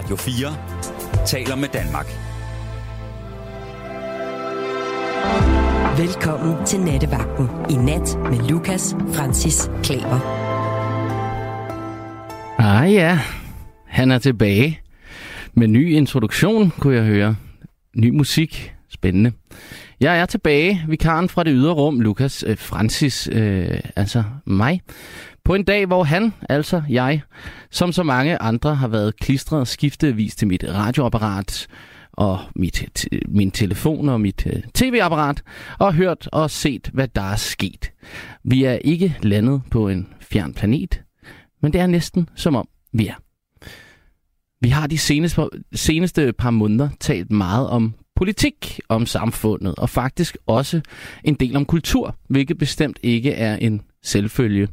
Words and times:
Radio 0.00 0.16
4 0.16 1.26
taler 1.26 1.56
med 1.56 1.68
Danmark. 1.68 2.06
Velkommen 5.98 6.66
til 6.66 6.80
Nattevagten. 6.80 7.48
I 7.70 7.74
nat 7.74 8.18
med 8.30 8.48
Lukas 8.48 8.96
Francis 9.14 9.70
Klaver. 9.82 10.20
Ah 12.58 12.92
ja, 12.92 13.18
han 13.86 14.10
er 14.10 14.18
tilbage. 14.18 14.80
Med 15.54 15.68
ny 15.68 15.92
introduktion, 15.92 16.70
kunne 16.70 16.96
jeg 16.96 17.04
høre. 17.04 17.36
Ny 17.96 18.10
musik. 18.10 18.74
Spændende. 18.88 19.32
Jeg 20.00 20.20
er 20.20 20.26
tilbage, 20.26 20.84
vikaren 20.88 21.28
fra 21.28 21.44
det 21.44 21.52
ydre 21.54 21.72
rum, 21.72 22.00
Lukas 22.00 22.44
øh, 22.46 22.58
Francis, 22.58 23.28
øh, 23.32 23.80
altså 23.96 24.24
mig. 24.44 24.80
På 25.44 25.54
en 25.54 25.64
dag, 25.64 25.86
hvor 25.86 26.04
han, 26.04 26.34
altså 26.48 26.82
jeg, 26.88 27.22
som 27.70 27.92
så 27.92 28.02
mange 28.02 28.42
andre, 28.42 28.74
har 28.74 28.88
været 28.88 29.16
klistret 29.16 29.68
skiftevis 29.68 30.36
til 30.36 30.48
mit 30.48 30.64
radioapparat 30.68 31.66
og 32.12 32.38
mit, 32.56 33.08
min 33.28 33.50
telefon 33.50 34.08
og 34.08 34.20
mit 34.20 34.46
uh, 34.46 34.52
tv-apparat, 34.74 35.42
og 35.78 35.94
hørt 35.94 36.28
og 36.32 36.50
set, 36.50 36.90
hvad 36.92 37.08
der 37.08 37.22
er 37.22 37.36
sket. 37.36 37.92
Vi 38.44 38.64
er 38.64 38.74
ikke 38.74 39.16
landet 39.22 39.62
på 39.70 39.88
en 39.88 40.08
fjern 40.20 40.54
planet, 40.54 41.02
men 41.62 41.72
det 41.72 41.80
er 41.80 41.86
næsten 41.86 42.28
som 42.36 42.56
om 42.56 42.68
vi 42.92 43.06
er. 43.06 43.14
Vi 44.60 44.68
har 44.68 44.86
de 44.86 44.98
seneste, 44.98 45.42
seneste 45.72 46.32
par 46.32 46.50
måneder 46.50 46.88
talt 47.00 47.30
meget 47.30 47.68
om 47.68 47.94
politik, 48.16 48.80
om 48.88 49.06
samfundet, 49.06 49.74
og 49.74 49.90
faktisk 49.90 50.36
også 50.46 50.80
en 51.24 51.34
del 51.34 51.56
om 51.56 51.64
kultur, 51.64 52.16
hvilket 52.28 52.58
bestemt 52.58 52.98
ikke 53.02 53.32
er 53.32 53.56
en 53.56 53.82
selvfølge. 54.02 54.68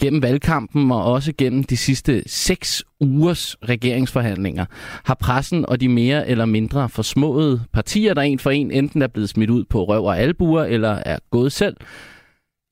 Gennem 0.00 0.22
valgkampen 0.22 0.90
og 0.92 1.04
også 1.04 1.32
gennem 1.38 1.64
de 1.64 1.76
sidste 1.76 2.22
seks 2.26 2.84
ugers 3.00 3.56
regeringsforhandlinger 3.68 4.64
har 5.04 5.14
pressen 5.14 5.66
og 5.66 5.80
de 5.80 5.88
mere 5.88 6.28
eller 6.28 6.44
mindre 6.44 6.88
forsmåede 6.88 7.62
partier, 7.72 8.14
der 8.14 8.22
en 8.22 8.38
for 8.38 8.50
en 8.50 8.70
enten 8.70 9.02
er 9.02 9.06
blevet 9.06 9.28
smidt 9.28 9.50
ud 9.50 9.64
på 9.64 9.84
røv 9.84 10.04
og 10.04 10.18
albuer 10.18 10.64
eller 10.64 10.90
er 10.90 11.18
gået 11.30 11.52
selv, 11.52 11.76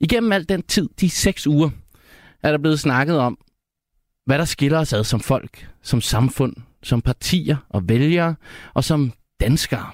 igennem 0.01 0.33
al 0.33 0.49
den 0.49 0.63
tid, 0.63 0.89
de 1.01 1.11
seks 1.11 1.47
uger, 1.47 1.71
er 2.43 2.51
der 2.51 2.59
blevet 2.59 2.81
snakket 2.81 3.19
om, 3.19 3.39
hvad 4.27 4.39
der 4.39 4.45
skiller 4.45 4.79
os 4.79 4.93
ad 4.93 5.05
som 5.05 5.21
folk, 5.21 5.69
som 5.83 6.01
samfund, 6.01 6.57
som 6.83 7.01
partier 7.01 7.57
og 7.69 7.89
vælgere 7.89 8.35
og 8.75 8.85
som 8.85 9.13
danskere. 9.41 9.87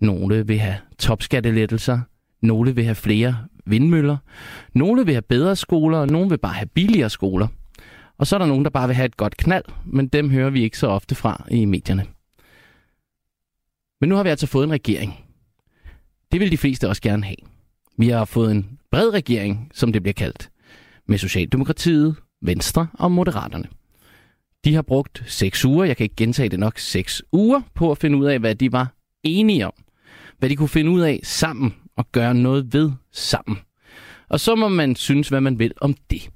Nogle 0.00 0.46
vil 0.46 0.58
have 0.58 0.76
topskattelettelser, 0.98 2.00
nogle 2.42 2.74
vil 2.74 2.84
have 2.84 2.94
flere 2.94 3.46
vindmøller, 3.64 4.16
nogle 4.74 5.06
vil 5.06 5.14
have 5.14 5.22
bedre 5.22 5.56
skoler, 5.56 5.98
og 5.98 6.06
nogle 6.06 6.28
vil 6.28 6.38
bare 6.38 6.52
have 6.52 6.66
billigere 6.66 7.10
skoler. 7.10 7.46
Og 8.18 8.26
så 8.26 8.36
er 8.36 8.38
der 8.38 8.46
nogen, 8.46 8.64
der 8.64 8.70
bare 8.70 8.88
vil 8.88 8.96
have 8.96 9.06
et 9.06 9.16
godt 9.16 9.36
knald, 9.36 9.64
men 9.84 10.08
dem 10.08 10.30
hører 10.30 10.50
vi 10.50 10.62
ikke 10.62 10.78
så 10.78 10.86
ofte 10.86 11.14
fra 11.14 11.46
i 11.50 11.64
medierne. 11.64 12.06
Men 14.00 14.08
nu 14.08 14.16
har 14.16 14.22
vi 14.22 14.28
altså 14.28 14.46
fået 14.46 14.64
en 14.64 14.72
regering. 14.72 15.24
Det 16.32 16.40
vil 16.40 16.50
de 16.50 16.58
fleste 16.58 16.88
også 16.88 17.02
gerne 17.02 17.24
have. 17.24 17.36
Vi 17.98 18.08
har 18.08 18.24
fået 18.24 18.50
en 18.50 18.78
bred 18.90 19.12
regering, 19.12 19.70
som 19.74 19.92
det 19.92 20.02
bliver 20.02 20.12
kaldt, 20.12 20.50
med 21.08 21.18
Socialdemokratiet, 21.18 22.16
Venstre 22.42 22.86
og 22.94 23.12
Moderaterne. 23.12 23.68
De 24.64 24.74
har 24.74 24.82
brugt 24.82 25.22
seks 25.26 25.64
uger, 25.64 25.84
jeg 25.84 25.96
kan 25.96 26.04
ikke 26.04 26.16
gentage 26.16 26.48
det 26.48 26.58
nok, 26.58 26.78
seks 26.78 27.22
uger 27.32 27.60
på 27.74 27.90
at 27.90 27.98
finde 27.98 28.18
ud 28.18 28.24
af, 28.24 28.38
hvad 28.38 28.54
de 28.54 28.72
var 28.72 28.94
enige 29.22 29.66
om. 29.66 29.72
Hvad 30.38 30.48
de 30.48 30.56
kunne 30.56 30.68
finde 30.68 30.90
ud 30.90 31.00
af 31.00 31.20
sammen 31.22 31.74
og 31.96 32.12
gøre 32.12 32.34
noget 32.34 32.74
ved 32.74 32.90
sammen. 33.12 33.58
Og 34.28 34.40
så 34.40 34.54
må 34.54 34.68
man 34.68 34.96
synes, 34.96 35.28
hvad 35.28 35.40
man 35.40 35.58
vil 35.58 35.72
om 35.80 35.94
det. 36.10 36.30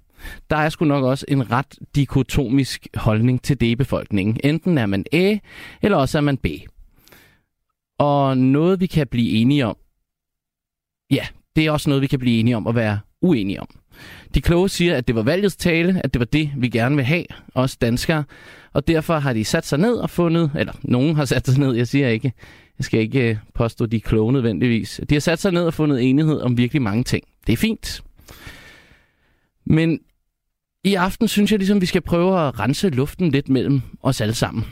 Der 0.50 0.56
er 0.56 0.68
sgu 0.68 0.84
nok 0.84 1.04
også 1.04 1.26
en 1.28 1.50
ret 1.50 1.78
dikotomisk 1.94 2.88
holdning 2.94 3.42
til 3.42 3.60
det 3.60 3.66
i 3.66 3.76
befolkningen. 3.76 4.40
Enten 4.44 4.78
er 4.78 4.86
man 4.86 5.04
A, 5.12 5.36
eller 5.82 5.98
også 5.98 6.18
er 6.18 6.22
man 6.22 6.36
B. 6.36 6.46
Og 7.98 8.38
noget, 8.38 8.80
vi 8.80 8.86
kan 8.86 9.06
blive 9.06 9.30
enige 9.30 9.66
om, 9.66 9.76
ja, 11.10 11.26
det 11.56 11.66
er 11.66 11.70
også 11.70 11.90
noget, 11.90 12.02
vi 12.02 12.06
kan 12.06 12.18
blive 12.18 12.40
enige 12.40 12.56
om 12.56 12.66
at 12.66 12.74
være 12.74 13.00
uenige 13.22 13.60
om. 13.60 13.68
De 14.34 14.40
kloge 14.40 14.68
siger, 14.68 14.96
at 14.96 15.06
det 15.06 15.14
var 15.14 15.22
valgets 15.22 15.56
tale, 15.56 16.00
at 16.04 16.14
det 16.14 16.18
var 16.18 16.26
det, 16.26 16.52
vi 16.56 16.68
gerne 16.68 16.96
vil 16.96 17.04
have, 17.04 17.24
os 17.54 17.76
danskere. 17.76 18.24
Og 18.72 18.88
derfor 18.88 19.18
har 19.18 19.32
de 19.32 19.44
sat 19.44 19.66
sig 19.66 19.78
ned 19.78 19.94
og 19.94 20.10
fundet, 20.10 20.50
eller 20.58 20.72
nogen 20.82 21.16
har 21.16 21.24
sat 21.24 21.46
sig 21.46 21.58
ned, 21.58 21.74
jeg 21.74 21.88
siger 21.88 22.08
ikke, 22.08 22.32
jeg 22.78 22.84
skal 22.84 23.00
ikke 23.00 23.30
øh, 23.30 23.36
påstå, 23.54 23.86
de 23.86 23.96
er 23.96 24.00
kloge 24.00 24.32
nødvendigvis. 24.32 25.00
De 25.08 25.14
har 25.14 25.20
sat 25.20 25.38
sig 25.38 25.52
ned 25.52 25.62
og 25.62 25.74
fundet 25.74 26.02
enighed 26.02 26.40
om 26.40 26.58
virkelig 26.58 26.82
mange 26.82 27.04
ting. 27.04 27.24
Det 27.46 27.52
er 27.52 27.56
fint. 27.56 28.02
Men 29.64 30.00
i 30.84 30.94
aften 30.94 31.28
synes 31.28 31.50
jeg 31.50 31.58
ligesom, 31.58 31.80
vi 31.80 31.86
skal 31.86 32.00
prøve 32.00 32.40
at 32.40 32.60
rense 32.60 32.88
luften 32.88 33.30
lidt 33.30 33.48
mellem 33.48 33.82
os 34.02 34.20
alle 34.20 34.34
sammen. 34.34 34.64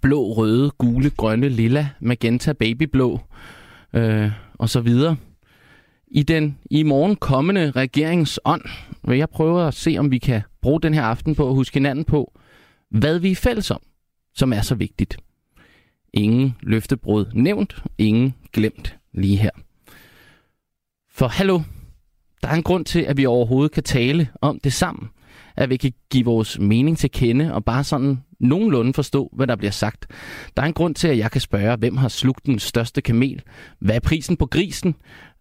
Blå, 0.00 0.32
røde, 0.32 0.70
gule, 0.70 1.10
grønne, 1.10 1.48
lilla, 1.48 1.88
magenta, 2.00 2.52
babyblå 2.52 3.20
øh, 3.94 4.30
og 4.54 4.68
så 4.68 4.80
videre. 4.80 5.16
I 6.06 6.22
den 6.22 6.58
i 6.70 6.82
morgen 6.82 7.16
kommende 7.16 7.70
regeringsånd 7.70 8.62
vil 9.08 9.18
jeg 9.18 9.28
prøve 9.28 9.66
at 9.66 9.74
se, 9.74 9.96
om 9.98 10.10
vi 10.10 10.18
kan 10.18 10.42
bruge 10.62 10.80
den 10.80 10.94
her 10.94 11.02
aften 11.02 11.34
på 11.34 11.48
at 11.48 11.54
huske 11.54 11.74
hinanden 11.74 12.04
på, 12.04 12.38
hvad 12.90 13.18
vi 13.18 13.30
er 13.30 13.36
fælles 13.36 13.70
om, 13.70 13.80
som 14.34 14.52
er 14.52 14.60
så 14.60 14.74
vigtigt. 14.74 15.16
Ingen 16.16 16.56
løftebrud 16.60 17.26
nævnt, 17.34 17.82
ingen 17.98 18.34
glemt 18.52 18.96
lige 19.14 19.36
her. 19.36 19.50
For 21.10 21.28
hallo, 21.28 21.60
der 22.42 22.48
er 22.48 22.54
en 22.54 22.62
grund 22.62 22.84
til, 22.84 23.00
at 23.00 23.16
vi 23.16 23.26
overhovedet 23.26 23.72
kan 23.72 23.82
tale 23.82 24.28
om 24.40 24.60
det 24.64 24.72
sammen. 24.72 25.08
At 25.56 25.70
vi 25.70 25.76
kan 25.76 25.92
give 26.10 26.24
vores 26.24 26.58
mening 26.58 26.98
til 26.98 27.10
kende 27.10 27.54
og 27.54 27.64
bare 27.64 27.84
sådan 27.84 28.18
nogenlunde 28.40 28.92
forstå, 28.92 29.30
hvad 29.32 29.46
der 29.46 29.56
bliver 29.56 29.70
sagt. 29.70 30.06
Der 30.56 30.62
er 30.62 30.66
en 30.66 30.72
grund 30.72 30.94
til, 30.94 31.08
at 31.08 31.18
jeg 31.18 31.30
kan 31.30 31.40
spørge, 31.40 31.76
hvem 31.76 31.96
har 31.96 32.08
slugt 32.08 32.46
den 32.46 32.58
største 32.58 33.00
kamel? 33.00 33.42
Hvad 33.78 33.94
er 33.94 34.00
prisen 34.00 34.36
på 34.36 34.46
grisen? 34.46 34.94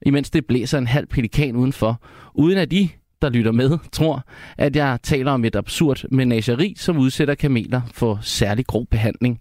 Imens 0.05 0.29
det 0.29 0.45
blæser 0.45 0.77
en 0.77 0.87
halv 0.87 1.07
pelikan 1.07 1.55
udenfor. 1.55 2.01
Uden 2.33 2.57
at 2.57 2.71
de, 2.71 2.89
der 3.21 3.29
lytter 3.29 3.51
med, 3.51 3.77
tror, 3.91 4.25
at 4.57 4.75
jeg 4.75 4.99
taler 5.03 5.31
om 5.31 5.45
et 5.45 5.55
absurd 5.55 6.03
menageri, 6.11 6.75
som 6.77 6.97
udsætter 6.97 7.35
kameler 7.35 7.81
for 7.93 8.19
særlig 8.21 8.65
grov 8.65 8.85
behandling. 8.85 9.39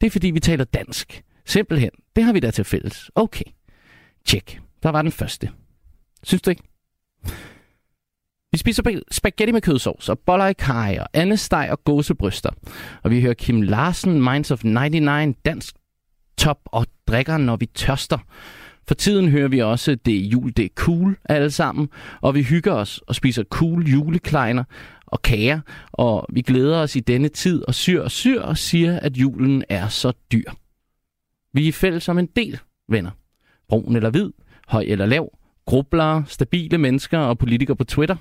Det 0.00 0.06
er 0.06 0.10
fordi, 0.10 0.30
vi 0.30 0.40
taler 0.40 0.64
dansk. 0.64 1.22
Simpelthen. 1.46 1.90
Det 2.16 2.24
har 2.24 2.32
vi 2.32 2.40
da 2.40 2.50
til 2.50 2.64
fælles. 2.64 3.10
Okay. 3.14 3.44
Tjek. 4.24 4.60
Der 4.82 4.88
var 4.88 5.02
den 5.02 5.12
første. 5.12 5.50
Synes 6.22 6.42
du 6.42 6.50
ikke? 6.50 6.62
Vi 8.52 8.58
spiser 8.58 9.00
spaghetti 9.10 9.52
med 9.52 9.60
kødsovs 9.60 10.08
og 10.08 10.18
boller 10.18 10.46
i 10.46 10.52
kaj 10.52 10.98
og 11.00 11.08
andesteg 11.12 11.68
og 11.70 11.84
gåsebryster. 11.84 12.50
Og 13.02 13.10
vi 13.10 13.20
hører 13.20 13.34
Kim 13.34 13.62
Larsen, 13.62 14.22
Minds 14.22 14.50
of 14.50 14.64
99, 14.64 15.36
dansk 15.44 15.74
top 16.38 16.58
og 16.64 16.86
drikker, 17.06 17.36
når 17.36 17.56
vi 17.56 17.66
tørster. 17.66 18.18
For 18.88 18.94
tiden 18.94 19.28
hører 19.28 19.48
vi 19.48 19.58
også, 19.58 19.94
det 19.94 20.16
er 20.16 20.28
jul, 20.28 20.52
det 20.56 20.64
er 20.64 20.68
cool 20.74 21.16
alle 21.24 21.50
sammen. 21.50 21.88
Og 22.20 22.34
vi 22.34 22.42
hygger 22.42 22.72
os 22.72 23.00
og 23.06 23.14
spiser 23.14 23.44
cool 23.44 23.86
julekleiner 23.86 24.64
og 25.06 25.22
kager. 25.22 25.60
Og 25.92 26.26
vi 26.32 26.40
glæder 26.40 26.78
os 26.78 26.96
i 26.96 27.00
denne 27.00 27.28
tid 27.28 27.62
og 27.68 27.74
syr 27.74 28.02
og 28.02 28.10
syr 28.10 28.42
og 28.42 28.58
siger, 28.58 29.00
at 29.00 29.16
julen 29.16 29.64
er 29.68 29.88
så 29.88 30.12
dyr. 30.32 30.50
Vi 31.54 31.68
er 31.68 31.72
fælles 31.72 32.02
som 32.02 32.18
en 32.18 32.28
del, 32.36 32.58
venner. 32.88 33.10
Brun 33.68 33.96
eller 33.96 34.10
hvid, 34.10 34.30
høj 34.68 34.84
eller 34.88 35.06
lav, 35.06 35.38
grublere, 35.66 36.24
stabile 36.26 36.78
mennesker 36.78 37.18
og 37.18 37.38
politikere 37.38 37.76
på 37.76 37.84
Twitter. 37.84 38.16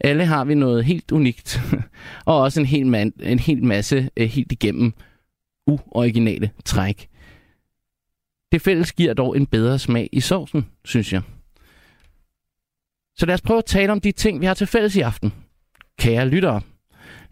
Alle 0.00 0.26
har 0.26 0.44
vi 0.44 0.54
noget 0.54 0.84
helt 0.84 1.12
unikt, 1.12 1.60
og 2.26 2.40
også 2.40 2.60
en 2.60 2.66
hel, 2.66 2.86
man, 2.86 3.12
en 3.20 3.38
hel 3.38 3.64
masse 3.64 4.10
eh, 4.16 4.28
helt 4.28 4.52
igennem 4.52 4.92
uoriginale 5.66 6.50
træk. 6.64 7.07
Det 8.52 8.62
fælles 8.62 8.92
giver 8.92 9.14
dog 9.14 9.36
en 9.36 9.46
bedre 9.46 9.78
smag 9.78 10.08
i 10.12 10.20
sovsen, 10.20 10.66
synes 10.84 11.12
jeg. 11.12 11.22
Så 13.16 13.26
lad 13.26 13.34
os 13.34 13.42
prøve 13.42 13.58
at 13.58 13.64
tale 13.64 13.92
om 13.92 14.00
de 14.00 14.12
ting, 14.12 14.40
vi 14.40 14.46
har 14.46 14.54
til 14.54 14.66
fælles 14.66 14.96
i 14.96 15.00
aften. 15.00 15.32
Kære 15.98 16.28
lyttere, 16.28 16.60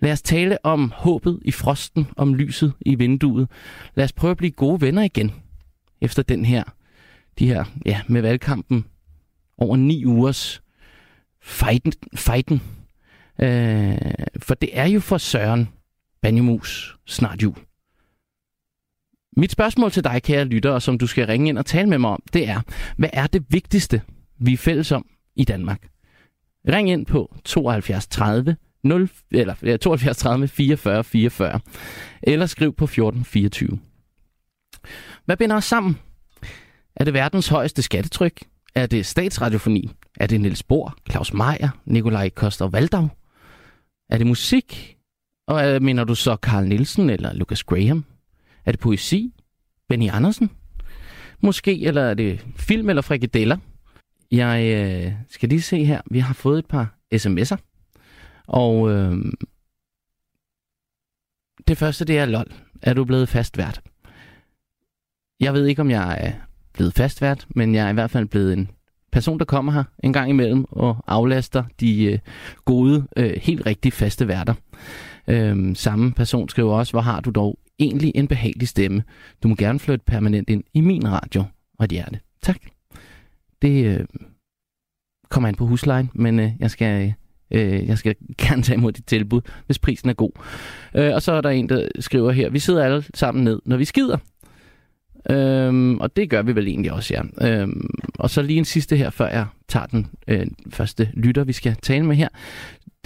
lad 0.01 0.13
os 0.13 0.23
tale 0.23 0.65
om 0.65 0.93
håbet 0.97 1.41
i 1.45 1.51
frosten, 1.51 2.07
om 2.17 2.35
lyset 2.35 2.73
i 2.81 2.95
vinduet. 2.95 3.49
Lad 3.95 4.05
os 4.05 4.13
prøve 4.13 4.31
at 4.31 4.37
blive 4.37 4.51
gode 4.51 4.81
venner 4.81 5.03
igen, 5.03 5.33
efter 6.01 6.23
den 6.23 6.45
her, 6.45 6.65
de 7.39 7.47
her, 7.47 7.65
ja, 7.87 8.01
med 8.09 8.23
valgkampen 8.23 8.85
over 9.59 9.77
ni 9.77 10.05
ugers 10.05 10.62
fighten. 11.41 11.93
fighten. 12.15 12.62
Øh, 13.41 13.99
for 14.39 14.55
det 14.55 14.79
er 14.79 14.85
jo 14.85 15.01
for 15.01 15.19
Søren 15.19 15.69
Banjemus 16.23 16.97
snart 17.07 17.43
jul. 17.43 17.57
Mit 19.37 19.53
spørgsmål 19.53 19.91
til 19.91 20.05
dig, 20.05 20.23
kære 20.23 20.44
lytter, 20.44 20.71
og 20.71 20.83
som 20.83 20.99
du 20.99 21.06
skal 21.06 21.27
ringe 21.27 21.49
ind 21.49 21.59
og 21.59 21.67
tale 21.67 21.88
med 21.88 21.99
mig 21.99 22.11
om, 22.11 22.23
det 22.33 22.49
er, 22.49 22.61
hvad 22.97 23.11
er 23.12 23.27
det 23.27 23.44
vigtigste, 23.49 24.03
vi 24.38 24.53
er 24.53 24.56
fælles 24.56 24.93
om 24.93 25.06
i 25.37 25.44
Danmark? 25.44 25.88
Ring 26.69 26.91
ind 26.91 27.06
på 27.06 27.35
72 27.44 28.06
30 28.06 28.56
0, 28.85 29.11
eller 29.31 29.77
72 29.77 30.17
30 30.17 30.49
44 30.49 31.05
44, 31.05 31.61
eller 32.23 32.47
skriv 32.47 32.75
på 32.75 32.87
14 32.87 33.25
24. 33.25 33.79
Hvad 35.25 35.37
binder 35.37 35.56
os 35.56 35.65
sammen? 35.65 35.99
Er 36.97 37.05
det 37.05 37.15
verdens 37.15 37.49
højeste 37.49 37.83
skattetryk? 37.83 38.43
Er 38.75 38.87
det 38.87 39.06
statsradiofoni? 39.06 39.91
Er 40.21 40.27
det 40.27 40.41
Niels 40.41 40.62
Bohr, 40.62 40.97
Claus 41.11 41.33
Meier, 41.33 41.69
Nikolaj 41.85 42.29
Koster 42.29 42.69
Valdau? 42.69 43.09
Er 44.11 44.19
det 44.19 44.27
musik? 44.27 44.97
Og 45.49 45.69
øh, 45.69 45.83
mener 45.83 46.05
du 46.05 46.15
så 46.15 46.37
Carl 46.43 46.69
Nielsen 46.69 47.11
eller 47.11 47.33
Lucas 47.33 47.65
Graham? 47.65 48.05
Er 48.67 48.71
det 48.73 48.81
poesi? 48.81 49.33
Benny 49.89 50.09
Andersen? 50.11 50.51
Måske, 51.41 51.83
eller 51.83 52.03
er 52.03 52.15
det 52.15 52.47
film 52.57 52.89
eller 52.89 53.03
frikadeller? 53.03 53.57
Jeg 54.31 54.65
øh, 54.65 55.13
skal 55.29 55.49
lige 55.49 55.63
se 55.63 55.85
her. 55.85 56.01
Vi 56.11 56.19
har 56.19 56.35
fået 56.35 56.59
et 56.59 56.67
par 56.67 56.99
sms'er. 57.15 57.57
Og 58.47 58.91
øh, 58.91 59.19
det 61.69 61.79
første, 61.79 62.05
det 62.05 62.19
er 62.19 62.25
lol. 62.25 62.53
Er 62.83 62.95
du 62.95 63.05
blevet 63.05 63.29
fastvært? 63.29 63.81
Jeg 65.41 65.55
ved 65.55 65.67
ikke, 65.67 65.83
om 65.83 65.91
jeg 65.91 66.19
er 66.21 66.33
blevet 66.73 66.95
fastvært, 66.95 67.47
men 67.51 67.75
jeg 67.75 67.87
er 67.87 67.91
i 67.91 67.95
hvert 67.95 68.11
fald 68.11 68.27
blevet 68.27 68.53
en 68.53 68.71
person, 69.12 69.39
der 69.39 69.45
kommer 69.45 69.73
her 69.73 69.85
en 70.03 70.12
gang 70.12 70.31
imellem 70.31 70.65
og 70.69 70.97
aflaster 71.07 71.65
de 71.81 72.05
øh, 72.05 72.19
gode, 72.65 73.07
øh, 73.17 73.33
helt 73.43 73.67
rigtig 73.67 73.93
faste 73.93 74.29
værter. 74.29 74.55
Øh, 75.29 75.77
samme 75.77 76.12
person 76.12 76.49
skriver 76.49 76.75
også, 76.75 76.93
hvor 76.93 77.01
har 77.01 77.21
du 77.21 77.31
dog 77.31 77.59
egentlig 77.78 78.12
en 78.14 78.28
behagelig 78.28 78.69
stemme. 78.69 79.02
Du 79.43 79.49
må 79.49 79.55
gerne 79.55 79.78
flytte 79.78 80.05
permanent 80.05 80.50
ind 80.50 80.64
i 80.75 80.81
min 80.81 81.12
radio 81.12 81.44
og 81.78 81.84
et 81.84 81.90
hjerte. 81.90 82.20
Tak. 82.43 82.58
Det 83.62 83.84
øh, 83.87 84.06
kommer 85.31 85.49
ind 85.49 85.56
på 85.56 85.67
huslejen, 85.67 86.11
men 86.14 86.40
øh, 86.40 86.52
jeg 86.58 86.70
skal... 86.70 87.14
Øh, 87.50 87.87
jeg 87.87 87.99
skal 87.99 88.14
gerne 88.43 88.62
tage 88.62 88.76
imod 88.76 88.93
dit 88.93 89.06
tilbud, 89.06 89.40
hvis 89.67 89.78
prisen 89.78 90.08
er 90.08 90.14
god. 90.14 90.31
Øh, 90.94 91.14
og 91.14 91.23
så 91.23 91.32
er 91.32 91.40
der 91.40 91.50
en, 91.50 91.69
der 91.69 91.88
skriver 92.00 92.32
her, 92.32 92.50
vi 92.50 92.58
sidder 92.58 92.84
alle 92.84 93.05
sammen 93.14 93.44
ned, 93.44 93.61
når 93.64 93.76
vi 93.76 93.84
skider. 93.84 94.19
Øhm, 95.31 95.99
og 95.99 96.17
det 96.17 96.31
gør 96.31 96.43
vi 96.43 96.55
vel 96.55 96.69
egentlig 96.69 96.93
også, 96.93 97.14
ja. 97.14 97.49
Øhm, 97.49 97.90
og 98.14 98.31
så 98.31 98.43
lige 98.43 98.58
en 98.58 98.64
sidste 98.64 98.96
her, 98.96 99.11
før 99.11 99.28
jeg 99.28 99.46
tager 99.69 99.87
den 99.87 100.06
øh, 100.28 100.46
første 100.70 101.11
lytter, 101.14 101.44
vi 101.44 101.52
skal 101.52 101.76
tale 101.82 102.06
med 102.06 102.17
her. 102.17 102.28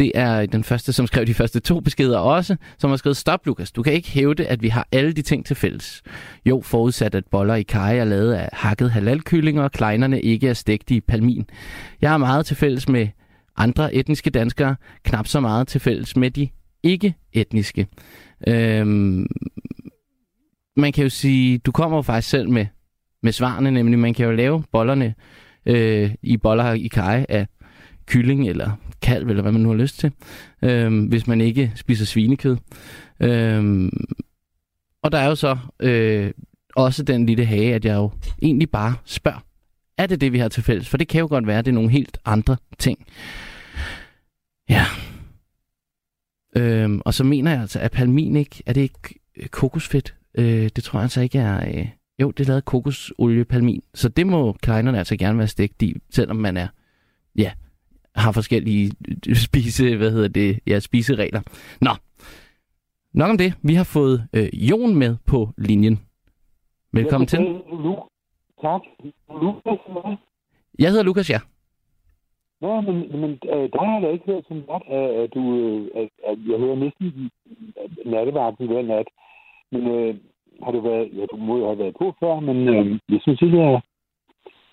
Det 0.00 0.12
er 0.14 0.46
den 0.46 0.64
første, 0.64 0.92
som 0.92 1.06
skrev 1.06 1.26
de 1.26 1.34
første 1.34 1.60
to 1.60 1.80
beskeder 1.80 2.18
også, 2.18 2.56
som 2.78 2.90
har 2.90 2.96
skrevet, 2.96 3.16
stop 3.16 3.46
Lukas, 3.46 3.72
du 3.72 3.82
kan 3.82 3.92
ikke 3.92 4.10
hævde, 4.10 4.46
at 4.46 4.62
vi 4.62 4.68
har 4.68 4.88
alle 4.92 5.12
de 5.12 5.22
ting 5.22 5.46
til 5.46 5.56
fælles. 5.56 6.02
Jo, 6.46 6.60
forudsat 6.64 7.14
at 7.14 7.24
boller 7.30 7.54
i 7.54 7.62
kaj 7.62 7.98
er 7.98 8.04
lavet 8.04 8.32
af 8.32 8.48
hakket 8.52 8.90
halalkyllinger, 8.90 9.62
og 9.62 9.72
kleinerne 9.72 10.20
ikke 10.20 10.48
er 10.48 10.54
stegt 10.54 10.90
i 10.90 11.00
palmin. 11.00 11.46
Jeg 12.00 12.10
har 12.10 12.18
meget 12.18 12.46
til 12.46 12.56
fælles 12.56 12.88
med 12.88 13.08
andre 13.56 13.94
etniske 13.94 14.30
danskere, 14.30 14.76
knap 15.04 15.26
så 15.26 15.40
meget 15.40 15.68
til 15.68 15.80
fælles 15.80 16.16
med 16.16 16.30
de 16.30 16.48
ikke-etniske. 16.82 17.86
Øhm, 18.48 19.26
man 20.76 20.92
kan 20.92 21.02
jo 21.02 21.10
sige, 21.10 21.58
du 21.58 21.72
kommer 21.72 21.98
jo 21.98 22.02
faktisk 22.02 22.30
selv 22.30 22.50
med, 22.50 22.66
med 23.22 23.32
svarene, 23.32 23.70
nemlig 23.70 23.98
man 23.98 24.14
kan 24.14 24.26
jo 24.26 24.32
lave 24.32 24.62
bollerne 24.72 25.14
øh, 25.66 26.10
i 26.22 26.36
boller 26.36 26.72
i 26.72 26.86
kaj 26.86 27.26
af 27.28 27.46
kylling 28.06 28.48
eller 28.48 28.70
kalv, 29.02 29.28
eller 29.28 29.42
hvad 29.42 29.52
man 29.52 29.60
nu 29.60 29.68
har 29.68 29.76
lyst 29.76 29.98
til, 29.98 30.12
øh, 30.62 31.08
hvis 31.08 31.26
man 31.26 31.40
ikke 31.40 31.72
spiser 31.74 32.04
svinekød. 32.04 32.56
Øh, 33.20 33.88
og 35.02 35.12
der 35.12 35.18
er 35.18 35.26
jo 35.26 35.34
så 35.34 35.58
øh, 35.80 36.30
også 36.76 37.02
den 37.02 37.26
lille 37.26 37.44
hage, 37.44 37.74
at 37.74 37.84
jeg 37.84 37.94
jo 37.94 38.10
egentlig 38.42 38.70
bare 38.70 38.94
spørger, 39.04 39.40
er 39.98 40.06
det 40.06 40.20
det, 40.20 40.32
vi 40.32 40.38
har 40.38 40.48
til 40.48 40.62
fælles? 40.62 40.88
For 40.88 40.96
det 40.96 41.08
kan 41.08 41.20
jo 41.20 41.26
godt 41.26 41.46
være, 41.46 41.58
at 41.58 41.64
det 41.64 41.70
er 41.70 41.74
nogle 41.74 41.90
helt 41.90 42.18
andre 42.24 42.56
ting. 42.78 43.06
Ja. 44.68 44.84
Øhm, 46.56 47.00
og 47.04 47.14
så 47.14 47.24
mener 47.24 47.50
jeg 47.50 47.60
altså, 47.60 47.78
at 47.78 47.90
palmin 47.90 48.36
ikke, 48.36 48.62
er 48.66 48.72
det 48.72 48.80
ikke 48.80 49.20
øh, 49.36 49.46
kokosfedt? 49.46 50.14
Øh, 50.34 50.70
det 50.76 50.84
tror 50.84 50.98
jeg 50.98 51.02
altså 51.02 51.20
ikke 51.20 51.38
er... 51.38 51.78
Øh, 51.78 51.88
jo, 52.20 52.30
det 52.30 52.44
er 52.44 52.48
lavet 52.48 52.64
kokosolie 52.64 53.44
palmin. 53.44 53.82
Så 53.94 54.08
det 54.08 54.26
må 54.26 54.52
kleinerne 54.52 54.98
altså 54.98 55.16
gerne 55.16 55.38
være 55.38 55.48
stegt 55.48 55.82
i, 55.82 55.96
selvom 56.10 56.36
man 56.36 56.56
er... 56.56 56.68
Ja, 57.36 57.52
har 58.16 58.32
forskellige 58.32 58.90
spise, 59.46 59.96
hvad 59.96 60.10
hedder 60.10 60.28
det, 60.28 60.60
ja, 60.66 60.80
spiseregler. 60.80 61.40
Nå, 61.80 61.90
nok 63.14 63.30
om 63.30 63.38
det. 63.38 63.54
Vi 63.62 63.74
har 63.74 63.84
fået 63.84 64.28
øh, 64.32 64.48
Jon 64.70 64.94
med 64.94 65.16
på 65.26 65.48
linjen. 65.58 66.00
Velkommen 66.92 67.26
til. 67.26 67.38
Tak. 68.62 68.82
Lukas? 69.42 69.78
Jeg 70.78 70.88
hedder 70.90 71.04
Lukas, 71.04 71.30
ja. 71.30 71.40
Nå, 72.60 72.80
men, 72.80 73.20
men 73.20 73.30
øh, 73.30 73.68
der 73.72 73.84
har 73.84 73.92
jeg 73.94 74.02
da 74.02 74.08
ikke 74.12 74.26
hørt 74.26 74.44
så 74.48 74.62
godt, 74.66 74.82
at, 74.88 75.10
at 75.22 75.34
du... 75.34 75.42
Øh, 75.56 75.90
at, 76.00 76.08
at 76.30 76.38
jeg 76.50 76.58
hører 76.58 76.76
næsten 76.76 77.30
nattevagten 78.06 78.66
hver 78.66 78.82
nat. 78.82 79.08
Men 79.72 79.82
øh, 79.86 80.14
har 80.62 80.70
du 80.72 80.80
været... 80.80 81.10
Ja, 81.16 81.24
du 81.32 81.36
må 81.36 81.58
jo 81.58 81.66
have 81.66 81.78
været 81.78 81.96
på 81.98 82.14
før, 82.20 82.40
men 82.40 82.68
øh, 82.68 82.98
jeg 83.08 83.20
synes 83.22 83.42
ikke, 83.42 83.58
jeg 83.58 83.80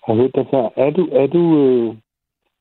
har 0.06 0.14
hørt 0.14 0.34
dig 0.34 0.46
før. 0.50 0.68
Er 0.76 0.90
du, 0.90 1.08
er 1.12 1.26
du 1.26 1.42
øh, 1.62 1.96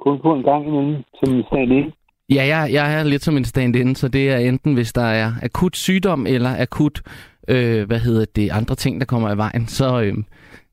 kun 0.08 0.20
på 0.22 0.34
en 0.34 0.44
gang 0.44 0.68
imellem 0.68 0.96
som 1.24 1.44
stand 1.48 1.92
Ja, 2.30 2.44
jeg, 2.54 2.70
jeg 2.74 3.00
er 3.00 3.04
lidt 3.04 3.22
som 3.24 3.38
en 3.38 3.46
stand-in, 3.46 3.96
så 3.96 4.08
det 4.08 4.30
er 4.30 4.38
enten, 4.38 4.74
hvis 4.74 4.94
der 4.94 5.06
er 5.06 5.32
akut 5.44 5.76
sygdom 5.76 6.26
eller 6.28 6.50
akut, 6.60 7.02
øh, 7.48 7.88
hvad 7.88 8.00
hedder 8.00 8.26
det, 8.36 8.50
andre 8.52 8.76
ting, 8.76 9.00
der 9.02 9.06
kommer 9.06 9.34
i 9.34 9.38
vejen, 9.38 9.68
så, 9.68 10.02
øh, 10.02 10.14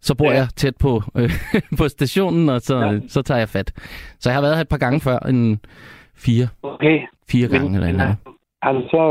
så 0.01 0.15
bor 0.15 0.31
ja. 0.31 0.37
Jeg 0.39 0.47
tæt 0.57 0.77
på, 0.81 1.03
øh, 1.17 1.31
på 1.79 1.89
stationen, 1.89 2.49
og 2.49 2.61
så, 2.61 2.77
ja. 2.79 2.91
Ja. 2.93 3.01
så 3.09 3.23
tager 3.23 3.39
jeg 3.39 3.49
fat. 3.49 3.73
Så 4.21 4.29
jeg 4.31 4.35
har 4.37 4.43
været 4.43 4.55
her 4.57 4.61
et 4.63 4.69
par 4.69 4.79
gange 4.85 5.01
før, 5.01 5.19
en 5.19 5.61
fire, 6.17 6.47
Okay. 6.63 6.99
fire 7.31 7.49
gange 7.49 7.69
Men- 7.71 7.75
eller 7.77 7.93
noget. 7.93 8.17
Har 8.63 8.73
du 8.73 8.81
så 8.91 9.03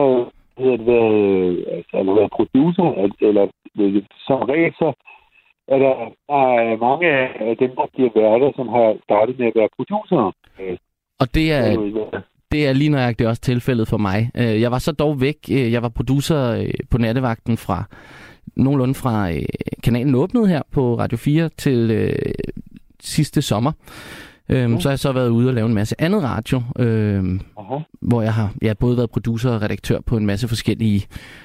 hedder 0.58 0.78
det, 0.78 0.86
været, 0.86 1.66
altså, 1.76 1.92
har 1.98 2.04
du 2.04 2.14
været 2.16 2.32
producer, 2.40 2.86
eller 3.22 3.48
øh, 3.80 4.04
som 4.28 4.40
regel, 4.54 4.74
så 4.82 4.88
er 5.68 5.78
der, 5.78 5.94
der 6.30 6.44
er 6.60 6.78
mange 6.78 7.08
af 7.50 7.58
dem, 7.58 7.70
der 7.80 7.86
bliver 7.94 8.10
værter, 8.16 8.52
som 8.56 8.68
har 8.68 8.98
startet 9.04 9.40
med 9.40 9.48
at 9.48 9.54
være 9.56 9.70
producer. 9.78 10.36
Øh, 10.60 10.78
Og 11.20 11.36
det 11.36 11.52
er, 11.52 11.64
det 12.52 12.68
er 12.68 12.74
lige 12.74 12.90
nøjagtigt 12.90 13.30
også 13.30 13.42
tilfældet 13.42 13.88
for 13.88 13.98
mig. 13.98 14.32
Øh, 14.38 14.62
Jeg 14.62 14.72
var 14.72 14.78
så 14.80 14.92
dog 14.92 15.22
væk. 15.22 15.38
Øh, 15.52 15.72
Jeg 15.72 15.82
var 15.82 15.90
producer 15.90 16.68
på 16.92 16.98
nattevagten 16.98 17.58
fra 17.58 17.84
nogenlunde 18.56 18.94
fra 18.94 19.32
kanalen 19.84 20.16
åbnede 20.16 20.48
her 20.48 20.62
på 20.72 20.96
Radio 21.00 21.18
4 21.18 21.50
til 21.50 22.14
sidste 23.00 23.42
sommer. 23.42 23.72
Øhm, 24.54 24.80
Så 24.80 24.90
har 24.90 24.92
jeg 24.92 25.00
så 25.00 25.12
været 25.12 25.30
ude 25.30 25.48
og 25.50 25.54
lave 25.54 25.66
en 25.68 25.74
masse 25.74 25.96
andet 26.02 26.24
radio, 26.24 26.62
øhm, 26.80 27.40
aha. 27.58 27.78
hvor 28.02 28.22
jeg 28.22 28.34
har 28.34 28.54
jeg 28.62 28.70
har 28.70 28.74
både 28.80 28.98
været 28.98 29.10
producer 29.10 29.50
og 29.56 29.62
redaktør 29.62 30.00
på 30.08 30.18
en 30.18 30.26
masse 30.26 30.48
forskellige, 30.48 31.02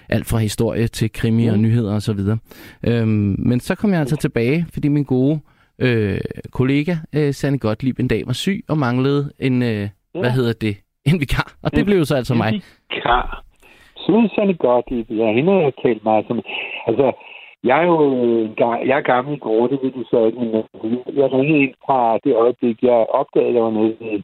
alt 0.08 0.26
fra 0.26 0.38
historie 0.38 0.86
til 0.88 1.12
krimi 1.12 1.46
og 1.46 1.56
Mm. 1.56 1.62
nyheder 1.62 1.94
og 1.94 2.02
så 2.02 2.12
videre. 2.12 2.38
Øhm, 2.86 3.34
men 3.38 3.60
så 3.60 3.74
kom 3.74 3.90
jeg 3.90 4.00
altså 4.00 4.16
tilbage, 4.16 4.66
fordi 4.72 4.88
min 4.88 5.04
gode 5.04 5.40
øh, 5.78 6.18
kollega, 6.52 6.94
øh, 7.14 7.34
Sanne 7.34 7.58
Gottlieb, 7.58 7.98
en 8.00 8.08
dag 8.08 8.22
var 8.26 8.32
syg 8.32 8.64
og 8.68 8.78
manglede 8.78 9.32
en, 9.38 9.62
øh, 9.62 9.88
hvad 10.20 10.30
hedder 10.30 10.52
det, 10.60 10.76
en 11.10 11.20
vikar. 11.20 11.52
Og 11.62 11.70
det 11.76 11.84
blev 11.86 12.04
så 12.04 12.14
altså 12.16 12.34
mig. 12.34 12.62
Klar. 12.90 13.44
Susanne 13.96 14.54
Gottlieb, 14.54 15.10
ja, 15.10 15.32
hende 15.36 15.52
har 15.52 15.60
jeg 15.60 15.72
talt 15.82 16.04
meget 16.04 16.24
som... 16.28 16.40
Altså, 16.86 17.06
jeg 17.64 17.82
er 17.82 17.86
jo 17.86 17.98
jeg 18.60 18.96
er 18.98 19.00
gammel 19.00 19.34
i 19.34 19.38
går, 19.38 19.66
det 19.66 19.78
ved 19.82 19.90
du 19.90 20.04
så 20.10 20.24
ikke, 20.26 20.38
men 20.38 20.48
øh, 20.54 21.16
jeg 21.16 21.32
ringede 21.32 21.62
ind 21.62 21.74
fra 21.86 22.18
det 22.24 22.34
øjeblik, 22.34 22.82
jeg 22.82 23.06
opdagede, 23.08 23.48
at 23.48 23.54
jeg 23.54 23.62
var 23.62 23.70
nede 23.70 23.96
i 24.00 24.22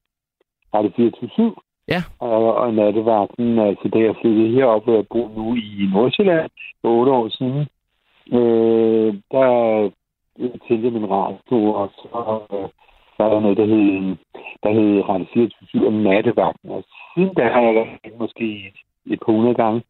Radio 0.74 0.90
24 0.96 1.54
Ja. 1.88 2.02
og, 2.18 2.54
og 2.56 2.74
nattevagten, 2.74 3.58
altså 3.58 3.88
da 3.88 3.98
jeg 3.98 4.14
flyttede 4.20 4.54
herop, 4.54 4.84
hvor 4.84 4.94
jeg 4.94 5.06
bor 5.10 5.30
nu 5.36 5.54
i 5.54 5.88
Nordsjælland 5.94 6.50
for 6.80 6.88
otte 6.88 7.12
år 7.12 7.28
siden, 7.28 7.66
øh, 8.38 9.14
der 9.30 9.48
tændte 10.68 10.84
jeg 10.84 10.92
min 10.92 11.10
radio, 11.10 11.58
og 11.80 11.90
så 11.94 12.08
øh, 12.52 12.68
var 13.18 13.28
der 13.28 13.40
noget, 13.40 13.56
der 13.56 13.66
hed, 13.66 14.16
der 14.62 14.70
hed 14.72 15.08
Radio 15.08 15.26
24 15.34 15.86
og 15.86 15.92
nattevagten. 15.92 16.70
Og 16.70 16.84
siden 17.14 17.34
da 17.34 17.42
har 17.48 17.60
jeg 17.60 17.74
været 17.74 18.18
måske 18.18 18.44
et, 18.68 18.78
et 19.12 19.20
par 19.26 19.32
hundrede 19.32 19.54
gange. 19.54 19.82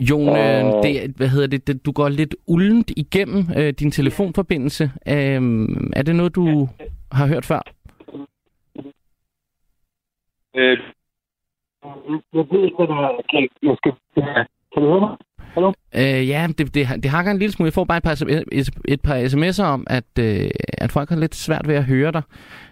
Jon, 0.00 0.28
øh, 0.28 0.66
Øh. 0.66 0.82
det, 0.82 1.16
hvad 1.16 1.28
hedder 1.28 1.46
det, 1.46 1.66
det, 1.66 1.86
du 1.86 1.92
går 1.92 2.08
lidt 2.08 2.36
uldent 2.46 2.90
igennem 2.96 3.44
øh, 3.56 3.72
din 3.72 3.90
telefonforbindelse. 3.90 4.90
Øhm, 5.08 5.92
er 5.96 6.02
det 6.02 6.16
noget, 6.16 6.34
du 6.34 6.68
har 7.12 7.26
hørt 7.26 7.44
før? 7.44 7.62
Øh, 10.56 10.78
jeg 12.34 12.46
ved 12.50 12.64
ikke, 12.64 12.76
hvad 12.76 12.86
der 12.86 12.94
er. 12.94 13.20
Kan, 13.30 13.48
jeg 13.62 13.76
skal, 13.76 13.92
kan 14.72 14.82
du 14.82 14.88
høre 14.88 15.00
mig? 15.00 15.16
Hallo? 15.38 15.72
Øh, 15.94 16.28
ja, 16.28 16.46
det, 16.58 16.74
det, 16.74 17.02
det 17.02 17.10
hakker 17.10 17.32
en 17.32 17.38
lille 17.38 17.52
smule. 17.52 17.66
Jeg 17.66 17.72
får 17.72 17.84
bare 17.84 17.96
et 17.96 18.02
par, 18.02 18.24
et, 18.88 19.00
par 19.02 19.16
sms'er 19.16 19.64
om, 19.64 19.86
at, 19.90 20.10
øh, 20.20 20.50
at 20.78 20.92
folk 20.92 21.08
har 21.08 21.16
lidt 21.16 21.34
svært 21.34 21.68
ved 21.68 21.74
at 21.74 21.84
høre 21.84 22.12
dig. 22.12 22.22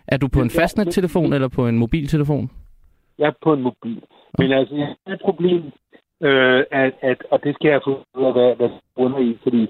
Er 0.08 0.16
du 0.16 0.28
på 0.28 0.40
en 0.42 0.50
fastnettelefon 0.50 1.32
eller 1.32 1.48
på 1.48 1.68
en 1.68 1.78
mobiltelefon? 1.78 2.50
Jeg 3.18 3.26
er 3.26 3.32
på 3.42 3.52
en 3.52 3.62
mobil. 3.62 4.02
Men 4.38 4.52
altså, 4.52 4.74
jeg 4.74 4.86
har 5.06 5.14
et 5.14 5.20
problem, 5.24 5.62
øh, 6.22 6.64
at, 6.70 6.92
at, 7.02 7.18
og 7.30 7.40
det 7.44 7.54
skal 7.54 7.68
jeg 7.70 7.80
få 7.84 7.90
ud 8.18 8.24
af, 8.24 8.32
hvad, 8.32 8.56
hvad 8.56 8.70
under 8.96 9.18
i, 9.18 9.38
fordi 9.42 9.68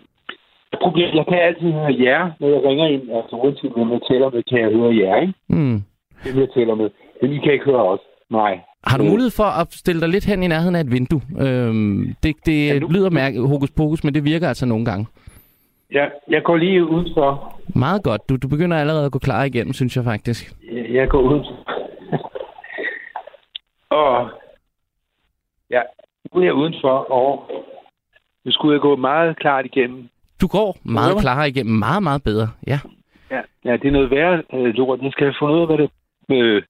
problem, 0.82 1.08
jeg 1.16 1.24
kan 1.28 1.38
altid 1.38 1.72
høre 1.72 1.96
jer, 2.06 2.30
når 2.40 2.48
jeg 2.48 2.64
ringer 2.64 2.86
ind, 2.86 3.02
altså 3.18 3.36
uanset 3.36 3.72
hvem 3.72 3.90
jeg 3.92 4.00
taler 4.10 4.30
med, 4.30 4.42
kan 4.50 4.58
jeg 4.60 4.70
høre 4.78 4.96
jer, 4.96 5.20
ikke? 5.20 5.34
Hmm. 5.48 5.78
Hvem 6.22 6.38
jeg 6.42 6.48
taler 6.54 6.74
med. 6.74 6.90
Men 7.22 7.32
I 7.32 7.38
kan 7.38 7.52
ikke 7.52 7.64
høre 7.64 7.84
os. 7.92 8.00
Nej. 8.30 8.60
Har 8.86 8.98
du 8.98 9.04
Øh, 9.04 9.10
mulighed 9.10 9.30
for 9.30 9.50
at 9.60 9.72
stille 9.72 10.00
dig 10.00 10.08
lidt 10.08 10.24
hen 10.26 10.42
i 10.42 10.46
nærheden 10.48 10.74
af 10.76 10.80
et 10.80 10.90
vindue? 10.92 11.20
Øhm, 11.40 12.14
det 12.22 12.34
det 12.46 12.66
Ja, 12.68 12.78
nu- 12.78 12.88
lyder 12.88 13.10
mærke, 13.10 13.40
hokus 13.40 13.70
pokus, 13.70 14.04
men 14.04 14.14
det 14.14 14.24
virker 14.24 14.48
altså 14.48 14.66
nogle 14.66 14.84
gange. 14.84 15.06
Jeg, 15.90 16.10
jeg 16.28 16.42
går 16.42 16.56
lige 16.56 16.84
udenfor. 16.84 17.60
Meget 17.74 18.02
godt. 18.04 18.28
Du, 18.28 18.36
du 18.36 18.48
begynder 18.48 18.76
allerede 18.76 19.06
at 19.06 19.12
gå 19.12 19.18
klar 19.18 19.44
igennem, 19.44 19.72
synes 19.72 19.96
jeg 19.96 20.04
faktisk. 20.04 20.52
Jeg, 20.72 20.86
jeg 20.94 21.08
går 21.08 21.20
udenfor. 21.20 21.56
og 23.90 24.30
ja, 25.70 25.80
nu 26.34 26.40
er 26.40 26.44
jeg 26.44 26.54
udenfor, 26.54 26.96
og 27.18 27.50
nu 28.44 28.52
skulle 28.52 28.72
jeg 28.72 28.80
gå 28.80 28.96
meget 28.96 29.38
klart 29.38 29.64
igennem. 29.66 30.08
Du 30.40 30.46
går 30.46 30.78
meget 30.84 31.12
Hvorfor? 31.12 31.20
klarere 31.20 31.48
igennem, 31.48 31.74
meget, 31.78 32.02
meget 32.02 32.22
bedre. 32.22 32.48
Ja. 32.66 32.78
Ja, 33.30 33.40
ja 33.64 33.72
det 33.72 33.86
er 33.88 33.90
noget 33.90 34.10
værre 34.10 34.42
øh, 34.54 34.74
lort. 34.74 35.00
Jeg 35.02 35.12
skal 35.12 35.26
have 35.26 35.34
fundet 35.38 35.56
ud 35.56 35.60
af, 35.60 35.66
hvad 35.66 35.78
det, 35.78 35.90
øh, 36.30 36.62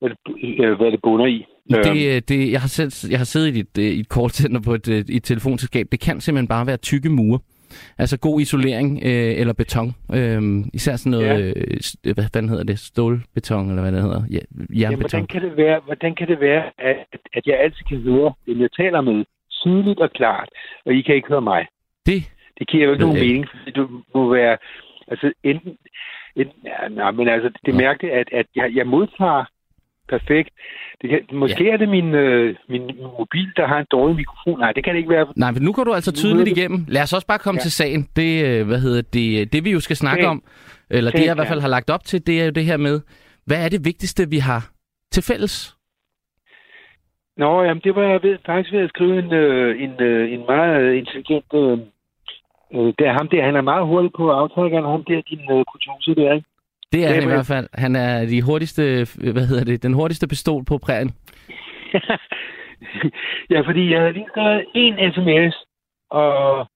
hvad 0.00 0.10
det, 0.10 0.18
øh, 0.64 0.76
hvad 0.78 0.90
det 0.92 1.00
bunder 1.02 1.26
i. 1.26 1.46
Øhm, 1.74 1.82
Det, 1.82 2.16
øh, 2.16 2.22
det, 2.28 2.52
jeg, 2.52 2.60
har 2.60 2.68
selv, 2.68 3.10
jeg 3.10 3.18
har 3.18 3.24
siddet 3.24 3.56
i 3.56 3.60
et, 3.60 3.78
øh, 3.78 3.84
i 3.84 4.00
et 4.00 4.06
callcenter 4.14 4.60
på 4.60 4.72
et, 4.74 4.88
øh, 4.88 5.04
i 5.08 5.16
et 5.16 5.24
telefonselskab. 5.24 5.86
Det 5.92 6.00
kan 6.00 6.20
simpelthen 6.20 6.48
bare 6.48 6.66
være 6.66 6.76
tykke 6.76 7.10
mure. 7.10 7.40
Altså 7.98 8.18
god 8.18 8.40
isolering 8.40 9.00
øh, 9.02 9.40
eller 9.40 9.52
beton. 9.52 9.88
Øh, 10.14 10.42
især 10.74 10.96
sådan 10.96 11.10
noget, 11.10 11.26
Ja. 11.28 11.34
ja. 11.36 11.52
øh, 12.08 12.14
hvad 12.14 12.24
fanden 12.32 12.48
hedder 12.48 12.64
det? 12.64 12.78
Stålbeton, 12.78 13.68
eller 13.68 13.82
hvad 13.82 13.92
det 13.92 14.02
hedder? 14.02 14.22
Ja, 14.30 14.36
ja, 14.36 14.80
jernbeton. 14.80 15.00
hvordan, 15.00 15.26
kan 15.26 15.42
det 15.42 15.56
være, 15.56 15.80
hvordan 15.84 16.14
kan 16.14 16.28
det 16.28 16.40
være, 16.40 16.64
at, 16.78 16.96
at 17.32 17.42
jeg 17.46 17.60
altid 17.60 17.84
kan 17.88 17.98
høre 18.00 18.32
dem, 18.46 18.60
jeg 18.60 18.68
taler 18.76 19.00
med, 19.00 19.24
tydeligt 19.50 20.00
og 20.00 20.10
klart, 20.10 20.48
og 20.86 20.92
I 20.94 21.02
kan 21.02 21.14
ikke 21.14 21.28
høre 21.28 21.40
mig? 21.40 21.66
det, 22.06 22.22
Det 22.58 22.68
giver 22.68 22.84
jo 22.84 22.92
ikke 22.92 23.04
nogen 23.04 23.20
mening, 23.20 23.48
fordi 23.50 23.70
du 23.70 23.88
må 24.14 24.34
være... 24.34 24.56
Altså, 25.10 25.32
enten... 25.44 25.76
enten 26.36 26.60
ja, 26.64 26.88
nej, 26.88 27.10
men 27.10 27.28
altså, 27.28 27.48
det 27.66 27.72
er 27.72 27.76
mærkeligt, 27.76 28.14
at, 28.14 28.28
at 28.32 28.46
jeg, 28.56 28.70
jeg 28.74 28.86
modtager 28.86 29.44
perfekt. 30.08 30.50
Det 31.02 31.10
kan, 31.10 31.20
måske 31.32 31.64
ja. 31.64 31.72
er 31.72 31.76
det 31.76 31.88
min, 31.88 32.14
øh, 32.14 32.56
min, 32.68 32.82
mobil, 33.18 33.48
der 33.56 33.66
har 33.66 33.78
en 33.78 33.86
dårlig 33.90 34.16
mikrofon. 34.16 34.58
Nej, 34.60 34.72
det 34.72 34.84
kan 34.84 34.92
det 34.92 34.98
ikke 34.98 35.10
være. 35.10 35.26
nej, 35.36 35.50
men 35.50 35.62
nu 35.62 35.72
går 35.72 35.84
du 35.84 35.92
altså 35.92 36.12
tydeligt 36.12 36.48
igennem. 36.58 36.84
Lad 36.88 37.02
os 37.02 37.12
også 37.12 37.26
bare 37.26 37.38
komme 37.38 37.58
Ja. 37.58 37.62
til 37.62 37.72
sagen. 37.72 38.08
Det, 38.16 38.44
øh, 38.46 38.66
hvad 38.66 38.78
hedder 38.80 39.02
det, 39.12 39.52
det 39.52 39.64
vi 39.64 39.70
jo 39.70 39.80
skal 39.80 39.96
snakke 39.96 40.22
Sagen. 40.22 40.30
om, 40.30 40.42
eller 40.90 41.10
det 41.10 41.18
Sagen, 41.18 41.26
jeg 41.26 41.34
i 41.34 41.38
hvert 41.38 41.48
fald 41.48 41.60
har 41.60 41.68
lagt 41.68 41.90
op 41.90 42.04
til, 42.04 42.26
det 42.26 42.40
er 42.40 42.44
jo 42.44 42.50
det 42.50 42.64
her 42.64 42.76
med, 42.76 43.00
hvad 43.46 43.64
er 43.64 43.68
det 43.68 43.84
vigtigste, 43.84 44.30
vi 44.30 44.38
har 44.38 44.70
til 45.12 45.22
fælles? 45.22 45.74
Nå, 47.36 47.62
jamen, 47.62 47.80
det 47.84 47.94
var 47.94 48.02
jeg 48.02 48.22
ved, 48.22 48.38
faktisk 48.46 48.72
ved 48.72 48.80
at 48.80 48.88
skrive 48.88 49.18
en, 49.18 49.32
øh, 49.32 49.82
en, 49.84 50.02
øh, 50.02 50.32
en 50.32 50.42
meget 50.46 50.80
øh, 50.82 50.98
intelligent... 50.98 51.44
Øh, 51.54 51.78
øh, 52.74 52.88
det 52.98 53.04
er 53.06 53.12
ham 53.18 53.28
der, 53.28 53.44
han 53.44 53.56
er 53.56 53.60
meget 53.72 53.86
hurtig 53.86 54.10
på 54.16 54.30
aftrækkeren, 54.30 54.84
ham 54.84 55.04
der, 55.04 55.20
din 55.30 55.44
øh, 55.54 55.64
producer 55.70 56.14
der, 56.14 56.32
ikke? 56.34 56.48
Det 56.92 57.04
er 57.04 57.08
Det 57.08 57.14
han 57.14 57.22
er 57.22 57.26
i 57.26 57.34
hvert 57.34 57.46
fald. 57.46 57.68
Han 57.74 57.96
er 57.96 58.26
de 58.26 58.42
hurtigste, 58.42 58.82
hvad 59.32 59.46
hedder 59.46 59.64
det, 59.64 59.82
den 59.82 59.92
hurtigste 59.92 60.28
pistol 60.28 60.64
på 60.64 60.78
prærien. 60.78 61.10
ja, 63.52 63.60
fordi 63.60 63.90
jeg 63.92 64.00
havde 64.00 64.12
lige 64.12 64.28
skrevet 64.28 64.66
en 64.74 64.94
sms, 65.14 65.54
og 66.10 66.66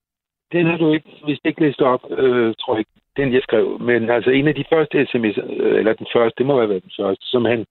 den 0.52 0.66
har 0.66 0.76
du 0.76 0.92
ikke, 0.92 1.10
hvis 1.24 1.40
ikke 1.44 1.62
læst 1.62 1.80
op, 1.80 2.00
øh, 2.10 2.54
tror 2.60 2.74
jeg 2.74 2.78
ikke, 2.78 2.90
den 3.16 3.32
jeg 3.32 3.42
skrev. 3.42 3.78
Men 3.80 4.10
altså 4.10 4.30
en 4.30 4.48
af 4.48 4.54
de 4.54 4.64
første 4.72 5.06
sms, 5.06 5.38
øh, 5.38 5.78
eller 5.78 5.92
den 5.92 6.06
første, 6.14 6.34
det 6.38 6.46
må 6.46 6.58
have 6.58 6.68
været 6.68 6.82
den 6.82 6.92
første, 7.00 7.26
som 7.26 7.44
han 7.44 7.66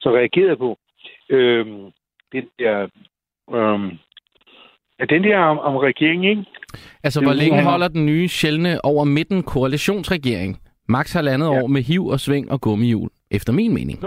så 0.00 0.08
reagerede 0.10 0.56
på. 0.56 0.78
Øh, 1.30 1.66
den 2.32 2.44
der, 2.58 2.76
øh, 3.56 3.92
ja, 4.98 5.04
den 5.04 5.24
der 5.24 5.38
om, 5.38 5.58
om 5.58 5.76
regeringen, 5.76 6.24
ikke? 6.30 6.44
Altså, 7.04 7.20
Det 7.20 7.26
er 7.26 7.30
hvor 7.30 7.40
længe 7.42 7.56
det, 7.56 7.64
holder 7.64 7.88
den 7.88 8.06
nye 8.06 8.28
sjældne 8.28 8.84
over 8.84 9.04
midten 9.04 9.42
koalitionsregering? 9.42 10.60
Max 10.88 11.12
halvandet 11.12 11.46
Ja. 11.46 11.62
år 11.62 11.66
med 11.66 11.82
hiv 11.82 12.06
og 12.06 12.20
sving 12.20 12.50
og 12.50 12.60
gummihjul, 12.60 13.08
efter 13.30 13.52
min 13.52 13.74
mening. 13.74 13.98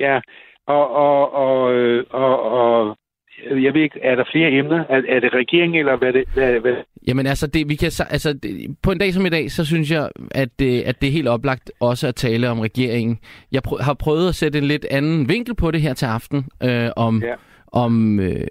Ja, 0.00 0.20
og, 0.66 0.90
og, 0.94 1.32
og, 1.34 1.72
øh, 1.74 2.04
og, 2.10 2.42
og 2.42 2.96
jeg 3.44 3.74
ved 3.74 3.82
ikke, 3.82 4.00
er 4.02 4.14
der 4.14 4.24
flere 4.32 4.50
emner? 4.52 4.84
Er, 4.88 5.02
er 5.08 5.20
det 5.20 5.34
regeringen, 5.34 5.78
eller 5.78 5.96
hvad 5.96 6.12
det? 6.12 6.24
Hvad, 6.34 6.60
hvad? 6.60 6.74
Jamen 7.06 7.26
altså, 7.26 7.46
det, 7.46 7.68
vi 7.68 7.74
kan, 7.76 7.92
altså 8.10 8.32
det, 8.32 8.76
på 8.82 8.92
en 8.92 8.98
dag 8.98 9.14
som 9.14 9.26
i 9.26 9.28
dag, 9.28 9.50
så 9.50 9.64
synes 9.64 9.90
jeg, 9.90 10.10
at 10.30 10.48
det, 10.58 10.82
at 10.82 11.00
det 11.00 11.06
er 11.08 11.12
helt 11.12 11.28
oplagt 11.28 11.72
også 11.80 12.08
at 12.08 12.14
tale 12.14 12.48
om 12.50 12.60
regeringen. 12.60 13.18
Jeg 13.52 13.62
prø- 13.68 13.82
har 13.82 13.94
prøvet 13.94 14.28
at 14.28 14.34
sætte 14.34 14.58
en 14.58 14.64
lidt 14.64 14.86
anden 14.90 15.28
vinkel 15.28 15.54
på 15.54 15.70
det 15.70 15.80
her 15.80 15.94
til 15.94 16.06
aften, 16.06 16.44
øh, 16.62 16.90
om, 16.96 17.22
Ja. 17.22 17.28
ja. 17.28 17.34
om 17.72 18.20
øh, 18.20 18.46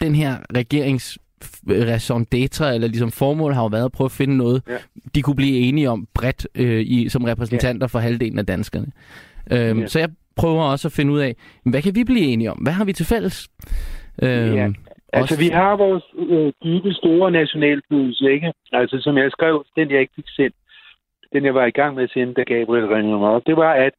den 0.00 0.14
her 0.14 0.36
regerings 0.56 1.18
raison 1.68 2.26
d'etre, 2.34 2.74
eller 2.74 2.88
ligesom 2.88 3.10
formål 3.10 3.52
har 3.54 3.62
jo 3.62 3.66
været 3.68 3.84
at 3.84 3.92
prøve 3.92 4.06
at 4.06 4.12
finde 4.20 4.36
noget, 4.36 4.62
Ja. 4.68 4.76
de 5.14 5.22
kunne 5.22 5.36
blive 5.36 5.58
enige 5.58 5.90
om 5.90 6.06
bredt 6.14 6.46
øh, 6.54 6.80
i, 6.80 7.08
som 7.08 7.24
repræsentanter 7.24 7.86
for 7.86 7.98
halvdelen 7.98 8.38
af 8.38 8.46
danskerne. 8.46 8.86
Øhm, 9.52 9.80
Ja. 9.80 9.86
Så 9.86 9.98
jeg 9.98 10.08
prøver 10.36 10.62
også 10.62 10.88
at 10.88 10.92
finde 10.92 11.12
ud 11.12 11.18
af, 11.20 11.34
hvad 11.64 11.82
kan 11.82 11.94
vi 11.94 12.04
blive 12.04 12.20
enige 12.32 12.50
om? 12.50 12.58
Hvad 12.58 12.72
har 12.72 12.84
vi 12.84 12.92
til 12.92 13.06
fælles? 13.06 13.48
Øhm, 14.22 14.54
Ja. 14.54 14.68
Altså, 15.14 15.38
vi 15.38 15.48
har 15.48 15.76
vores 15.76 16.04
øh, 16.18 16.52
dybe, 16.64 16.92
store 16.92 17.30
nationalfølelse, 17.30 18.32
ikke? 18.32 18.52
Altså, 18.72 18.98
som 19.00 19.18
jeg 19.18 19.30
skrev, 19.30 19.64
den 19.76 19.90
jeg 19.90 20.00
ikke 20.00 20.12
fik 20.16 20.28
sendt, 20.36 20.54
den 21.32 21.44
jeg 21.44 21.54
var 21.54 21.66
i 21.66 21.70
gang 21.70 21.94
med 21.94 22.02
at 22.04 22.10
sende, 22.10 22.34
da 22.34 22.42
Gabriel 22.42 22.86
ringede 22.86 23.18
mig 23.18 23.28
op, 23.28 23.42
det 23.46 23.56
var, 23.56 23.72
at 23.72 23.92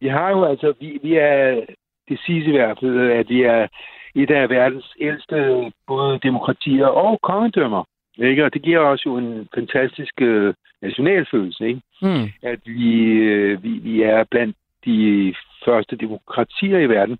vi 0.00 0.08
har 0.08 0.30
jo 0.30 0.44
altså, 0.44 0.72
vi, 0.80 0.98
vi 1.02 1.14
er, 1.16 1.60
det 2.08 2.18
siges 2.26 2.46
i 2.46 2.50
hvert 2.50 2.78
fald, 2.80 3.10
at 3.10 3.28
vi 3.28 3.42
er 3.42 3.66
et 4.14 4.30
af 4.30 4.50
verdens 4.50 4.94
ældste 5.00 5.70
både 5.86 6.18
demokratier 6.18 6.86
og 6.86 7.20
kongedømmer. 7.22 7.84
Ikke? 8.18 8.44
Og 8.44 8.54
det 8.54 8.62
giver 8.62 8.78
os 8.78 9.06
jo 9.06 9.16
en 9.16 9.48
fantastisk 9.54 10.20
øh, 10.20 10.54
nationalfølelse, 10.82 11.66
ikke? 11.66 11.80
hmm. 12.02 12.28
at 12.42 12.58
vi, 12.64 13.02
øh, 13.02 13.62
vi, 13.62 13.68
vi 13.68 14.02
er 14.02 14.24
blandt 14.30 14.56
de 14.84 15.34
første 15.64 15.96
demokratier 15.96 16.78
i 16.78 16.88
verden, 16.88 17.18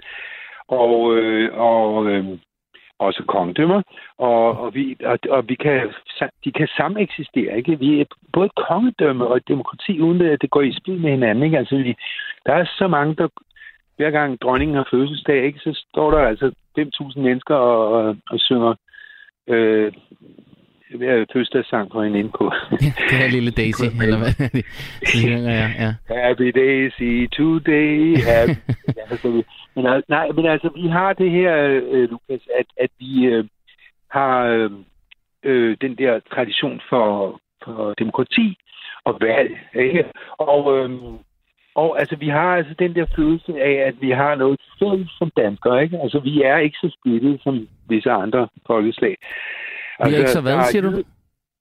og, 0.68 1.16
øh, 1.16 1.50
og 1.58 2.06
øh, 2.06 2.38
også 2.98 3.22
kongedømmer, 3.28 3.82
og, 4.18 4.58
og, 4.58 4.74
vi, 4.74 4.96
og, 5.04 5.18
og 5.30 5.48
vi 5.48 5.54
kan, 5.54 5.92
de 6.44 6.52
kan 6.52 6.68
sameksistere. 6.76 7.56
Ikke? 7.56 7.78
Vi 7.78 8.00
er 8.00 8.04
både 8.32 8.46
et 8.46 8.54
kongedømme 8.68 9.26
og 9.26 9.36
et 9.36 9.48
demokrati, 9.48 10.00
uden 10.00 10.20
at 10.22 10.42
det 10.42 10.50
går 10.50 10.62
i 10.62 10.78
spil 10.80 11.00
med 11.00 11.10
hinanden. 11.10 11.44
Ikke? 11.44 11.58
Altså, 11.58 11.76
vi, 11.76 11.94
der 12.46 12.52
er 12.52 12.64
så 12.78 12.88
mange, 12.88 13.14
der 13.14 13.28
hver 13.96 14.10
gang 14.10 14.40
dronningen 14.40 14.76
har 14.76 14.88
fødselsdag, 14.90 15.44
ikke, 15.44 15.58
så 15.58 15.84
står 15.90 16.10
der 16.10 16.18
altså 16.18 16.52
5.000 16.78 17.20
mennesker 17.20 17.54
og, 17.54 17.92
og, 17.92 18.16
og 18.30 18.40
synger 18.40 18.74
øh, 19.48 19.92
fødselsdagssang 21.32 21.90
på 21.90 22.02
en. 22.02 22.14
Ja, 22.16 22.28
det 23.10 23.18
her 23.22 23.30
lille 23.30 23.50
Daisy, 23.60 23.84
eller 24.02 24.18
hvad 24.18 24.48
det? 24.56 24.64
Ja, 25.24 25.66
ja. 25.82 25.94
Happy 26.14 26.48
Daisy 26.60 27.26
today. 27.36 28.16
Happy... 28.16 28.58
ja, 28.96 29.16
så 29.16 29.30
vi... 29.30 29.44
men, 29.76 29.86
al- 29.86 30.04
nej, 30.08 30.28
men 30.36 30.46
altså, 30.46 30.70
vi 30.74 30.88
har 30.88 31.12
det 31.12 31.30
her, 31.30 31.54
øh, 31.90 32.10
Lukas, 32.10 32.40
at, 32.58 32.66
at 32.76 32.90
vi 32.98 33.24
øh, 33.24 33.44
har 34.10 34.44
øh, 34.44 34.70
øh, 35.44 35.76
den 35.80 35.98
der 35.98 36.20
tradition 36.34 36.80
for, 36.88 37.40
for 37.64 37.94
demokrati 37.98 38.56
og 39.04 39.18
valg. 39.20 39.58
Ikke? 39.74 40.04
Og, 40.38 40.78
øh, 40.78 40.90
og 41.74 42.00
altså, 42.00 42.16
vi 42.16 42.28
har 42.28 42.56
altså 42.56 42.74
den 42.78 42.94
der 42.94 43.06
følelse 43.16 43.52
af, 43.60 43.72
at 43.88 43.94
vi 44.00 44.10
har 44.10 44.34
noget 44.34 44.60
fælles 44.78 45.10
som 45.18 45.30
danskere. 45.36 45.82
Ikke? 45.82 45.98
Altså, 45.98 46.18
vi 46.18 46.42
er 46.42 46.56
ikke 46.56 46.76
så 46.80 46.96
splittet 47.00 47.40
som 47.42 47.68
visse 47.88 48.10
andre 48.10 48.48
folkeslag. 48.66 49.16
Vi 50.06 50.14
er 50.14 50.18
ikke 50.18 50.30
så 50.30 50.40
hvad, 50.40 50.54
er 50.54 50.62
siger 50.62 50.82
du? 50.82 51.02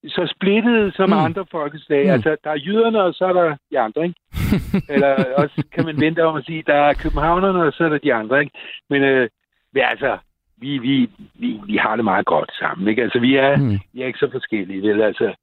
Så 0.07 0.33
splittet 0.35 0.95
som 0.95 1.09
Mm. 1.09 1.15
mm. 1.15 1.23
andre 1.25 1.45
folkeslag. 1.51 2.01
Mm. 2.03 2.07
Mm. 2.07 2.13
Altså, 2.13 2.35
der 2.43 2.49
er 2.49 2.59
jyderne, 2.65 3.03
og 3.03 3.13
så 3.13 3.25
er 3.25 3.33
der 3.33 3.55
de 3.71 3.79
andre, 3.79 4.03
ikke? 4.03 4.19
Eller 4.93 5.25
også 5.37 5.63
kan 5.73 5.85
man 5.85 5.99
vente 5.99 6.25
om 6.25 6.35
at 6.35 6.45
sige, 6.45 6.63
der 6.67 6.73
er 6.73 6.93
københavnerne, 6.93 7.63
og 7.63 7.73
så 7.73 7.83
er 7.83 7.89
der 7.89 7.97
de 7.97 8.13
andre, 8.13 8.39
ikke? 8.39 8.51
Men 8.89 9.01
øh, 9.03 9.29
vi, 9.73 9.79
altså, 9.79 10.17
vi, 10.57 10.77
vi, 10.77 11.09
vi, 11.35 11.59
vi 11.65 11.77
har 11.77 11.95
det 11.95 12.05
meget 12.05 12.25
godt 12.25 12.51
sammen, 12.59 12.87
ikke? 12.87 13.03
Altså, 13.03 13.19
vi 13.19 13.35
er, 13.35 13.57
Hmm. 13.57 13.79
vi 13.93 14.01
er 14.01 14.07
ikke 14.07 14.19
så 14.19 14.29
forskellige, 14.31 14.81
vel? 14.81 15.01
Altså, 15.01 15.33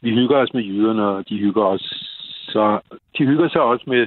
vi 0.00 0.10
hygger 0.10 0.36
os 0.36 0.54
med 0.54 0.62
jyderne, 0.62 1.04
og 1.06 1.28
de 1.28 1.38
hygger 1.38 1.64
os 1.64 2.12
så... 2.46 2.80
De 3.18 3.26
hygger 3.26 3.48
sig 3.48 3.60
også 3.60 3.84
med 3.86 4.06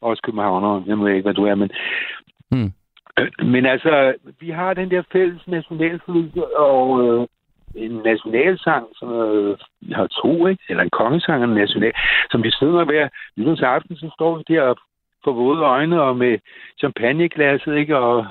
os 0.00 0.20
københavnere. 0.20 0.84
Jeg 0.86 0.98
ved 0.98 1.08
ikke, 1.08 1.22
hvad 1.22 1.34
du 1.34 1.44
er, 1.44 1.54
men... 1.54 1.70
Mm. 2.50 2.72
Men 3.44 3.66
altså, 3.66 4.14
vi 4.40 4.50
har 4.50 4.74
den 4.74 4.90
der 4.90 5.02
fælles 5.12 5.46
nationalfølelse, 5.46 6.56
og 6.56 7.02
øh, 7.04 7.26
en 7.74 7.90
nationalsang, 8.04 8.86
som 8.96 9.12
øh, 9.12 9.58
vi 9.80 9.92
har 9.92 10.06
to, 10.06 10.46
ikke? 10.46 10.62
Eller 10.68 10.82
en 10.82 10.90
kongesang 10.90 11.42
og 11.42 11.48
en 11.48 11.54
national, 11.56 11.92
som 12.30 12.42
vi 12.42 12.50
synger 12.50 12.84
hver 12.84 13.08
nytårsaften, 13.36 13.96
så 13.96 14.10
står 14.14 14.36
vi 14.36 14.54
der 14.54 14.74
for 15.24 15.32
våde 15.32 15.62
øjne 15.62 16.02
og 16.02 16.16
med 16.16 16.38
champagneglasset, 16.78 17.76
ikke? 17.76 17.96
Og, 17.96 18.26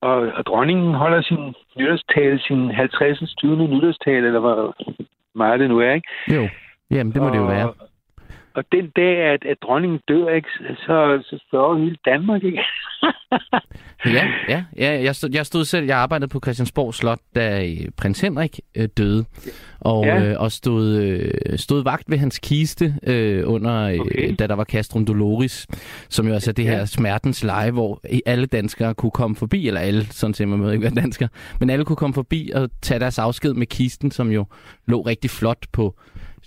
og, 0.00 0.16
og 0.34 0.46
dronningen 0.46 0.94
holder 0.94 1.22
sin 1.22 1.54
nytårstale, 1.78 2.38
sin 2.38 2.70
50. 2.70 3.34
20. 3.34 3.68
nytårstale, 3.68 4.26
eller 4.26 4.40
hvor 4.40 4.76
meget 5.34 5.60
det 5.60 5.68
nu 5.68 5.78
er, 5.78 5.92
ikke? 5.92 6.08
Jo, 6.34 6.48
jamen 6.90 7.12
det 7.12 7.22
må 7.22 7.28
det 7.30 7.36
jo 7.38 7.44
være. 7.46 7.74
Og, 8.54 8.64
den 8.72 8.90
dag, 8.96 9.16
at, 9.16 9.44
at 9.44 9.56
dronningen 9.62 10.00
dør, 10.08 10.28
ikke, 10.28 10.48
så, 10.76 11.22
så 11.24 11.44
sørger 11.50 11.78
hele 11.78 11.96
Danmark, 12.04 12.44
ikke? 12.44 12.62
Ja, 14.06 14.26
ja, 14.48 14.64
ja 14.78 15.02
jeg, 15.02 15.14
stod, 15.16 15.30
jeg 15.32 15.46
stod 15.46 15.64
selv, 15.64 15.86
jeg 15.86 15.98
arbejdede 15.98 16.28
på 16.28 16.40
Christiansborg 16.44 16.94
Slot, 16.94 17.18
da 17.34 17.64
øh, 17.66 17.88
prins 17.96 18.20
Henrik 18.20 18.60
øh, 18.76 18.88
døde, 18.96 19.24
og, 19.80 20.04
Ja. 20.04 20.22
øh, 20.30 20.40
og 20.40 20.52
stod, 20.52 20.96
øh, 20.96 21.58
stod 21.58 21.82
vagt 21.84 22.10
ved 22.10 22.18
hans 22.18 22.38
kiste, 22.38 22.94
øh, 23.06 23.42
under, 23.46 23.82
øh, 23.88 24.00
Okay. 24.00 24.34
da 24.38 24.46
der 24.46 24.54
var 24.54 24.64
Castrum 24.64 25.06
Doloris, 25.06 25.66
som 26.08 26.26
jo 26.26 26.34
altså 26.34 26.52
det 26.52 26.64
her 26.64 26.78
Ja. 26.78 26.86
smertens 26.86 27.44
leje, 27.44 27.70
hvor 27.70 28.00
alle 28.26 28.46
danskere 28.46 28.94
kunne 28.94 29.10
komme 29.12 29.36
forbi, 29.36 29.66
eller 29.68 29.80
alle, 29.80 30.04
sådan 30.04 30.34
set, 30.34 30.48
man 30.48 30.58
må 30.58 30.70
ikke 30.70 30.82
være 30.82 30.94
dansker, 31.02 31.28
men 31.60 31.70
alle 31.70 31.84
kunne 31.84 31.96
komme 31.96 32.14
forbi 32.14 32.50
og 32.54 32.70
tage 32.82 33.00
deres 33.00 33.18
afsked 33.18 33.54
med 33.54 33.66
kisten, 33.66 34.10
som 34.10 34.30
jo 34.30 34.46
lå 34.86 35.00
rigtig 35.02 35.30
flot 35.30 35.66
på 35.72 35.94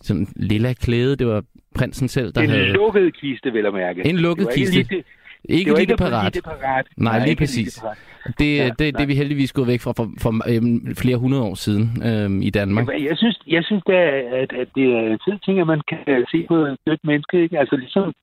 sådan 0.04 0.28
lilla 0.36 0.74
klæde. 0.74 1.16
Det 1.16 1.28
var 1.28 1.44
prinsen 1.76 2.08
selv, 2.08 2.32
der 2.34 2.42
En 2.42 2.50
havde... 2.50 2.66
lukket 2.74 3.16
kiste, 3.22 3.52
vil 3.54 3.64
jeg 3.64 3.74
mærke. 3.74 4.06
En 4.10 4.18
lukket 4.18 4.44
ikke 4.44 4.54
kiste. 4.56 4.76
lige 4.76 4.96
det- 4.96 5.06
Ikke 5.50 5.70
det 5.70 5.78
lige 5.78 5.82
ikke 5.82 5.94
det 5.94 6.02
at 6.06 6.12
parat. 6.12 6.38
parat. 6.44 6.86
Nej, 6.98 7.26
lige 7.26 7.36
præcis. 7.36 7.74
det. 7.74 8.34
Det, 8.40 8.58
Ja, 8.58 8.66
det, 8.70 8.80
det 8.80 8.94
nej. 8.94 9.06
vi 9.06 9.16
heldigvis 9.16 9.54
gået 9.54 9.68
væk 9.68 9.82
fra 9.82 9.94
for, 10.00 10.08
for 10.24 10.32
øhm, 10.54 10.96
flere 10.96 11.18
hundrede 11.18 11.44
år 11.44 11.56
siden 11.56 11.86
øhm, 12.10 12.42
i 12.42 12.50
Danmark. 12.50 12.88
Men 12.88 13.06
Jeg 13.10 13.18
synes, 13.18 13.38
jeg 13.48 13.64
synes 13.64 13.84
da, 13.88 13.98
at, 14.42 14.54
at 14.62 14.68
det 14.76 14.86
er 14.96 15.18
tid 15.26 15.38
ting, 15.46 15.60
at 15.60 15.68
man 15.68 15.82
kan 15.92 16.26
se 16.32 16.46
på 16.48 16.56
et 16.56 16.78
dødt 16.88 17.04
menneske. 17.04 17.42
Ikke? 17.44 17.60
Altså 17.60 17.76
ligesom, 17.76 18.14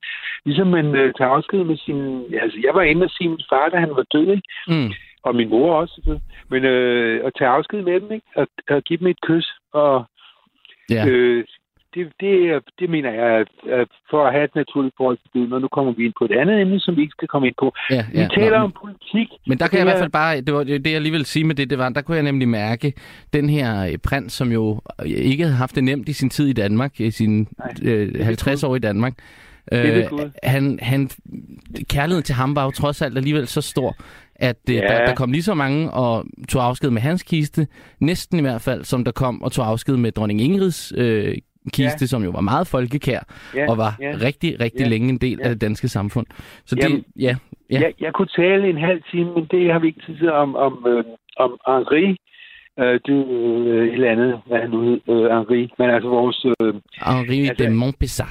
ligesom 0.45 0.67
man 0.67 0.85
øh, 0.95 1.13
tager 1.17 1.31
afsked 1.37 1.63
med 1.63 1.77
sin... 1.85 1.97
Altså, 2.43 2.57
jeg 2.65 2.71
var 2.73 2.81
inde 2.81 3.03
og 3.03 3.09
sige 3.17 3.29
min 3.29 3.45
far, 3.49 3.69
da 3.69 3.77
han 3.77 3.89
var 3.99 4.05
død, 4.13 4.27
ikke? 4.35 4.47
Mm. 4.67 4.91
og 5.23 5.35
min 5.35 5.49
mor 5.49 5.73
også. 5.81 6.19
Men 6.49 6.65
øh, 6.65 7.25
at 7.25 7.31
tage 7.37 7.49
afsked 7.57 7.81
med 7.81 7.99
dem, 8.01 8.11
ikke? 8.11 8.27
Og, 8.35 8.47
og 8.69 8.83
give 8.83 8.99
dem 8.99 9.07
et 9.07 9.21
kys. 9.27 9.47
Og 9.73 10.05
Ja. 10.89 11.03
øh, 11.07 11.43
det, 11.95 12.03
det, 12.19 12.63
det 12.79 12.89
mener 12.89 13.11
jeg, 13.11 13.29
at, 13.41 13.51
at 13.79 13.87
for 14.09 14.25
at 14.25 14.33
have 14.33 14.43
et 14.43 14.55
naturligt 14.55 14.93
forhold 14.97 15.17
til 15.33 15.53
og 15.53 15.61
nu 15.61 15.67
kommer 15.67 15.91
vi 15.93 16.05
ind 16.05 16.13
på 16.19 16.25
et 16.25 16.31
andet 16.31 16.61
emne, 16.61 16.79
som 16.79 16.95
vi 16.95 17.01
ikke 17.01 17.11
skal 17.17 17.27
komme 17.27 17.47
ind 17.47 17.55
på. 17.59 17.73
ja, 17.89 18.05
Vi 18.11 18.19
ja. 18.19 18.27
taler 18.39 18.57
Nå, 18.57 18.63
om 18.63 18.73
politik. 18.81 19.27
Men 19.47 19.57
der 19.59 19.67
kan 19.67 19.77
jeg 19.77 19.83
i 19.83 19.87
hvert 19.87 19.95
er- 19.95 19.99
fald 20.01 20.11
bare, 20.11 20.41
det 20.41 20.53
var 20.53 20.63
det, 20.63 20.91
jeg 20.91 21.01
lige 21.01 21.11
ville 21.11 21.25
sige 21.25 21.45
med 21.45 21.55
det, 21.55 21.69
det 21.69 21.77
var, 21.77 21.89
der 21.89 22.01
kunne 22.01 22.15
jeg 22.15 22.23
nemlig 22.23 22.47
mærke, 22.49 22.93
den 23.33 23.49
her 23.49 23.85
øh, 23.85 23.97
prins, 23.97 24.33
som 24.33 24.51
jo 24.51 24.81
ikke 25.05 25.43
havde 25.43 25.55
haft 25.57 25.75
det 25.75 25.83
nemt 25.83 26.09
i 26.09 26.13
sin 26.13 26.29
tid 26.29 26.47
i 26.47 26.53
Danmark, 26.53 26.99
i 26.99 27.11
sine 27.11 27.45
øh, 27.83 28.25
50 28.25 28.63
år 28.63 28.75
i 28.75 28.79
Danmark, 28.79 29.13
øh, 29.71 30.03
han, 30.43 30.79
han, 30.81 31.09
kærligheden 31.89 32.23
til 32.23 32.35
ham 32.35 32.55
var 32.55 32.63
jo 32.63 32.71
trods 32.71 33.01
alt 33.01 33.17
alligevel 33.17 33.47
så 33.47 33.61
stor, 33.61 33.95
at 34.35 34.57
øh, 34.69 34.75
Ja. 34.75 34.81
der, 34.81 35.05
der 35.05 35.15
kom 35.15 35.31
lige 35.31 35.43
så 35.43 35.53
mange 35.53 35.91
og 35.91 36.25
tog 36.49 36.65
afsked 36.65 36.89
med 36.89 37.01
hans 37.01 37.23
kiste, 37.23 37.67
næsten 37.99 38.39
i 38.39 38.41
hvert 38.41 38.61
fald, 38.61 38.83
som 38.83 39.03
der 39.05 39.11
kom 39.11 39.43
og 39.43 39.51
tog 39.51 39.67
afsked 39.67 39.97
med 39.97 40.11
dronning 40.11 40.41
Ingrids 40.41 40.93
øh, 40.97 41.35
kiste, 41.73 42.03
Ja. 42.03 42.07
som 42.07 42.23
jo 42.23 42.29
var 42.29 42.41
meget 42.41 42.67
folkekær, 42.67 43.19
Ja, 43.55 43.69
og 43.69 43.77
var 43.77 43.95
ja. 43.99 44.13
rigtig, 44.27 44.59
rigtig 44.59 44.79
Ja. 44.85 44.87
længe 44.89 45.09
en 45.09 45.17
del 45.17 45.37
Ja. 45.39 45.43
af 45.43 45.49
det 45.49 45.61
danske 45.61 45.87
samfund. 45.87 46.25
Så 46.65 46.75
det, 46.75 46.83
Jamen, 46.83 47.03
ja, 47.19 47.35
Ja. 47.71 47.79
Jeg, 47.81 47.93
jeg 47.99 48.13
kunne 48.13 48.27
tale 48.35 48.69
en 48.69 48.77
halv 48.77 49.01
time, 49.11 49.33
men 49.35 49.45
det 49.51 49.71
har 49.71 49.79
vi 49.79 49.87
ikke 49.87 50.01
tid 50.05 50.17
til 50.17 50.31
om, 50.31 50.55
om, 50.55 50.85
øh, 50.87 51.03
om 51.37 51.57
Henri. 51.67 52.17
Øh, 52.79 52.99
det 53.05 53.27
øh, 53.29 53.87
et 53.87 53.93
eller 53.93 54.11
andet, 54.11 54.41
hvad 54.45 54.59
han 54.59 54.69
nu 54.69 54.99
øh, 55.09 55.31
Henri. 55.37 55.71
Men 55.79 55.89
altså 55.89 56.09
vores... 56.09 56.45
Øh, 56.59 56.73
Henri 57.07 57.39
Altså- 57.47 57.63
de 57.65 57.69
Montpessat. 57.69 58.27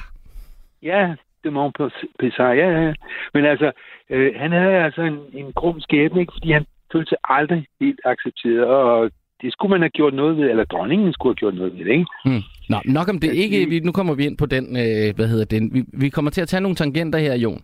Ja, 0.83 1.15
det 1.43 1.53
må 1.53 1.71
Pessar, 2.19 2.51
ja, 2.51 2.81
ja. 2.81 2.93
Men 3.33 3.45
altså, 3.45 3.71
øh, 4.09 4.33
han 4.35 4.51
havde 4.51 4.73
altså 4.75 5.01
en, 5.01 5.17
en 5.33 5.53
grum 5.53 5.79
skæbne, 5.81 6.21
ikke? 6.21 6.33
fordi 6.35 6.51
han 6.51 6.65
følte 6.91 7.09
sig 7.09 7.17
aldrig 7.29 7.65
helt 7.81 7.99
accepteret, 8.05 8.65
og 8.65 9.11
det 9.41 9.53
skulle 9.53 9.69
man 9.69 9.81
have 9.81 9.89
gjort 9.89 10.13
noget 10.13 10.37
ved, 10.37 10.49
eller 10.49 10.63
dronningen 10.65 11.13
skulle 11.13 11.31
have 11.31 11.39
gjort 11.39 11.55
noget 11.55 11.73
ved 11.77 11.85
det, 11.85 11.91
ikke? 11.91 12.05
Hmm. 12.25 12.41
Nå, 12.85 12.93
nok 12.93 13.09
om 13.09 13.19
det. 13.19 13.27
Ja, 13.27 13.33
Ikke, 13.33 13.57
vi- 13.57 13.65
vi, 13.65 13.79
nu 13.79 13.91
kommer 13.91 14.13
vi 14.15 14.25
ind 14.25 14.37
på 14.37 14.45
den, 14.45 14.65
øh, 14.77 15.15
hvad 15.15 15.27
hedder 15.27 15.45
den. 15.45 15.73
Vi, 15.73 15.83
vi 15.93 16.09
kommer 16.09 16.31
til 16.31 16.41
at 16.41 16.47
tage 16.47 16.61
nogle 16.61 16.75
tangenter 16.75 17.19
her, 17.19 17.35
Jon. 17.35 17.61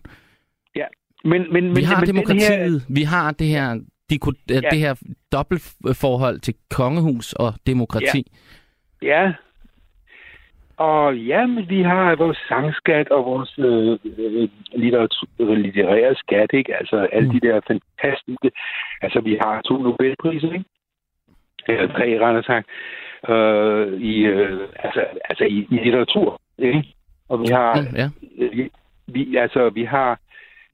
Men, 1.24 1.52
men, 1.52 1.64
Vi 1.64 1.70
men, 1.70 1.84
har 1.84 2.00
men 2.00 2.06
demokratiet, 2.08 2.86
vi 2.88 3.02
har 3.02 3.30
det 3.32 3.46
her, 3.46 3.74
de, 4.10 4.18
ja. 4.50 4.54
Ja. 4.54 4.60
det 4.70 4.78
her 4.78 4.94
dobbeltforhold 5.32 6.38
til 6.40 6.54
kongehus 6.70 7.32
og 7.32 7.54
demokrati. 7.66 8.24
Her, 9.02 9.08
ja. 9.08 9.32
Og 10.76 11.16
ja, 11.18 11.46
men 11.46 11.68
vi 11.68 11.82
har 11.82 12.16
vores 12.16 12.38
sangskat 12.48 13.08
og 13.08 13.24
vores 13.24 13.54
øh, 13.58 13.98
øh, 14.18 14.48
litteratur, 14.76 15.54
litterære 15.54 16.14
skat, 16.14 16.50
ikke? 16.54 16.76
Altså 16.76 17.08
alle 17.12 17.28
Mm. 17.32 17.40
de 17.40 17.46
der 17.48 17.60
fantastiske... 17.66 18.50
Altså, 19.02 19.20
vi 19.20 19.38
har 19.42 19.62
to 19.62 19.82
Nobelpriser, 19.82 20.52
ikke? 20.52 20.64
Eller 21.68 21.86
tre, 21.92 22.18
rettere 22.24 22.42
sagt. 22.42 22.66
Øh, 22.68 22.74
i, 24.00 24.16
øh, 24.18 24.68
altså, 24.78 25.04
altså 25.24 25.44
i, 25.44 25.66
i 25.70 25.78
litteratur, 25.84 26.40
ikke? 26.58 26.84
Og 27.28 27.40
vi 27.40 27.46
har... 27.46 27.86
Ja. 27.96 28.08
Øh, 28.38 28.52
vi, 28.56 28.70
vi, 29.06 29.36
altså, 29.36 29.70
vi 29.70 29.84
har... 29.84 30.20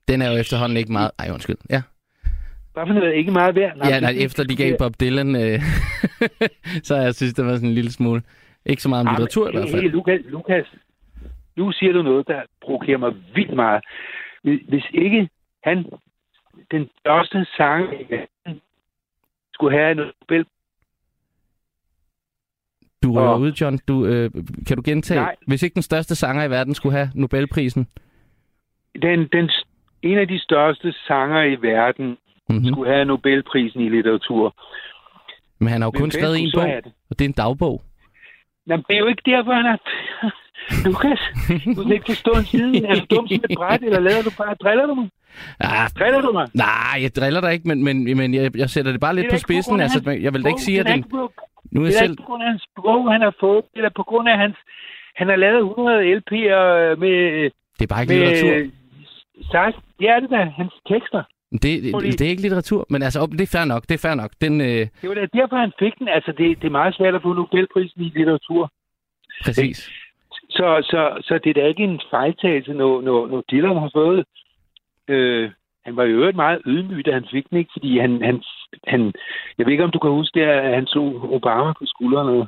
Den 0.07 0.21
er 0.21 0.31
jo 0.31 0.37
efterhånden 0.37 0.77
ikke 0.77 0.91
meget... 0.91 1.11
Ej, 1.19 1.29
undskyld. 1.33 1.57
Ja, 1.69 1.81
Hvad 2.73 2.87
for 2.87 2.93
noget? 2.93 3.13
Ikke 3.13 3.31
meget 3.31 3.55
værd? 3.55 3.77
ja 3.89 3.99
nej, 3.99 4.13
efter 4.17 4.43
de 4.43 4.55
gav 4.55 4.77
Bob 4.77 4.93
Dylan, 4.99 5.35
øh, 5.35 5.59
så 6.87 6.95
jeg 6.95 7.15
synes, 7.15 7.33
det 7.33 7.45
var 7.45 7.55
sådan 7.55 7.69
en 7.69 7.75
lille 7.75 7.91
smule... 7.91 8.21
Ikke 8.65 8.81
så 8.81 8.89
meget 8.89 9.07
om 9.07 9.11
litteratur 9.13 9.47
i 9.49 9.51
hvert 9.51 9.69
fald. 9.69 9.81
Hey, 9.81 9.91
Lukas, 9.91 10.19
Lukas, 10.25 10.65
nu 11.55 11.71
siger 11.71 11.93
du 11.93 12.01
noget, 12.01 12.27
der 12.27 12.41
provokerer 12.61 12.97
mig 12.97 13.13
vildt 13.35 13.55
meget. 13.55 13.83
Hvis 14.43 14.85
ikke 14.93 15.29
han, 15.63 15.85
den 16.71 16.81
i 16.83 16.87
verden, 17.05 17.45
skulle 19.53 19.77
have 19.77 19.91
en 19.91 19.97
Nobel... 19.97 20.45
Du 23.03 23.13
rører 23.13 23.27
Og- 23.29 23.39
ud, 23.39 23.51
John. 23.51 23.79
Du, 23.87 24.05
øh, 24.05 24.31
kan 24.67 24.77
du 24.77 24.83
gentage? 24.85 25.19
Nej. 25.21 25.35
Hvis 25.47 25.63
ikke 25.63 25.73
den 25.73 25.81
største 25.83 26.15
sanger 26.15 26.43
i 26.43 26.49
verden 26.49 26.73
skulle 26.75 26.95
have 26.97 27.09
Nobelprisen? 27.15 27.87
Den, 29.01 29.27
den, 29.33 29.49
en 30.01 30.17
af 30.17 30.27
de 30.27 30.39
største 30.39 30.93
sanger 31.07 31.43
i 31.43 31.55
verden 31.61 32.17
Mm-hmm. 32.49 32.65
skulle 32.65 32.91
have 32.93 33.05
Nobelprisen 33.05 33.81
i 33.81 33.89
litteratur. 33.89 34.55
Men 35.59 35.67
han 35.69 35.81
har 35.81 35.87
jo 35.87 35.91
Hvem 35.91 36.01
kun 36.01 36.11
skrevet 36.11 36.39
en 36.39 36.51
bog, 36.55 36.63
og 37.09 37.19
det 37.19 37.25
er 37.25 37.29
en 37.29 37.31
dagbog. 37.43 37.81
Jamen, 38.67 38.85
det 38.87 38.93
er 38.95 38.99
jo 38.99 39.07
ikke 39.07 39.21
derfor, 39.25 39.53
han. 39.53 39.77
Lukas, 40.85 41.19
du 41.75 41.83
kan 41.83 41.91
ikke 41.93 42.05
forstå 42.05 42.31
en 42.31 42.45
siden. 42.45 42.85
Er 42.85 42.93
du 42.95 43.15
dum 43.15 43.27
som 43.27 43.35
et 43.49 43.57
bræt, 43.57 43.81
eller 43.83 43.99
lader 43.99 44.21
du 44.21 44.29
bare... 44.37 44.53
Driller 44.55 44.85
du 44.85 44.93
mig? 44.95 45.09
Ah, 45.59 45.89
Driller 45.99 46.21
du 46.21 46.31
mig? 46.31 46.47
nej, 46.53 47.01
jeg 47.01 47.15
driller 47.15 47.41
dig 47.41 47.53
ikke, 47.53 47.67
men, 47.67 47.83
men, 47.83 48.17
men 48.17 48.33
jeg, 48.33 48.57
jeg 48.57 48.69
sætter 48.69 48.91
det 48.91 49.01
bare 49.01 49.15
lidt 49.15 49.25
Det 49.25 49.33
på 49.33 49.37
spidsen. 49.39 49.79
Altså, 49.79 50.09
jeg 50.21 50.33
vil 50.33 50.43
da 50.43 50.47
ikke 50.49 50.61
sige, 50.61 50.79
at 50.79 50.85
er 50.85 50.89
den... 50.89 50.97
ikke 50.97 51.09
på- 51.09 51.31
Nu 51.71 51.81
er 51.81 51.85
Det 51.85 51.93
er 51.95 51.99
selv... 51.99 52.11
ikke 52.11 52.23
på 52.23 52.27
grund 52.29 52.43
af 52.43 52.49
hans 52.49 52.63
sprog, 52.71 53.11
han 53.11 53.21
har 53.21 53.35
fået, 53.39 53.65
eller 53.75 53.89
på 53.95 54.03
grund 54.03 54.29
af 54.29 54.37
hans... 54.37 54.55
Han 55.15 55.27
har 55.27 55.35
lavet 55.35 55.59
100 55.59 56.15
LP'er 56.19 56.95
med... 57.03 57.15
Det 57.77 57.83
er 57.83 57.87
bare 57.93 58.01
ikke 58.01 58.13
med 58.13 58.19
litteratur. 58.19 58.71
Sagt, 59.51 59.75
det 59.99 60.09
er 60.09 60.19
det 60.19 60.29
da, 60.29 60.41
hans 60.61 60.73
tekster. 60.91 61.23
Det, 61.51 61.61
det, 61.61 62.19
det 62.19 62.21
er 62.21 62.29
ikke 62.29 62.41
litteratur, 62.41 62.85
men 62.89 63.03
altså, 63.03 63.25
det 63.25 63.41
er 63.41 63.57
fair 63.57 63.65
nok. 63.65 63.81
Det 63.89 63.93
er 63.93 64.07
fair 64.07 64.15
nok. 64.15 64.31
Den, 64.41 64.61
øh, 64.61 64.83
Det 65.01 65.09
var 65.09 65.13
da 65.15 65.25
derfor, 65.39 65.55
han 65.55 65.71
fik 65.79 65.93
den. 65.99 66.07
Altså, 66.07 66.31
det, 66.31 66.61
det 66.61 66.67
er 66.67 66.77
meget 66.79 66.95
svært 66.95 67.15
at 67.15 67.21
få 67.21 67.33
Nobelprisen 67.33 68.01
i 68.01 68.09
litteratur. 68.15 68.71
præcis. 69.43 69.89
Så, 70.49 70.67
så, 70.91 71.21
så 71.27 71.39
det 71.43 71.49
er 71.49 71.53
da 71.61 71.67
ikke 71.67 71.83
en 71.83 72.01
fejltagelse, 72.09 72.73
når, 72.73 73.01
når, 73.01 73.27
når 73.27 73.43
Dylan 73.51 73.77
har 73.77 73.89
fået... 73.93 74.25
Øh, 75.07 75.51
han 75.87 75.95
var 75.97 76.03
jo 76.03 76.15
øvrigt 76.17 76.35
meget 76.35 76.61
ydmyg, 76.65 77.05
da 77.05 77.11
han 77.11 77.27
fik 77.31 77.49
den, 77.49 77.57
ikke? 77.57 77.71
Fordi 77.75 77.97
han, 77.99 78.11
han, 78.29 78.43
han... 78.87 79.01
Jeg 79.57 79.65
ved 79.65 79.71
ikke, 79.73 79.83
om 79.83 79.91
du 79.91 79.99
kan 79.99 80.11
huske 80.11 80.39
det, 80.39 80.45
at 80.45 80.75
han 80.75 80.85
tog 80.85 81.33
Obama 81.37 81.71
på 81.79 81.85
skuldrene 81.85 82.47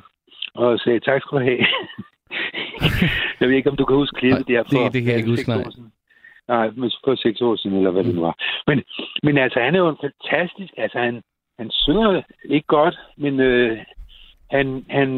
og 0.54 0.78
sagde, 0.78 1.00
tak 1.00 1.20
skal 1.22 1.38
du 1.38 1.44
have. 1.44 1.58
jeg 3.40 3.48
ved 3.48 3.56
ikke, 3.56 3.70
om 3.70 3.76
du 3.76 3.84
kan 3.84 3.96
huske 3.96 4.18
klippet 4.20 4.48
der 4.48 4.62
det- 4.62 4.72
for 4.72 4.88
det 4.88 5.02
kan 5.02 5.10
jeg 5.10 5.18
ikke 5.18 5.30
huske, 5.30 5.48
nej. 5.50 5.64
Nej, 6.48 6.70
men 6.70 6.90
for 7.04 7.14
seks 7.14 7.40
år 7.40 7.56
siden, 7.56 7.76
eller 7.76 7.90
hvad 7.90 8.04
det 8.04 8.14
nu 8.14 8.20
var. 8.20 8.36
Men, 8.66 8.82
men 9.22 9.38
altså, 9.38 9.60
han 9.60 9.74
er 9.74 9.78
jo 9.78 9.88
en 9.88 10.02
fantastisk... 10.06 10.72
Altså, 10.76 10.98
han, 10.98 11.22
han 11.58 11.70
synger 11.70 12.22
ikke 12.44 12.66
godt, 12.66 12.96
men 13.16 13.40
øh, 13.40 13.78
han, 14.50 14.84
han, 14.88 15.08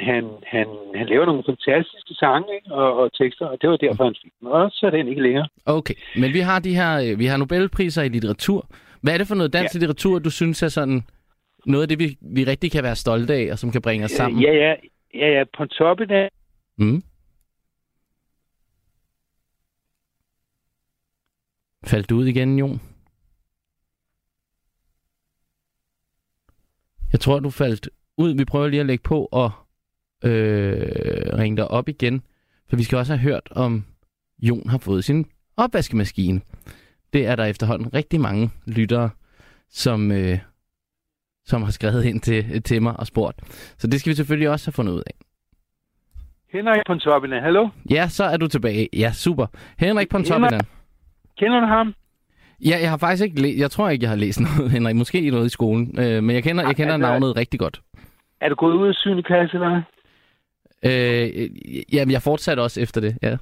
han, 0.00 0.24
han, 0.46 0.66
han 0.94 1.06
laver 1.06 1.26
nogle 1.26 1.42
fantastiske 1.46 2.14
sange 2.14 2.54
ikke? 2.54 2.74
Og, 2.74 2.96
og 3.00 3.12
tekster, 3.12 3.46
og 3.46 3.58
det 3.60 3.70
var 3.70 3.76
derfor, 3.76 4.04
han 4.04 4.14
fik 4.22 4.32
den. 4.40 4.48
Og 4.48 4.70
så 4.70 4.86
er 4.86 4.90
den 4.90 5.08
ikke 5.08 5.22
længere. 5.22 5.48
Okay, 5.66 5.94
men 6.16 6.32
vi 6.32 6.38
har 6.38 6.58
de 6.58 6.74
her, 6.74 6.92
øh, 7.04 7.18
vi 7.18 7.26
har 7.26 7.36
Nobelpriser 7.36 8.02
i 8.02 8.08
litteratur. 8.08 8.70
Hvad 9.00 9.14
er 9.14 9.18
det 9.18 9.28
for 9.28 9.34
noget 9.34 9.52
dansk 9.52 9.74
ja. 9.74 9.78
litteratur, 9.78 10.18
du 10.18 10.30
synes 10.30 10.62
er 10.62 10.68
sådan 10.68 11.02
noget 11.66 11.82
af 11.82 11.88
det, 11.88 11.98
vi, 11.98 12.18
vi 12.20 12.44
rigtig 12.44 12.72
kan 12.72 12.82
være 12.82 12.96
stolte 12.96 13.34
af, 13.34 13.48
og 13.52 13.58
som 13.58 13.70
kan 13.70 13.82
bringe 13.82 14.04
os 14.04 14.10
sammen? 14.10 14.42
Ja, 14.42 14.52
ja, 14.52 14.74
ja, 15.14 15.38
ja, 15.38 15.44
på 15.58 15.66
toppen 15.66 16.10
af... 16.10 16.28
Mm. 16.78 17.02
Faldt 21.86 22.10
du 22.10 22.16
ud 22.16 22.26
igen, 22.26 22.58
Jon? 22.58 22.80
Jeg 27.12 27.20
tror, 27.20 27.40
du 27.40 27.50
faldt 27.50 27.88
ud. 28.18 28.34
Vi 28.34 28.44
prøver 28.44 28.68
lige 28.68 28.80
at 28.80 28.86
lægge 28.86 29.02
på 29.02 29.28
og 29.32 29.50
øh, 30.24 30.86
ringe 31.38 31.56
dig 31.56 31.68
op 31.70 31.88
igen. 31.88 32.22
For 32.70 32.76
vi 32.76 32.82
skal 32.82 32.98
også 32.98 33.12
have 33.16 33.22
hørt, 33.32 33.48
om 33.50 33.84
Jon 34.42 34.68
har 34.68 34.78
fået 34.78 35.04
sin 35.04 35.26
opvaskemaskine. 35.56 36.40
Det 37.12 37.26
er 37.26 37.36
der 37.36 37.44
efterhånden 37.44 37.94
rigtig 37.94 38.20
mange 38.20 38.50
lyttere, 38.66 39.10
som, 39.70 40.12
øh, 40.12 40.38
som 41.44 41.62
har 41.62 41.70
skrevet 41.70 42.04
ind 42.04 42.20
til, 42.20 42.62
til 42.62 42.82
mig 42.82 43.00
og 43.00 43.06
spurgt. 43.06 43.40
Så 43.78 43.86
det 43.86 44.00
skal 44.00 44.10
vi 44.10 44.14
selvfølgelig 44.16 44.48
også 44.50 44.66
have 44.66 44.72
fundet 44.72 44.92
ud 44.92 45.02
af. 45.06 45.12
Henrik 46.52 46.80
Pontoppidan, 46.86 47.42
hallo? 47.42 47.68
Ja, 47.90 48.08
så 48.08 48.24
er 48.24 48.36
du 48.36 48.46
tilbage. 48.48 48.88
Ja, 48.92 49.12
super. 49.12 49.46
Henrik 49.78 50.08
Pontoppidan. 50.08 50.60
Kender 51.38 51.60
du 51.60 51.66
ham? 51.66 51.94
Ja, 52.64 52.78
jeg 52.80 52.90
har 52.90 52.96
faktisk 52.96 53.24
ikke 53.24 53.42
læ- 53.42 53.54
Jeg 53.58 53.70
tror 53.70 53.88
ikke, 53.88 54.02
jeg 54.02 54.10
har 54.10 54.16
læst 54.16 54.40
noget, 54.40 54.70
Henrik. 54.70 54.96
Måske 54.96 55.30
noget 55.30 55.46
i 55.46 55.48
skolen. 55.48 55.98
Øh, 55.98 56.22
men 56.22 56.34
jeg 56.34 56.42
kender, 56.42 56.64
jeg 56.66 56.76
kender 56.76 56.94
altså- 56.94 57.08
navnet 57.08 57.36
rigtig 57.36 57.60
godt. 57.60 57.82
Er 58.40 58.48
du 58.48 58.54
gået 58.54 58.74
ud 58.74 58.88
af 58.88 58.94
7. 58.94 59.22
klasse, 59.22 59.56
eller 59.56 59.68
hvad? 59.68 59.82
Øh, 60.84 61.50
jamen, 61.94 62.12
jeg 62.12 62.22
fortsatte 62.22 62.60
også 62.60 62.80
efter 62.80 63.00
det, 63.00 63.18
ja. 63.22 63.36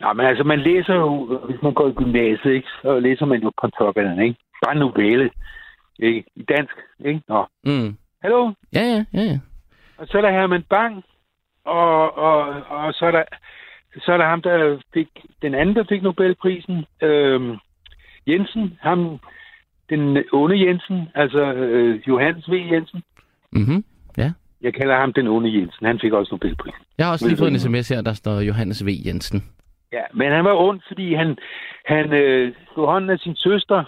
Nå, 0.00 0.12
men 0.12 0.26
altså, 0.26 0.44
man 0.44 0.60
læser 0.60 0.94
jo, 0.94 1.38
hvis 1.50 1.62
man 1.62 1.74
går 1.74 1.88
i 1.88 1.92
gymnasiet, 1.92 2.52
ikke, 2.52 2.68
så 2.82 3.00
læser 3.00 3.26
man 3.26 3.42
jo 3.42 3.50
Pontoppidan, 3.60 4.22
ikke? 4.22 4.36
Bare 4.64 4.74
en 4.74 4.80
novelle, 4.80 5.30
ikke? 5.98 6.24
I 6.36 6.42
dansk, 6.42 6.74
ikke? 7.04 7.22
Nå. 7.28 7.46
Mm. 7.64 7.96
Hallo? 8.22 8.52
Ja, 8.72 8.80
ja, 8.80 9.04
ja, 9.14 9.22
ja. 9.22 9.38
Og 9.98 10.06
så 10.06 10.18
er 10.18 10.22
der 10.22 10.30
Herman 10.30 10.62
Bang, 10.70 11.04
og, 11.64 12.18
og, 12.18 12.62
og 12.68 12.94
så, 12.94 13.06
er 13.06 13.10
der, 13.10 13.24
så 14.04 14.12
er 14.12 14.16
der 14.16 14.24
ham, 14.24 14.42
der 14.42 14.78
fik, 14.94 15.08
den 15.42 15.54
anden, 15.54 15.76
der 15.76 15.84
fik 15.88 16.02
Nobelprisen, 16.02 16.84
øhm, 17.02 17.56
Jensen, 18.26 18.78
ham, 18.80 19.18
den 19.90 20.24
onde 20.32 20.66
Jensen, 20.66 21.08
altså 21.14 21.52
øh, 21.52 22.08
Johannes 22.08 22.50
V. 22.50 22.52
Jensen. 22.72 23.02
Mhm. 23.52 23.84
Ja. 24.16 24.32
Jeg 24.60 24.74
kalder 24.74 24.96
ham 24.96 25.12
den 25.12 25.26
onde 25.26 25.54
Jensen. 25.58 25.86
Han 25.86 26.00
fik 26.00 26.12
også 26.12 26.34
Nobelprisen. 26.34 26.80
Jeg 26.98 27.06
har 27.06 27.12
også 27.12 27.28
lige 27.28 27.38
fået 27.38 27.50
en 27.50 27.58
sms 27.58 27.88
her, 27.88 28.00
der 28.02 28.12
står 28.12 28.40
Johannes 28.40 28.86
V. 28.86 28.88
Jensen. 29.06 29.44
Ja, 29.92 30.02
men 30.14 30.32
han 30.32 30.44
var 30.44 30.54
ond, 30.54 30.80
fordi 30.88 31.14
han, 31.14 31.36
han 31.84 32.12
øh, 32.12 32.54
slog 32.72 32.86
hånden 32.86 33.10
af 33.10 33.18
sin 33.18 33.36
søster, 33.36 33.84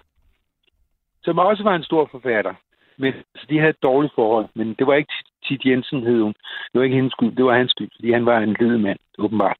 som 1.22 1.38
også 1.38 1.62
var 1.62 1.74
en 1.74 1.82
stor 1.82 2.08
forfatter. 2.10 2.54
Men 2.98 3.12
så 3.36 3.46
de 3.50 3.58
havde 3.58 3.70
et 3.70 3.82
dårligt 3.82 4.14
forhold. 4.14 4.46
Men 4.54 4.74
det 4.78 4.86
var 4.86 4.94
ikke 4.94 5.12
Tit 5.44 5.64
Jensen, 5.64 6.02
hed 6.02 6.20
hun. 6.22 6.34
Det 6.72 6.78
var 6.78 6.82
ikke 6.82 6.96
hendes 6.96 7.12
skyld, 7.12 7.36
det 7.36 7.44
var 7.44 7.56
hans 7.56 7.70
skyld, 7.70 7.90
fordi 7.96 8.12
han 8.12 8.26
var 8.26 8.38
en 8.38 8.82
mand, 8.82 8.98
åbenbart. 9.18 9.56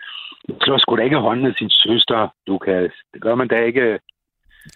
Slår 0.63 0.79
sgu 0.79 0.97
da 0.97 1.03
ikke 1.03 1.17
hånden 1.17 1.47
af 1.47 1.55
sin 1.59 1.71
søster, 1.71 2.29
Lukas. 2.47 2.93
Det 3.13 3.21
gør 3.23 3.35
man 3.35 3.49
da 3.49 3.65
ikke. 3.65 3.99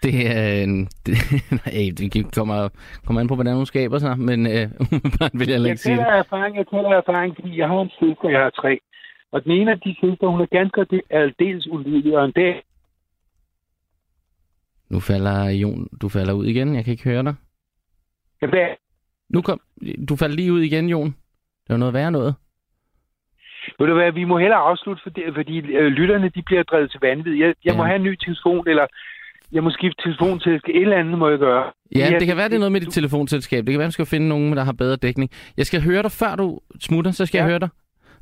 Det 0.03 0.15
er 0.37 0.63
en... 0.63 0.89
Det, 1.07 1.17
nej, 1.51 1.91
det 1.99 2.35
kommer, 2.35 2.69
kommer 3.07 3.21
an 3.21 3.29
på, 3.29 3.35
hvordan 3.35 3.55
hun 3.57 3.67
skaber 3.67 3.99
sig, 3.99 4.19
men 4.19 4.47
øh, 4.47 4.69
vil 5.39 5.49
jeg 5.49 5.61
Jeg 5.61 5.67
ikke 5.71 5.77
sige 5.81 5.97
det. 5.97 6.07
erfaring, 6.19 6.57
jeg 6.57 6.67
af 6.73 6.97
erfaring, 6.97 7.35
fordi 7.35 7.59
jeg 7.59 7.69
har 7.69 7.81
en 7.81 7.91
søster, 8.01 8.29
jeg 8.29 8.41
har 8.41 8.51
tre. 8.51 8.79
Og 9.33 9.45
den 9.45 9.53
ene 9.53 9.71
af 9.71 9.81
de 9.81 9.97
søstre, 10.01 10.31
hun 10.31 10.41
er 10.41 10.47
ganske 10.47 10.87
aldeles 11.11 11.67
ulydig, 11.71 12.19
og 12.19 12.25
en 12.25 12.33
dag 12.33 12.63
Nu 14.91 15.01
falder 15.01 15.49
Jon, 15.49 15.89
du 16.03 16.09
falder 16.09 16.33
ud 16.33 16.47
igen. 16.47 16.75
Jeg 16.75 16.85
kan 16.85 16.91
ikke 16.93 17.05
høre 17.05 17.23
dig. 17.23 17.35
jeg 18.41 18.51
bag, 18.51 18.77
Nu 19.29 19.43
kom, 19.43 19.61
du 20.09 20.17
falder 20.17 20.37
lige 20.37 20.53
ud 20.53 20.61
igen, 20.61 20.89
Jon. 20.89 21.07
Det 21.65 21.69
var 21.71 21.77
noget 21.77 21.95
værre 21.95 22.11
noget. 22.11 22.35
Ved 23.79 23.87
du 23.87 23.95
hvad, 23.95 24.13
vi 24.13 24.25
må 24.25 24.39
hellere 24.39 24.59
afslutte, 24.59 25.03
fordi, 25.03 25.23
fordi 25.35 25.59
øh, 25.59 25.87
lytterne 25.93 26.29
de 26.29 26.43
bliver 26.43 26.63
drevet 26.63 26.91
til 26.91 27.01
vanvid. 27.01 27.35
Jeg, 27.35 27.55
jeg 27.65 27.77
må 27.77 27.83
Ja. 27.83 27.87
have 27.87 27.97
en 27.97 28.03
ny 28.03 28.15
telefon, 28.25 28.69
eller 28.69 28.87
jeg 29.53 29.65
må 29.65 29.71
skifte 29.71 30.03
telefon 30.03 30.41
til 30.41 30.53
et 30.53 30.63
eller 30.83 30.97
andet 30.97 31.19
må 31.19 31.29
jeg 31.29 31.39
gøre. 31.39 31.65
Ja, 31.95 32.09
Ja, 32.13 32.19
det 32.19 32.27
kan 32.27 32.37
være, 32.37 32.49
det 32.49 32.55
er 32.55 32.59
noget 32.59 32.73
med 32.73 32.81
dit 32.81 32.93
telefonselskab. 32.93 33.65
Det 33.67 33.73
kan 33.73 33.79
være, 33.79 33.89
du 33.89 33.93
skal 33.93 34.07
finde 34.07 34.29
nogen, 34.29 34.57
der 34.57 34.65
har 34.65 34.73
bedre 34.73 34.97
dækning. 34.97 35.31
Jeg 35.57 35.67
skal 35.67 35.83
høre 35.83 36.03
dig, 36.03 36.13
før 36.13 36.37
du 36.37 36.61
smutter, 36.81 37.11
så 37.11 37.27
skal 37.27 37.39
ja. 37.39 37.43
Jeg 37.45 37.51
høre 37.51 37.59
dig. 37.59 37.69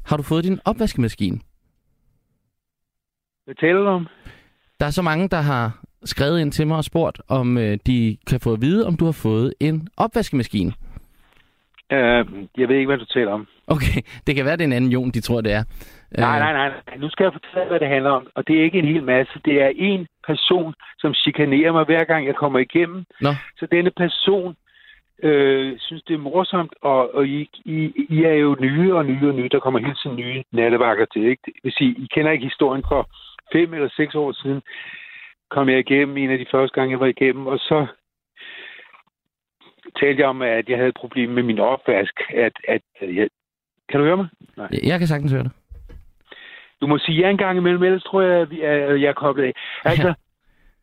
Har 0.06 0.16
du 0.16 0.22
fået 0.22 0.44
din 0.44 0.60
opvaskemaskine? 0.64 1.38
Hvad 3.44 3.54
taler 3.54 3.80
du 3.80 3.86
om? 3.86 4.06
Der 4.80 4.86
er 4.86 4.90
så 4.90 5.02
mange, 5.02 5.28
der 5.28 5.40
har 5.40 5.78
skrevet 6.04 6.40
ind 6.40 6.52
til 6.52 6.66
mig 6.66 6.76
og 6.76 6.84
spurgt, 6.84 7.20
om 7.28 7.58
øh, 7.58 7.78
de 7.86 8.16
kan 8.26 8.40
få 8.40 8.52
at 8.52 8.60
vide, 8.60 8.86
om 8.86 8.96
du 8.96 9.04
har 9.04 9.12
fået 9.12 9.54
en 9.60 9.88
opvaskemaskine. 9.96 10.72
Uh, 11.92 11.98
jeg 12.58 12.68
ved 12.68 12.76
ikke, 12.76 12.86
hvad 12.86 12.98
du 12.98 13.04
taler 13.04 13.32
om. 13.32 13.46
Okay, 13.66 14.00
det 14.26 14.34
kan 14.34 14.44
være, 14.44 14.56
det 14.56 14.60
er 14.62 14.66
en 14.66 14.72
anden 14.72 14.90
Jon, 14.92 15.10
de 15.10 15.20
tror, 15.20 15.40
det 15.40 15.52
er. 15.52 15.62
Nej, 16.18 16.34
Øh, 16.34 16.40
nej, 16.40 16.52
nej. 16.52 16.68
nej. 16.86 16.96
Nu 16.98 17.08
skal 17.10 17.24
jeg 17.24 17.32
fortælle, 17.32 17.68
hvad 17.68 17.80
det 17.80 17.88
handler 17.88 18.10
om. 18.10 18.26
Og 18.34 18.46
det 18.48 18.58
er 18.60 18.64
ikke 18.64 18.78
en 18.78 18.84
hel 18.94 19.02
masse. 19.04 19.32
Det 19.44 19.62
er 19.62 19.70
en 19.76 20.06
person, 20.26 20.74
som 20.98 21.14
chikanerer 21.14 21.72
mig, 21.72 21.84
hver 21.84 22.04
gang 22.04 22.26
jeg 22.26 22.36
kommer 22.36 22.58
igennem. 22.58 23.04
Nå. 23.20 23.30
Så 23.58 23.66
denne 23.66 23.90
person 23.90 24.56
øh, 25.22 25.78
synes, 25.78 26.02
det 26.02 26.14
er 26.14 26.18
morsomt, 26.18 26.74
og, 26.82 27.14
og 27.14 27.26
I, 27.26 27.48
I, 27.64 27.92
I 28.08 28.22
er 28.22 28.34
jo 28.34 28.56
nye 28.60 28.94
og 28.94 29.06
nye 29.06 29.28
og 29.28 29.34
nye. 29.34 29.48
Der 29.48 29.60
kommer 29.60 29.80
hele 29.80 29.94
tiden 30.02 30.16
nye 30.16 30.44
nattevagter 30.52 31.06
til. 31.12 31.22
Ikke? 31.24 31.42
Det 31.44 31.52
vil 31.62 31.72
sige, 31.72 31.90
I 31.90 32.06
kender 32.14 32.32
ikke 32.32 32.44
historien 32.46 32.84
for 32.88 33.10
fem 33.52 33.74
eller 33.74 33.88
seks 33.96 34.14
år 34.14 34.32
siden. 34.32 34.62
Kom 35.50 35.68
jeg 35.68 35.78
igennem 35.78 36.16
en 36.16 36.30
af 36.30 36.38
de 36.38 36.46
første 36.50 36.74
gange, 36.74 36.92
jeg 36.92 37.00
var 37.00 37.06
igennem, 37.06 37.46
og 37.46 37.58
så 37.58 37.86
talte 40.00 40.20
jeg 40.20 40.28
om, 40.28 40.42
at 40.42 40.68
jeg 40.68 40.76
havde 40.76 40.88
et 40.88 41.00
problem 41.02 41.30
med 41.30 41.42
min 41.42 41.58
opvask. 41.58 42.20
At, 42.34 42.52
at, 42.68 42.82
at 43.00 43.16
jeg, 43.16 43.28
kan 43.88 44.00
du 44.00 44.06
høre 44.06 44.16
mig? 44.16 44.28
Nej. 44.56 44.68
Jeg 44.82 44.98
kan 44.98 45.08
sagtens 45.08 45.32
høre 45.32 45.42
dig. 45.42 45.50
Du 46.82 46.86
må 46.86 46.98
sige 46.98 47.18
ja 47.18 47.30
en 47.30 47.36
gang 47.36 47.58
imellem, 47.58 47.82
ellers 47.82 48.02
tror 48.02 48.20
jeg, 48.22 48.40
at 48.40 48.48
er, 48.62 48.94
jeg 48.94 49.08
er 49.08 49.12
koblet 49.12 49.44
af. 49.44 49.52
Altså, 49.84 50.14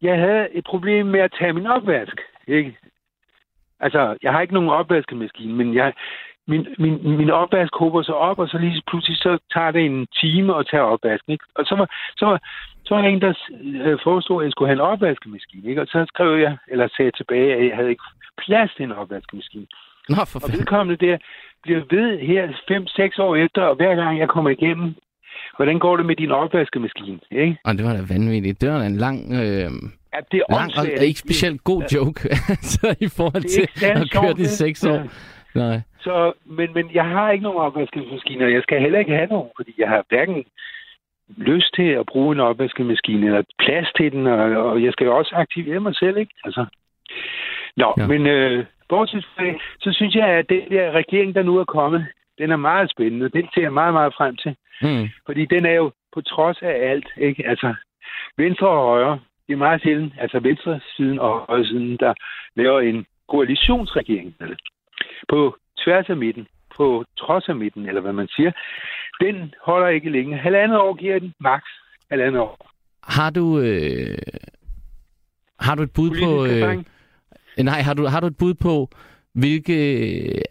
jeg 0.02 0.20
havde 0.20 0.48
et 0.52 0.64
problem 0.64 1.06
med 1.06 1.20
at 1.20 1.36
tage 1.40 1.54
min 1.54 1.68
opvask. 1.68 2.18
Ikke? 2.48 2.78
Altså, 3.80 4.18
jeg 4.24 4.32
har 4.32 4.42
ikke 4.42 4.54
nogen 4.54 4.70
opvaskemaskine, 4.70 5.54
men 5.54 5.76
jeg, 5.76 5.94
min, 6.48 6.68
min, 6.78 7.18
min 7.18 7.30
opvask 7.30 7.74
håber 7.76 8.02
sig 8.04 8.16
op, 8.16 8.40
og 8.40 8.48
så 8.50 8.58
lige 8.58 8.82
pludselig 8.88 9.18
så 9.18 9.38
tager 9.54 9.72
det 9.72 9.86
en 9.86 10.08
time 10.22 10.58
at 10.60 10.68
tage 10.72 10.84
opvasken. 10.84 11.32
Ikke? 11.32 11.46
Og 11.56 11.66
så 11.66 11.76
var, 11.76 11.88
så 12.18 12.26
var, 12.26 12.40
så 12.86 12.96
var 12.96 13.02
der 13.02 13.10
en, 13.10 13.22
der 13.22 13.34
øh, 13.86 14.00
foreslog, 14.04 14.42
at 14.42 14.46
jeg 14.46 14.52
skulle 14.52 14.70
have 14.70 14.80
en 14.82 14.92
opvaskemaskine. 14.92 15.70
Ikke? 15.70 15.82
Og 15.82 15.88
så 15.88 16.06
skrev 16.08 16.40
jeg, 16.40 16.58
eller 16.68 16.88
sagde 16.98 17.12
tilbage, 17.12 17.56
at 17.56 17.68
jeg 17.68 17.76
havde 17.76 17.90
ikke 17.90 18.04
plads 18.38 18.74
til 18.76 18.84
en 18.84 18.92
opvaskemaskine. 18.92 19.68
Nå, 20.10 20.16
for 20.32 20.40
Og 20.44 20.50
vedkommende 20.58 21.06
der 21.06 21.18
bliver 21.64 21.82
ved 21.90 22.20
her 22.20 22.48
5-6 23.18 23.22
år 23.22 23.36
efter, 23.36 23.62
og 23.62 23.76
hver 23.76 23.96
gang 23.96 24.20
jeg 24.20 24.30
kommer 24.30 24.50
igennem, 24.50 24.96
hvordan 25.60 25.80
går 25.80 25.98
det 25.98 26.06
med 26.06 26.16
din 26.16 26.32
opvaskemaskine? 26.32 27.20
Ikke? 27.32 27.58
Og 27.66 27.72
det 27.78 27.84
var 27.86 27.94
da 27.94 28.02
vanvittigt. 28.14 28.62
Det 28.62 28.70
var 28.72 28.80
da 28.80 28.86
en 28.86 28.98
lang, 28.98 29.18
øh, 29.34 29.70
Ja, 30.14 30.20
det 30.32 30.38
er 30.40 30.46
lang 30.50 30.50
og 30.50 30.64
åndssvagt, 30.64 31.02
ikke 31.02 31.20
specielt 31.20 31.64
god 31.64 31.84
joke 31.96 32.20
så 32.74 32.96
i 33.00 33.08
forhold 33.18 33.44
Det 33.44 33.52
til 33.52 33.86
at 33.86 34.12
køre 34.12 34.34
de 34.34 34.48
seks 34.48 34.86
år. 34.86 34.94
Ja. 34.96 35.04
Nej. 35.56 35.82
Så, 36.06 36.32
men, 36.46 36.68
men 36.74 36.86
jeg 36.94 37.06
har 37.06 37.32
ikke 37.32 37.44
nogen 37.44 37.60
opvaskemaskine, 37.60 38.46
og 38.46 38.52
jeg 38.54 38.62
skal 38.64 38.82
heller 38.82 39.00
ikke 39.00 39.16
have 39.20 39.28
nogen, 39.28 39.50
fordi 39.56 39.72
jeg 39.78 39.90
har 39.90 40.06
hverken 40.10 40.44
lyst 41.38 41.76
til 41.76 41.90
at 42.02 42.06
bruge 42.06 42.36
en 42.36 42.40
opvaskemaskine, 42.40 43.26
eller 43.26 43.44
plads 43.60 43.88
til 43.98 44.12
den, 44.12 44.28
og, 44.28 44.40
og 44.70 44.84
jeg 44.84 44.92
skal 44.94 45.06
jo 45.06 45.18
også 45.18 45.32
aktivere 45.36 45.80
mig 45.80 45.96
selv, 45.96 46.18
ikke? 46.18 46.34
Altså. 46.46 46.66
Nå, 47.78 47.94
Ja. 47.98 48.02
ja. 48.02 48.08
men 48.08 48.28
øh, 48.28 48.66
bortset 48.90 49.26
fra 49.36 49.46
det, 49.46 49.56
så 49.80 49.90
synes 49.94 50.16
jeg, 50.16 50.28
at 50.28 50.50
den 50.50 50.62
der 50.70 50.92
regering, 50.92 51.36
der 51.36 51.44
nu 51.44 51.58
er 51.58 51.64
kommet, 51.64 52.06
den 52.40 52.52
er 52.52 52.56
meget 52.70 52.92
spændende. 52.92 53.30
Den 53.30 53.48
ser 53.54 53.62
jeg 53.62 53.74
meget, 53.74 53.94
meget 53.94 54.14
frem 54.18 54.36
til. 54.36 54.56
Mm. 54.82 55.10
Fordi 55.26 55.46
den 55.46 55.66
er 55.66 55.74
jo 55.74 55.92
på 56.14 56.22
trods 56.22 56.58
af 56.62 56.76
alt, 56.92 57.08
ikke? 57.18 57.48
Altså, 57.48 57.76
venstre 58.38 58.68
og 58.68 58.84
højre, 58.92 59.20
det 59.48 59.54
er 59.54 59.58
meget 59.58 59.82
sjældent, 59.82 60.14
altså 60.18 60.40
venstre 60.40 60.80
siden 60.96 61.20
og 61.20 61.46
højre 61.48 61.66
siden, 61.66 61.98
der 61.98 62.14
laver 62.56 62.80
en 62.82 63.06
koalitionsregering. 63.30 64.36
Eller, 64.42 64.56
på 65.30 65.58
tværs 65.84 66.10
af 66.10 66.18
midten, 66.18 66.48
på 66.78 67.06
trods 67.18 67.50
af 67.50 67.56
midten, 67.56 67.86
eller 67.86 68.02
hvad 68.02 68.14
man 68.14 68.28
siger. 68.28 68.52
Den 69.22 69.54
holder 69.64 69.88
ikke 69.88 70.10
længe. 70.10 70.38
Halvandet 70.38 70.78
år 70.80 70.94
giver 70.96 71.20
den, 71.20 71.34
max 71.40 71.62
halvandet 72.12 72.42
år. 72.42 72.70
Har 73.04 73.30
du... 73.30 73.60
Øh, 73.60 74.18
har 75.60 75.76
du 75.76 75.84
et 75.84 75.94
bud 75.96 76.10
på... 76.10 76.16
Politisk 76.38 76.56
Øh, 76.56 76.62
erfaring? 76.62 76.88
nej, 77.58 77.82
har 77.82 77.94
du, 77.94 78.06
har 78.06 78.20
du 78.20 78.28
et 78.28 78.38
bud 78.38 78.54
på, 78.54 78.90
hvilke... 79.34 79.74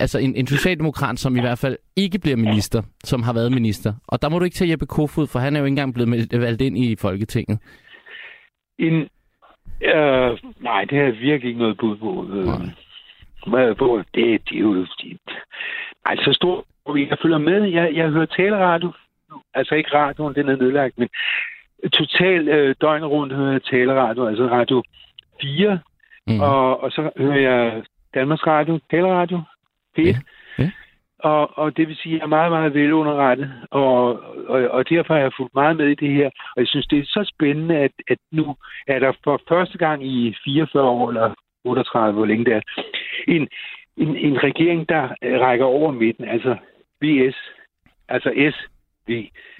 Altså 0.00 0.18
en, 0.18 0.34
en 0.34 0.46
socialdemokrat, 0.46 1.18
som 1.18 1.36
i 1.36 1.40
hvert 1.40 1.58
fald 1.58 1.76
ikke 1.96 2.18
bliver 2.18 2.36
minister, 2.36 2.82
som 3.04 3.22
har 3.22 3.32
været 3.32 3.52
minister. 3.52 3.92
Og 4.08 4.22
der 4.22 4.28
må 4.28 4.38
du 4.38 4.44
ikke 4.44 4.54
tage 4.54 4.70
Jeppe 4.70 4.86
Kofod, 4.86 5.26
for 5.26 5.38
han 5.38 5.56
er 5.56 5.60
jo 5.60 5.64
ikke 5.64 5.72
engang 5.72 5.94
blevet 5.94 6.40
valgt 6.40 6.62
ind 6.62 6.78
i 6.78 6.96
Folketinget. 6.96 7.58
En, 8.78 8.94
øh, 9.82 10.38
nej, 10.60 10.84
det 10.84 10.98
har 10.98 11.04
jeg 11.04 11.18
virkelig 11.20 11.48
ikke 11.48 11.60
noget 11.60 11.78
bud 11.78 11.96
på. 11.96 12.28
Øh, 12.32 12.46
Nej. 13.46 13.72
på 13.74 14.02
det, 14.14 14.48
det 14.48 14.56
er 14.56 14.60
jo... 14.60 14.74
Det, 14.74 15.18
ej, 16.06 16.16
så 16.16 16.32
stor... 16.32 16.64
Jeg 16.96 17.18
følger 17.22 17.38
med. 17.38 17.62
Jeg, 17.64 17.94
jeg 17.94 18.08
hører 18.08 18.26
taleradio. 18.26 18.92
Altså 19.54 19.74
ikke 19.74 19.94
radioen, 19.94 20.34
den 20.34 20.48
er 20.48 20.56
nedlagt, 20.56 20.98
men 20.98 21.08
totalt 21.92 22.48
øh, 22.48 22.74
døgnet 22.80 23.10
rundt 23.10 23.32
hører 23.34 23.52
jeg 23.52 23.62
taleradio, 23.62 24.26
altså 24.26 24.46
radio 24.46 24.82
4, 25.42 25.78
Mm. 26.26 26.34
mm. 26.34 26.40
og, 26.40 26.82
og 26.82 26.90
så 26.90 27.10
hører 27.16 27.38
jeg 27.38 27.82
Danmarks 28.14 28.46
Radio, 28.46 28.80
taleradio, 28.90 29.40
P1. 29.98 30.06
Ja, 30.06 30.14
ja. 30.58 30.70
Og, 31.18 31.58
og 31.58 31.76
det 31.76 31.88
vil 31.88 31.96
sige, 31.96 32.14
at 32.14 32.18
jeg 32.18 32.24
er 32.24 32.28
meget, 32.28 32.52
meget 32.52 32.74
velunderrettet, 32.74 33.52
og, 33.70 34.04
og, 34.48 34.68
og 34.70 34.88
derfor 34.88 35.14
har 35.14 35.20
jeg 35.20 35.32
fulgt 35.36 35.54
meget 35.54 35.76
med 35.76 35.86
i 35.86 35.94
det 35.94 36.14
her. 36.14 36.26
Og 36.26 36.58
jeg 36.62 36.66
synes, 36.68 36.86
det 36.86 36.98
er 36.98 37.04
så 37.04 37.32
spændende, 37.34 37.76
at, 37.76 37.90
at 38.08 38.18
nu 38.32 38.56
er 38.86 38.98
der 38.98 39.12
for 39.24 39.40
første 39.48 39.78
gang 39.78 40.06
i 40.06 40.34
44 40.44 40.82
år, 40.82 41.08
eller 41.08 41.34
38, 41.64 42.12
hvor 42.12 42.26
længe 42.26 42.44
det 42.44 42.54
er, 42.54 42.60
en, 43.28 43.48
en, 43.96 44.16
en 44.16 44.42
regering, 44.44 44.88
der 44.88 45.08
rækker 45.22 45.64
over 45.64 45.92
midten, 45.92 46.24
altså 46.24 46.56
VS, 47.02 47.36
altså 48.08 48.50
S, 48.52 48.56
V, 49.08 49.10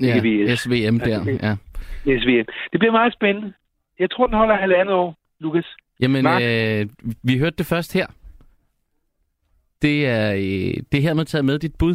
ja, 0.02 0.20
VS. 0.24 0.60
SVM 0.60 0.98
der, 0.98 1.18
Altså, 1.18 1.38
ja. 2.06 2.18
SVM. 2.18 2.46
Det 2.72 2.78
bliver 2.80 2.92
meget 2.92 3.12
spændende. 3.12 3.52
Jeg 3.98 4.10
tror, 4.10 4.26
den 4.26 4.36
holder 4.36 4.56
halvandet 4.56 4.94
år, 4.94 5.16
Lukas. 5.40 5.66
Jamen, 6.00 6.22
Mark? 6.22 6.42
øh, 6.42 6.86
vi 7.22 7.38
hørte 7.38 7.56
det 7.56 7.66
først 7.66 7.94
her. 7.94 8.06
Det 9.82 10.06
er, 10.06 10.32
øh, 10.34 10.82
det 10.92 10.98
er 10.98 11.02
hermed 11.02 11.24
taget 11.24 11.44
med 11.44 11.58
dit 11.58 11.74
bud. 11.78 11.94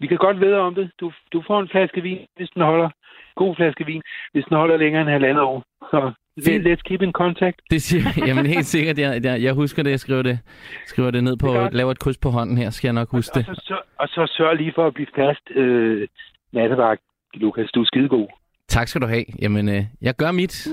Vi 0.00 0.06
kan 0.06 0.16
godt 0.16 0.40
vide 0.40 0.58
om 0.58 0.74
det. 0.74 0.90
Du, 1.00 1.12
du 1.32 1.42
får 1.46 1.60
en 1.60 1.68
flaske 1.68 2.00
vin, 2.02 2.18
hvis 2.36 2.48
den 2.54 2.62
holder. 2.62 2.90
God 3.36 3.56
flaske 3.56 3.86
vin, 3.86 4.02
hvis 4.32 4.44
den 4.44 4.56
holder 4.56 4.76
længere 4.76 5.02
end 5.02 5.10
halvandet 5.10 5.42
år. 5.42 5.64
Så 5.90 6.12
Fint. 6.44 6.66
let's 6.66 6.82
keep 6.88 7.02
in 7.02 7.12
contact. 7.12 7.60
Det 7.70 7.82
siger 7.82 8.02
Jamen 8.28 8.46
helt 8.46 8.66
sikkert. 8.66 8.98
Jeg, 8.98 9.24
jeg, 9.24 9.42
jeg 9.42 9.54
husker 9.54 9.82
det. 9.82 9.90
Jeg 9.90 10.00
skriver 10.00 10.22
det, 10.22 10.38
skriver 10.86 11.10
det 11.10 11.24
ned 11.24 11.36
på, 11.36 11.46
Det 11.46 11.56
er 11.56 11.70
laver 11.70 11.90
et 11.90 11.98
kryds 11.98 12.18
på 12.18 12.30
hånden 12.30 12.58
her, 12.58 12.70
skal 12.70 12.88
jeg 12.88 12.92
nok 12.92 13.10
huske 13.10 13.32
Og 13.32 13.36
det. 13.36 13.46
så, 13.46 13.62
så, 13.64 13.80
og 13.98 14.08
så 14.08 14.34
sørg 14.36 14.56
lige 14.56 14.72
for 14.74 14.86
at 14.86 14.94
blive 14.94 15.06
fast 15.14 15.50
øh, 15.50 16.08
nattevagt, 16.52 17.02
Lukas. 17.34 17.70
Du 17.70 17.80
er 17.80 17.84
skidegod. 17.84 18.26
Tak 18.68 18.88
skal 18.88 19.00
du 19.02 19.06
have. 19.06 19.24
Jamen, 19.42 19.68
øh, 19.68 19.84
jeg 20.00 20.14
gør 20.14 20.32
mit. 20.32 20.68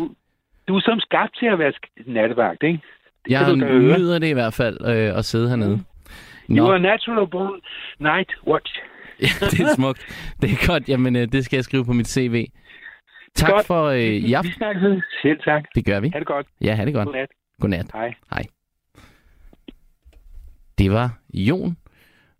Du 0.67 0.75
er 0.75 0.81
som 0.81 0.99
skabt 0.99 1.37
til 1.39 1.45
at 1.45 1.59
være 1.59 1.73
nattevagt, 2.05 2.63
ikke? 2.63 2.79
Jeg 3.29 3.55
nyder 3.55 4.19
det 4.19 4.27
i 4.27 4.33
hvert 4.33 4.53
fald 4.53 4.77
øh, 4.81 5.17
at 5.17 5.25
sidde 5.25 5.49
hernede. 5.49 5.83
You 6.49 6.55
Nå, 6.55 6.71
are 6.71 6.79
natural 6.79 7.27
born 7.31 7.59
night 7.99 8.29
watch. 8.47 8.71
ja, 9.21 9.27
det 9.51 9.59
er 9.59 9.75
smukt. 9.75 10.05
Det 10.41 10.51
er 10.51 10.67
godt. 10.67 10.89
Jamen, 10.89 11.15
øh, 11.15 11.27
det 11.31 11.45
skal 11.45 11.57
jeg 11.57 11.63
skrive 11.63 11.85
på 11.85 11.93
mit 11.93 12.07
CV. 12.07 12.45
Tak 13.35 13.51
Godt. 13.51 13.65
for 13.65 13.85
øh, 13.85 13.99
i 13.99 14.19
Vi 14.19 14.33
aften. 14.33 14.53
snakkes 14.53 14.83
ved. 14.83 15.01
Selv 15.21 15.39
tak. 15.45 15.63
Det 15.75 15.85
gør 15.85 15.99
vi. 15.99 16.09
Ha' 16.13 16.19
det 16.19 16.27
godt. 16.27 16.47
Ja, 16.61 16.75
ha' 16.75 16.85
det 16.85 16.93
godt. 16.93 17.05
Godnat. 17.05 17.29
Godnat. 17.61 17.85
Hej. 17.93 18.13
Hej. 18.33 18.43
Det 20.77 20.91
var 20.91 21.17
Jon, 21.33 21.77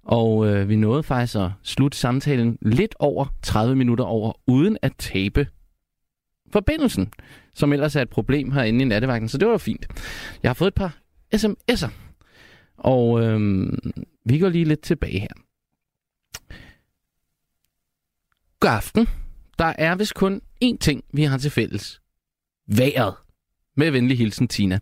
og 0.05 0.47
øh, 0.47 0.69
vi 0.69 0.75
nåede 0.75 1.03
faktisk 1.03 1.35
at 1.35 1.49
slutte 1.63 1.97
samtalen 1.97 2.57
lidt 2.61 2.95
over 2.99 3.25
30 3.43 3.75
minutter 3.75 4.03
over, 4.05 4.31
uden 4.47 4.77
at 4.81 4.91
tabe 4.97 5.47
forbindelsen, 6.55 7.13
som 7.53 7.73
ellers 7.73 7.95
er 7.95 8.01
et 8.01 8.09
problem 8.09 8.51
herinde 8.51 8.81
i 8.81 8.87
nattevagten, 8.87 9.29
så 9.29 9.37
det 9.37 9.45
var 9.45 9.53
jo 9.53 9.57
fint. 9.57 9.87
Jeg 10.43 10.49
har 10.49 10.53
fået 10.53 10.67
et 10.67 10.73
par 10.73 10.97
sms'er, 11.35 11.89
og 12.77 13.21
øhm, 13.23 13.93
vi 14.25 14.39
går 14.39 14.49
lige 14.49 14.65
lidt 14.65 14.81
tilbage 14.81 15.19
her. 15.19 15.27
God 18.59 18.71
aften. 18.71 19.07
Der 19.59 19.73
er 19.77 19.95
vist 19.95 20.13
kun 20.13 20.41
én 20.63 20.77
ting, 20.77 21.03
vi 21.13 21.23
har 21.23 21.37
til 21.37 21.51
fælles. 21.51 22.01
Været. 22.67 23.13
Med 23.77 23.91
venlig 23.91 24.17
hilsen, 24.17 24.47
Tina. 24.47 24.79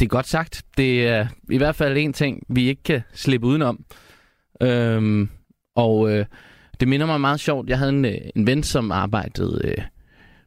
Det 0.00 0.06
er 0.06 0.08
godt 0.08 0.26
sagt. 0.26 0.62
Det 0.76 1.08
er 1.08 1.26
i 1.50 1.56
hvert 1.56 1.76
fald 1.76 1.96
en 1.96 2.12
ting, 2.12 2.42
vi 2.48 2.68
ikke 2.68 2.82
kan 2.82 3.02
slippe 3.12 3.46
udenom. 3.46 3.84
Øhm, 4.62 5.28
og 5.74 6.10
øh, 6.12 6.26
det 6.80 6.88
minder 6.88 7.06
mig 7.06 7.20
meget 7.20 7.40
sjovt. 7.40 7.68
Jeg 7.68 7.78
havde 7.78 7.92
en, 7.92 8.04
øh, 8.04 8.18
en 8.36 8.46
ven, 8.46 8.62
som 8.62 8.92
arbejdede 8.92 9.60
øh, 9.64 9.84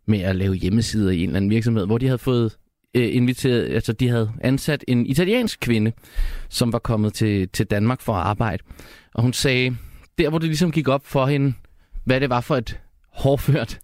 med 0.07 0.19
at 0.19 0.35
lave 0.35 0.55
hjemmesider 0.55 1.11
i 1.11 1.19
en 1.19 1.29
eller 1.29 1.37
anden 1.37 1.51
virksomhed, 1.51 1.85
hvor 1.85 1.97
de 1.97 2.05
havde 2.05 2.17
fået 2.17 2.57
øh, 2.93 3.15
inviteret, 3.15 3.73
altså 3.73 3.93
de 3.93 4.09
havde 4.09 4.31
ansat 4.41 4.83
en 4.87 5.05
italiensk 5.05 5.59
kvinde, 5.59 5.91
som 6.49 6.73
var 6.73 6.79
kommet 6.79 7.13
til, 7.13 7.49
til 7.49 7.65
Danmark 7.65 8.01
for 8.01 8.13
at 8.13 8.21
arbejde. 8.21 8.63
Og 9.13 9.23
hun 9.23 9.33
sagde, 9.33 9.77
der 10.17 10.29
hvor 10.29 10.39
det 10.39 10.47
ligesom 10.47 10.71
gik 10.71 10.87
op 10.87 11.05
for 11.05 11.25
hende, 11.25 11.53
hvad 12.05 12.19
det 12.19 12.29
var 12.29 12.41
for 12.41 12.55
et 12.55 12.79
hårdført 13.09 13.79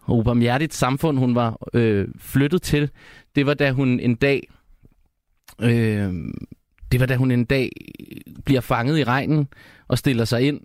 og 0.00 0.18
ubarmhjertigt 0.18 0.74
samfund, 0.74 1.18
hun 1.18 1.34
var 1.34 1.58
øh, 1.74 2.08
flyttet 2.18 2.62
til, 2.62 2.90
det 3.34 3.46
var 3.46 3.54
da 3.54 3.70
hun 3.70 4.00
en 4.00 4.14
dag 4.14 4.48
øh, 5.62 6.14
det 6.92 7.00
var 7.00 7.06
da 7.06 7.16
hun 7.16 7.30
en 7.30 7.44
dag 7.44 7.70
bliver 8.44 8.60
fanget 8.60 8.98
i 8.98 9.04
regnen 9.04 9.48
og 9.88 9.98
stiller 9.98 10.24
sig 10.24 10.42
ind 10.42 10.60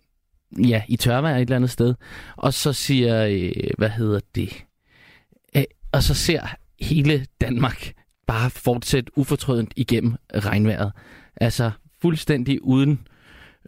ja, 0.68 0.84
i 0.88 0.96
tørvejr 0.98 1.36
et 1.36 1.42
eller 1.42 1.56
andet 1.56 1.70
sted, 1.70 1.94
og 2.36 2.54
så 2.54 2.74
siger, 2.74 3.26
øh, 3.26 3.72
hvad 3.78 3.90
hedder 3.90 4.20
det, 4.36 4.44
øh, 4.54 4.60
og 5.96 6.04
så 6.04 6.14
ser 6.14 6.42
hele 6.80 7.26
Danmark 7.42 7.94
bare 8.28 8.50
fortsætte 8.50 9.18
ufortrødent 9.18 9.74
igennem 9.76 10.16
regnvejret. 10.36 10.92
Altså 11.36 11.72
fuldstændig 12.02 12.64
uden 12.64 13.08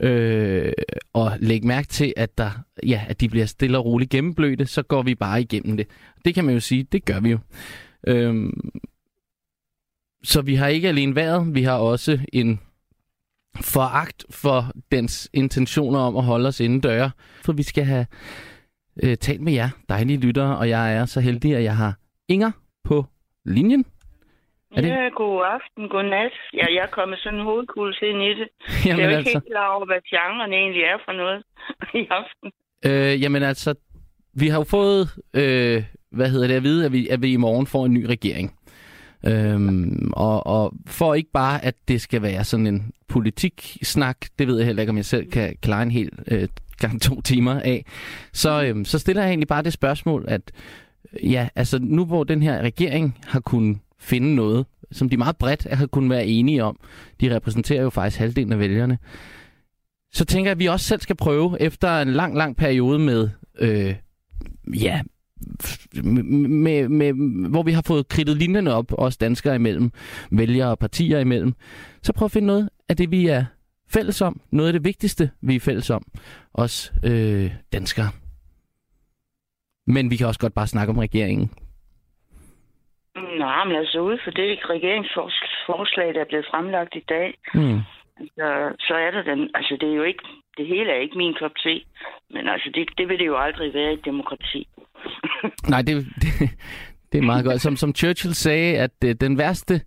øh, 0.01 0.71
og 1.13 1.37
lægge 1.39 1.67
mærke 1.67 1.87
til, 1.87 2.13
at, 2.17 2.37
der, 2.37 2.51
ja, 2.85 3.05
at 3.07 3.21
de 3.21 3.29
bliver 3.29 3.45
stille 3.45 3.77
og 3.77 3.85
roligt 3.85 4.11
gennemblødte, 4.11 4.65
så 4.65 4.83
går 4.83 5.03
vi 5.03 5.15
bare 5.15 5.41
igennem 5.41 5.77
det. 5.77 5.87
Det 6.25 6.35
kan 6.35 6.45
man 6.45 6.53
jo 6.53 6.59
sige, 6.59 6.83
det 6.83 7.05
gør 7.05 7.19
vi 7.19 7.29
jo. 7.29 7.39
Øhm, 8.07 8.71
så 10.23 10.41
vi 10.41 10.55
har 10.55 10.67
ikke 10.67 10.87
alene 10.87 11.15
været, 11.15 11.55
vi 11.55 11.63
har 11.63 11.77
også 11.77 12.19
en 12.33 12.59
foragt 13.61 14.25
for 14.29 14.71
dens 14.91 15.29
intentioner 15.33 15.99
om 15.99 16.17
at 16.17 16.23
holde 16.23 16.47
os 16.47 16.59
inden 16.59 16.79
døre. 16.79 17.11
For 17.43 17.53
vi 17.53 17.63
skal 17.63 17.85
have 17.85 18.05
øh, 19.03 19.17
talt 19.17 19.41
med 19.41 19.53
jer, 19.53 19.69
dejlige 19.89 20.19
lyttere, 20.19 20.57
og 20.57 20.69
jeg 20.69 20.95
er 20.95 21.05
så 21.05 21.19
heldig, 21.19 21.55
at 21.55 21.63
jeg 21.63 21.77
har 21.77 21.97
Inger 22.27 22.51
på 22.83 23.05
linjen. 23.45 23.85
Er 24.75 24.81
det- 24.81 24.87
Ja, 24.89 25.09
god 25.15 25.43
aften, 25.55 25.89
god 25.89 26.03
nat. 26.03 26.31
Ja, 26.53 26.65
jeg 26.75 26.83
er 26.83 26.87
kommet 26.91 27.19
sådan 27.19 27.39
en 27.39 27.45
hovedkuls 27.45 27.97
ind 28.01 28.23
i 28.23 28.29
det. 28.29 28.47
jeg 28.69 28.85
Jamen 28.85 28.99
er 28.99 29.03
jo 29.03 29.09
ikke 29.09 29.17
altså, 29.17 29.31
helt 29.33 29.45
klar 29.51 29.67
over, 29.75 29.85
hvad 29.85 30.01
genren 30.09 30.53
egentlig 30.53 30.83
er 30.83 30.97
for 31.05 31.11
noget 31.11 31.43
i 32.01 32.07
aften. 32.19 32.51
øh, 32.85 33.21
jamen 33.21 33.43
altså, 33.43 33.75
vi 34.33 34.47
har 34.47 34.57
jo 34.57 34.63
fået, 34.63 35.09
øh, 35.33 35.83
hvad 36.11 36.29
hedder 36.29 36.47
det, 36.47 36.53
at 36.55 36.63
vide, 36.63 36.85
at 36.85 36.91
vi, 36.91 37.07
at 37.07 37.21
vi 37.21 37.33
i 37.33 37.37
morgen 37.37 37.67
får 37.67 37.85
en 37.85 37.93
ny 37.93 38.05
regering. 38.05 38.53
Øhm, 39.27 40.11
og, 40.13 40.47
og 40.47 40.73
for 40.87 41.13
ikke 41.13 41.31
bare, 41.33 41.65
at 41.65 41.75
det 41.87 42.01
skal 42.01 42.21
være 42.21 42.43
sådan 42.43 42.67
en 42.67 42.91
politik-snak, 43.07 44.17
det 44.39 44.47
ved 44.47 44.57
jeg 44.57 44.65
heller 44.65 44.81
ikke, 44.81 44.89
om 44.89 44.97
jeg 44.97 45.05
selv 45.05 45.31
kan 45.31 45.55
klare 45.61 45.83
en 45.83 45.91
hel 45.91 46.11
øh, 46.31 46.47
gang 46.77 47.01
to 47.01 47.21
timer 47.21 47.59
af, 47.59 47.85
så, 48.33 48.63
øhm, 48.63 48.85
så 48.85 48.99
stiller 48.99 49.21
jeg 49.21 49.29
egentlig 49.29 49.47
bare 49.47 49.63
det 49.63 49.73
spørgsmål, 49.73 50.25
at 50.27 50.51
ja, 51.23 51.47
altså 51.55 51.79
nu 51.81 52.05
hvor 52.05 52.23
den 52.23 52.41
her 52.41 52.61
regering 52.61 53.17
har 53.25 53.39
kunnet 53.39 53.77
finde 53.99 54.35
noget, 54.35 54.65
som 54.91 55.09
de 55.09 55.17
meget 55.17 55.37
bredt 55.37 55.67
har 55.73 55.85
kunnet 55.85 56.09
være 56.09 56.25
enige 56.25 56.63
om, 56.63 56.79
de 57.21 57.35
repræsenterer 57.35 57.81
jo 57.81 57.89
faktisk 57.89 58.19
halvdelen 58.19 58.51
af 58.51 58.59
vælgerne, 58.59 58.97
så 60.11 60.25
tænker 60.25 60.49
jeg, 60.49 60.51
at 60.51 60.59
vi 60.59 60.65
også 60.65 60.85
selv 60.85 61.01
skal 61.01 61.15
prøve, 61.15 61.61
efter 61.61 62.01
en 62.01 62.13
lang, 62.13 62.37
lang 62.37 62.55
periode 62.55 62.99
med, 62.99 63.29
øh, 63.59 63.95
ja, 64.73 65.01
med, 65.93 66.23
med, 66.49 66.89
med, 66.89 67.13
hvor 67.49 67.63
vi 67.63 67.71
har 67.71 67.81
fået 67.81 68.07
kridtet 68.07 68.37
linjerne 68.37 68.73
op, 68.73 68.93
også 68.93 69.17
danskere 69.21 69.55
imellem, 69.55 69.91
vælgere 70.31 70.69
og 70.69 70.79
partier 70.79 71.19
imellem, 71.19 71.53
så 72.01 72.13
prøv 72.13 72.25
at 72.25 72.31
finde 72.31 72.47
noget 72.47 72.69
af 72.89 72.97
det, 72.97 73.11
vi 73.11 73.27
er 73.27 73.45
fælles 73.89 74.21
om. 74.21 74.41
Noget 74.51 74.67
af 74.67 74.73
det 74.73 74.83
vigtigste, 74.83 75.29
vi 75.41 75.55
er 75.55 75.59
fælles 75.59 75.89
om. 75.89 76.03
Os 76.53 76.93
øh, 77.03 77.51
danskere. 77.73 78.09
Men 79.87 80.11
vi 80.11 80.15
kan 80.17 80.27
også 80.27 80.39
godt 80.39 80.53
bare 80.53 80.67
snakke 80.67 80.91
om 80.91 80.97
regeringen. 80.97 81.51
Nej, 83.39 83.63
men 83.67 83.75
altså 83.75 83.99
ude 83.99 84.19
for 84.23 84.31
det 84.31 84.59
regeringsforslag, 84.69 86.13
der 86.13 86.21
er 86.21 86.25
blevet 86.31 86.45
fremlagt 86.51 86.95
i 86.95 87.03
dag, 87.09 87.33
Hmm. 87.53 87.79
altså, 88.19 88.47
så 88.87 88.93
er 89.05 89.11
der 89.11 89.23
den, 89.23 89.49
altså 89.53 89.77
det 89.81 89.89
er 89.89 89.95
jo 89.95 90.03
ikke, 90.03 90.23
det 90.57 90.67
hele 90.67 90.91
er 90.91 90.99
ikke 91.01 91.17
min 91.17 91.35
kop 91.39 91.51
te, 91.63 91.81
men 92.33 92.47
altså 92.47 92.69
det, 92.75 92.89
det 92.97 93.09
vil 93.09 93.19
det 93.19 93.25
jo 93.25 93.37
aldrig 93.37 93.73
være 93.73 93.91
i 93.91 93.93
et 93.93 94.05
demokrati. 94.05 94.67
Nej, 95.73 95.81
det, 95.81 95.95
det, 96.21 96.49
det 97.11 97.17
er 97.17 97.21
meget 97.25 97.45
godt. 97.45 97.61
Som, 97.61 97.75
som 97.75 97.95
Churchill 97.95 98.33
sagde, 98.33 98.77
at 98.77 98.91
øh, 99.05 99.15
den 99.21 99.37
værste 99.37 99.81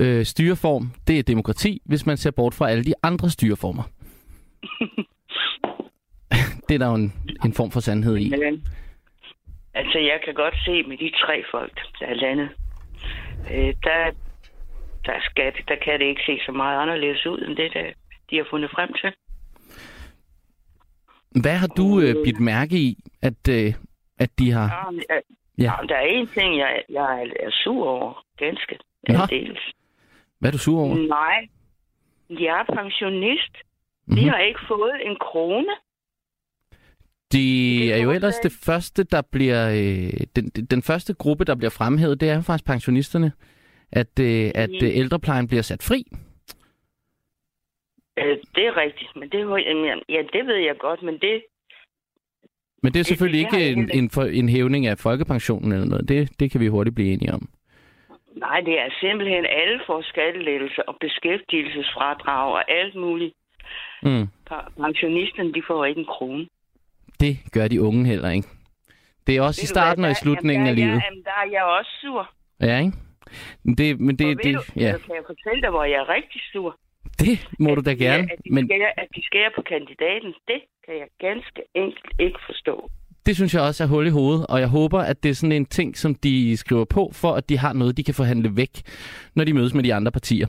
øh, 0.00 0.24
styreform, 0.24 0.90
det 1.06 1.18
er 1.18 1.22
demokrati, 1.22 1.80
hvis 1.84 2.06
man 2.06 2.16
ser 2.16 2.30
bort 2.30 2.54
fra 2.54 2.70
alle 2.70 2.84
de 2.84 2.94
andre 3.02 3.30
styreformer. 3.30 3.82
det 6.68 6.74
er 6.74 6.78
der 6.78 6.88
jo 6.88 6.94
en, 6.94 7.12
en 7.44 7.52
form 7.52 7.70
for 7.70 7.80
sandhed 7.80 8.16
i. 8.18 8.32
Altså 9.80 9.98
jeg 9.98 10.18
kan 10.24 10.34
godt 10.34 10.54
se 10.66 10.82
med 10.82 10.96
de 10.98 11.10
tre 11.24 11.44
folk, 11.50 11.76
der 12.00 12.06
er 12.06 12.14
landet, 12.14 12.48
øh, 13.52 13.74
der, 13.86 14.10
der, 15.06 15.18
skal, 15.20 15.52
der 15.68 15.76
kan 15.84 16.00
det 16.00 16.06
ikke 16.06 16.22
se 16.26 16.38
så 16.46 16.52
meget 16.52 16.78
anderledes 16.82 17.26
ud, 17.26 17.38
end 17.46 17.56
det, 17.56 17.74
der, 17.74 17.86
de 18.30 18.36
har 18.36 18.46
fundet 18.50 18.70
frem 18.70 18.92
til. 19.00 19.10
Hvad 21.42 21.56
har 21.56 21.66
du 21.66 22.00
øh, 22.00 22.14
bidt 22.24 22.40
mærke 22.40 22.74
i, 22.76 22.96
at, 23.22 23.48
øh, 23.50 23.74
at 24.18 24.30
de 24.38 24.50
har... 24.50 24.66
Ja, 24.84 24.90
men, 24.90 25.00
øh, 25.10 25.22
Ja. 25.58 25.64
ja. 25.64 25.86
Der 25.88 25.94
er 25.96 26.00
en 26.06 26.26
ting, 26.26 26.58
jeg, 26.58 26.82
jeg 26.88 27.22
er- 27.40 27.50
sur 27.50 27.88
over, 27.88 28.24
ganske 28.36 28.78
Nå. 29.08 29.14
aldeles. 29.14 29.58
Hvad 30.38 30.50
er 30.50 30.52
du 30.52 30.58
sur 30.58 30.80
over? 30.80 30.94
Nej, 30.96 31.48
jeg 32.30 32.60
er 32.68 32.74
pensionist. 32.74 33.54
Vi 34.06 34.20
Mhm. 34.20 34.28
har 34.28 34.38
ikke 34.38 34.60
fået 34.68 34.94
en 35.06 35.16
krone. 35.20 35.72
De 37.32 37.38
Det 37.38 37.94
er 37.94 38.02
jo 38.02 38.10
ellers 38.10 38.38
det 38.38 38.52
første, 38.64 39.04
der 39.04 39.22
bliver... 39.32 39.70
Øh, 39.70 40.12
den, 40.36 40.48
den 40.48 40.82
første 40.82 41.14
gruppe, 41.14 41.44
der 41.44 41.54
bliver 41.54 41.70
fremhævet, 41.70 42.20
det 42.20 42.28
er 42.30 42.40
faktisk 42.42 42.66
pensionisterne. 42.66 43.32
At, 43.92 44.18
øh, 44.20 44.50
at 44.54 44.70
øh, 44.82 44.90
ældreplejen 44.96 45.48
bliver 45.48 45.62
sat 45.62 45.82
fri. 45.82 46.04
Øh, 48.18 48.36
det 48.54 48.66
er 48.66 48.76
rigtigt, 48.76 49.10
men 49.16 49.28
det, 49.28 49.38
ja, 50.08 50.22
det 50.32 50.46
ved 50.46 50.54
jeg 50.56 50.76
godt, 50.78 51.02
men 51.02 51.14
det, 51.18 51.42
Men 52.82 52.92
det 52.92 52.98
er 52.98 53.02
Det- 53.02 53.06
selvfølgelig 53.06 53.44
det 53.44 53.50
har 53.52 53.58
ikke 53.58 53.72
en, 53.80 53.90
en, 53.94 54.10
for, 54.10 54.22
en 54.24 54.48
hævning 54.48 54.86
af 54.86 54.98
folkepensionen 54.98 55.72
eller 55.72 55.86
noget. 55.86 56.08
Det, 56.08 56.40
det 56.40 56.50
kan 56.50 56.60
vi 56.60 56.66
hurtigt 56.66 56.94
blive 56.94 57.12
enige 57.12 57.32
om. 57.32 57.48
nej, 58.36 58.60
det 58.60 58.78
er 58.80 58.88
simpelthen 59.00 59.46
alle 59.46 59.80
får 59.86 60.02
skattelettelser 60.02 60.82
og 60.82 60.96
beskæftigelsesfradrag 61.00 62.52
og 62.52 62.70
alt 62.70 62.94
muligt. 62.94 63.34
Mm. 64.02 64.26
Pensionisterne, 64.82 65.52
de 65.52 65.62
får 65.66 65.84
ikke 65.84 65.98
en 66.00 66.06
krone. 66.06 66.46
Det 67.20 67.38
gør 67.52 67.68
de 67.68 67.82
unge 67.82 68.04
heller 68.06 68.30
ikke. 68.30 68.48
Det 69.26 69.36
er 69.36 69.42
også 69.42 69.60
Ved 69.60 69.64
i 69.64 69.66
starten 69.66 70.02
hvad, 70.02 70.10
og 70.10 70.16
i 70.16 70.22
slutningen 70.22 70.66
af 70.66 70.70
jamen, 70.70 70.78
der 70.78 70.84
er 70.84 70.86
livet. 70.86 70.94
Jeg, 71.02 71.10
jamen, 71.10 71.24
der 71.24 71.30
er 71.44 71.50
jeg 71.52 71.62
også 71.78 71.90
sur. 72.00 72.30
Ja, 72.60 72.78
ikke? 72.78 72.92
Det, 73.78 74.00
men 74.00 74.16
Det, 74.18 74.38
det, 74.44 74.54
du, 74.54 74.62
ja, 74.76 74.92
kan 75.06 75.14
jeg 75.14 75.24
fortælle 75.26 75.62
dig, 75.62 75.70
hvor 75.70 75.84
jeg 75.84 75.98
er 76.04 76.08
rigtig 76.08 76.40
sur. 76.52 76.78
det 77.20 77.48
må 77.58 77.74
du 77.74 77.82
da 77.86 77.90
At 77.90 77.98
gerne. 77.98 78.22
At 78.32 78.38
de, 78.44 78.54
Men 78.54 78.66
skærer, 78.68 78.92
at 78.96 79.08
de 79.16 79.22
skærer 79.24 79.50
på 79.56 79.62
kandidaten, 79.62 80.30
det 80.48 80.60
kan 80.84 80.94
jeg 81.02 81.08
ganske 81.20 81.60
enkelt 81.74 82.12
ikke 82.20 82.38
forstå. 82.46 82.90
det 83.26 83.36
synes 83.36 83.54
jeg 83.54 83.62
også 83.62 83.84
er 83.84 83.88
hul 83.88 84.06
i 84.06 84.10
hovedet, 84.10 84.46
og 84.48 84.60
jeg 84.60 84.68
håber, 84.68 85.00
at 85.00 85.22
det 85.22 85.28
er 85.30 85.34
sådan 85.34 85.52
en 85.52 85.66
ting, 85.66 85.96
som 85.96 86.14
de 86.14 86.56
skriver 86.56 86.84
på, 86.84 87.10
for 87.14 87.32
at 87.34 87.48
de 87.48 87.58
har 87.58 87.72
noget, 87.72 87.96
de 87.96 88.04
kan 88.04 88.14
forhandle 88.14 88.56
væk, 88.56 88.74
når 89.34 89.44
de 89.44 89.52
mødes 89.54 89.74
med 89.74 89.84
de 89.84 89.94
andre 89.94 90.12
partier. 90.12 90.46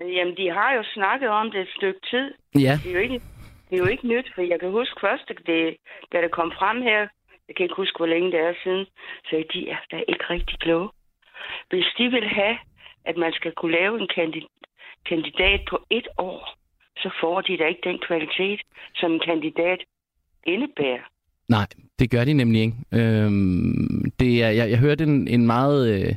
Jamen, 0.00 0.36
de 0.36 0.46
har 0.58 0.70
jo 0.76 0.82
snakket 0.94 1.28
om 1.28 1.50
det 1.50 1.60
et 1.60 1.68
stykke 1.76 2.00
tid. 2.10 2.26
Ja, 2.60 2.78
Det 2.84 2.90
er 2.90 2.94
jo 2.94 2.98
ikke, 3.00 3.20
det 3.70 3.74
er 3.74 3.82
jo 3.84 3.86
ikke 3.86 4.08
nyt, 4.08 4.28
for 4.34 4.42
jeg 4.42 4.60
kan 4.60 4.70
huske 4.70 5.00
først, 5.00 5.28
det, 5.46 5.76
da 6.12 6.16
det 6.22 6.30
kom 6.30 6.52
frem 6.58 6.82
her, 6.82 7.00
jeg 7.48 7.56
kan 7.56 7.64
ikke 7.64 7.82
huske, 7.82 7.96
hvor 7.96 8.06
længe 8.06 8.32
det 8.32 8.40
er 8.40 8.54
siden, 8.62 8.86
så 9.28 9.44
de 9.54 9.68
er 9.68 9.80
da 9.90 9.96
ikke 10.08 10.24
rigtig 10.30 10.58
kloge. 10.58 10.88
Hvis 11.70 11.86
de 11.98 12.08
vil 12.08 12.28
have, 12.28 12.56
at 13.04 13.16
man 13.16 13.32
skal 13.32 13.52
kunne 13.52 13.72
lave 13.72 14.00
en 14.00 14.08
kandidat 15.08 15.60
på 15.70 15.76
et 15.90 16.08
år, 16.18 16.58
så 16.96 17.10
får 17.20 17.40
de 17.40 17.58
da 17.58 17.64
ikke 17.64 17.88
den 17.90 17.98
kvalitet, 18.08 18.60
som 18.94 19.12
en 19.12 19.20
kandidat 19.20 19.80
indebærer. 20.46 21.04
nej, 21.48 21.66
Det 21.98 22.10
gør 22.10 22.24
de 22.24 22.32
nemlig 22.32 22.60
ikke. 22.60 22.76
Øhm, 22.92 24.10
det 24.20 24.42
er, 24.42 24.50
jeg, 24.50 24.70
jeg 24.70 24.78
hørte 24.78 25.04
en, 25.04 25.28
en 25.28 25.46
meget 25.46 25.80
øh, 25.94 26.14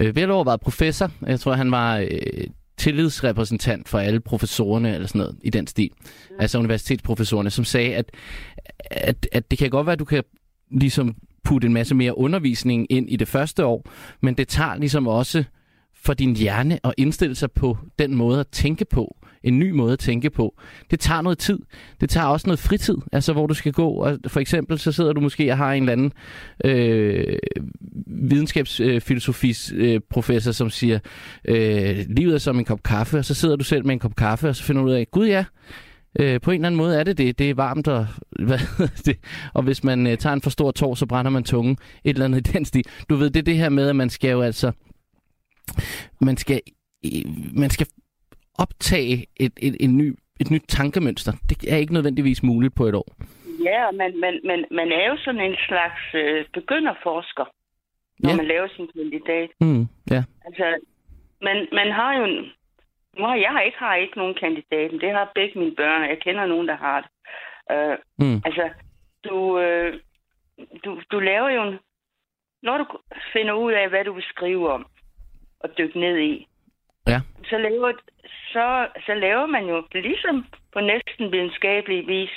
øh 0.00 0.16
velovervejet 0.16 0.60
professor. 0.60 1.08
Jeg 1.26 1.40
tror, 1.40 1.52
han 1.52 1.70
var 1.70 1.98
øh, 1.98 2.46
tillidsrepræsentant 2.88 3.88
for 3.88 3.98
alle 3.98 4.20
professorerne 4.20 4.94
eller 4.94 5.08
sådan 5.08 5.18
noget 5.18 5.36
i 5.42 5.50
den 5.50 5.66
stil. 5.66 5.90
Mm. 6.30 6.36
Altså 6.38 6.58
universitetsprofessorerne, 6.58 7.50
som 7.50 7.64
sagde, 7.64 7.94
at, 7.94 8.10
at, 8.90 9.28
at 9.32 9.50
det 9.50 9.58
kan 9.58 9.70
godt 9.70 9.86
være, 9.86 9.92
at 9.92 9.98
du 9.98 10.04
kan 10.04 10.22
ligesom 10.70 11.14
putte 11.44 11.66
en 11.66 11.72
masse 11.72 11.94
mere 11.94 12.18
undervisning 12.18 12.86
ind 12.90 13.10
i 13.10 13.16
det 13.16 13.28
første 13.28 13.64
år, 13.64 13.90
men 14.20 14.34
det 14.34 14.48
tager 14.48 14.76
ligesom 14.76 15.06
også 15.06 15.44
for 15.94 16.14
din 16.14 16.36
hjerne 16.36 16.78
at 16.84 16.94
indstille 16.96 17.34
sig 17.34 17.52
på 17.52 17.78
den 17.98 18.14
måde 18.14 18.40
at 18.40 18.48
tænke 18.48 18.84
på, 18.84 19.16
en 19.42 19.58
ny 19.58 19.70
måde 19.70 19.92
at 19.92 19.98
tænke 19.98 20.30
på. 20.30 20.54
Det 20.90 21.00
tager 21.00 21.22
noget 21.22 21.38
tid. 21.38 21.58
Det 22.00 22.10
tager 22.10 22.26
også 22.26 22.46
noget 22.46 22.58
fritid, 22.58 22.96
altså 23.12 23.32
hvor 23.32 23.46
du 23.46 23.54
skal 23.54 23.72
gå. 23.72 23.90
Og 23.90 24.18
for 24.26 24.40
eksempel 24.40 24.78
så 24.78 24.92
sidder 24.92 25.12
du 25.12 25.20
måske 25.20 25.50
og 25.50 25.56
har 25.56 25.72
en 25.72 25.82
eller 25.82 25.92
anden 25.92 26.12
øh, 26.64 27.38
videnskabsfilosofis 28.06 29.72
øh, 29.76 30.00
professor, 30.10 30.52
som 30.52 30.70
siger, 30.70 30.98
øh, 31.44 32.04
livet 32.08 32.34
er 32.34 32.38
som 32.38 32.58
en 32.58 32.64
kop 32.64 32.82
kaffe, 32.82 33.18
og 33.18 33.24
så 33.24 33.34
sidder 33.34 33.56
du 33.56 33.64
selv 33.64 33.86
med 33.86 33.92
en 33.92 33.98
kop 33.98 34.16
kaffe, 34.16 34.48
og 34.48 34.56
så 34.56 34.62
finder 34.62 34.82
du 34.82 34.88
ud 34.88 34.94
af, 34.94 35.10
gud 35.10 35.26
ja, 35.26 35.44
Øh, 36.20 36.40
på 36.40 36.50
en 36.50 36.54
eller 36.54 36.66
anden 36.66 36.76
måde 36.76 36.98
er 36.98 37.04
det 37.04 37.18
det. 37.18 37.38
Det 37.38 37.50
er 37.50 37.54
varmt, 37.54 37.88
og, 37.88 38.06
hvad 38.46 38.58
det? 39.06 39.18
og 39.54 39.62
hvis 39.62 39.84
man 39.84 40.06
øh, 40.06 40.18
tager 40.18 40.34
en 40.34 40.42
for 40.42 40.50
stor 40.50 40.70
tår, 40.70 40.94
så 40.94 41.06
brænder 41.06 41.30
man 41.30 41.44
tungen. 41.44 41.76
Et 42.04 42.10
eller 42.10 42.24
andet 42.24 42.48
i 42.48 42.52
den 42.52 42.64
stil. 42.64 42.84
Du 43.08 43.16
ved, 43.16 43.30
det 43.30 43.40
er 43.40 43.44
det 43.44 43.56
her 43.56 43.68
med, 43.68 43.88
at 43.88 43.96
man 43.96 44.10
skal 44.10 44.30
jo 44.30 44.42
altså... 44.42 44.72
Man 46.20 46.36
skal, 46.36 46.60
man 47.52 47.70
skal 47.70 47.86
optage 48.58 49.26
et, 49.36 49.52
et, 49.66 49.76
et, 49.80 49.90
ny, 49.90 50.14
et 50.40 50.50
nyt 50.50 50.64
tankemønster. 50.68 51.32
Det 51.48 51.72
er 51.72 51.76
ikke 51.76 51.92
nødvendigvis 51.92 52.42
muligt 52.42 52.74
på 52.74 52.84
et 52.84 52.94
år. 52.94 53.08
Ja, 53.64 53.90
men 53.90 54.20
man, 54.20 54.40
man, 54.44 54.64
man 54.70 54.92
er 54.92 55.06
jo 55.10 55.16
sådan 55.24 55.40
en 55.40 55.56
slags 55.68 56.02
øh, 56.14 56.44
begynderforsker, 56.52 57.44
når 58.18 58.30
Ja. 58.30 58.36
man 58.36 58.46
laver 58.46 58.68
sin 58.76 58.88
kandidat. 58.96 59.50
Mm, 59.60 59.82
ja. 60.10 60.22
Altså, 60.46 60.66
man, 61.42 61.68
man 61.72 61.92
har 61.92 62.18
jo 62.18 62.24
en... 62.24 62.38
Nu 63.18 63.24
har 63.24 63.34
jeg 63.34 63.62
ikke, 63.66 63.78
har 63.78 63.94
ikke 63.94 64.18
nogen 64.18 64.34
kandidat, 64.34 64.92
men 64.92 65.00
det 65.00 65.10
har 65.10 65.32
begge 65.34 65.58
mine 65.58 65.74
børn, 65.76 66.02
og 66.02 66.08
jeg 66.08 66.18
kender 66.20 66.46
nogen, 66.46 66.68
der 66.68 66.76
har 66.76 66.98
det. 67.00 67.10
Øh, 67.76 67.96
Mm, 68.20 68.42
altså, 68.44 68.68
du, 69.24 69.58
øh, 69.58 70.00
du, 70.84 71.00
du 71.12 71.18
laver 71.20 71.48
jo 71.50 71.62
en... 71.62 71.78
Når 72.62 72.78
du 72.78 72.84
finder 73.32 73.52
ud 73.52 73.72
af, 73.72 73.88
hvad 73.88 74.04
du 74.04 74.12
vil 74.12 74.22
skrive 74.28 74.72
om, 74.72 74.86
og 75.60 75.68
dykke 75.78 76.00
ned 76.00 76.18
i, 76.18 76.46
ja. 77.08 77.20
så 77.50 77.58
laver, 77.58 77.92
så, 78.52 78.88
så 79.06 79.14
laver 79.14 79.46
man 79.46 79.64
jo 79.64 79.84
ligesom 79.92 80.46
på 80.72 80.80
næsten 80.80 81.32
videnskabelig 81.32 82.06
vis 82.06 82.30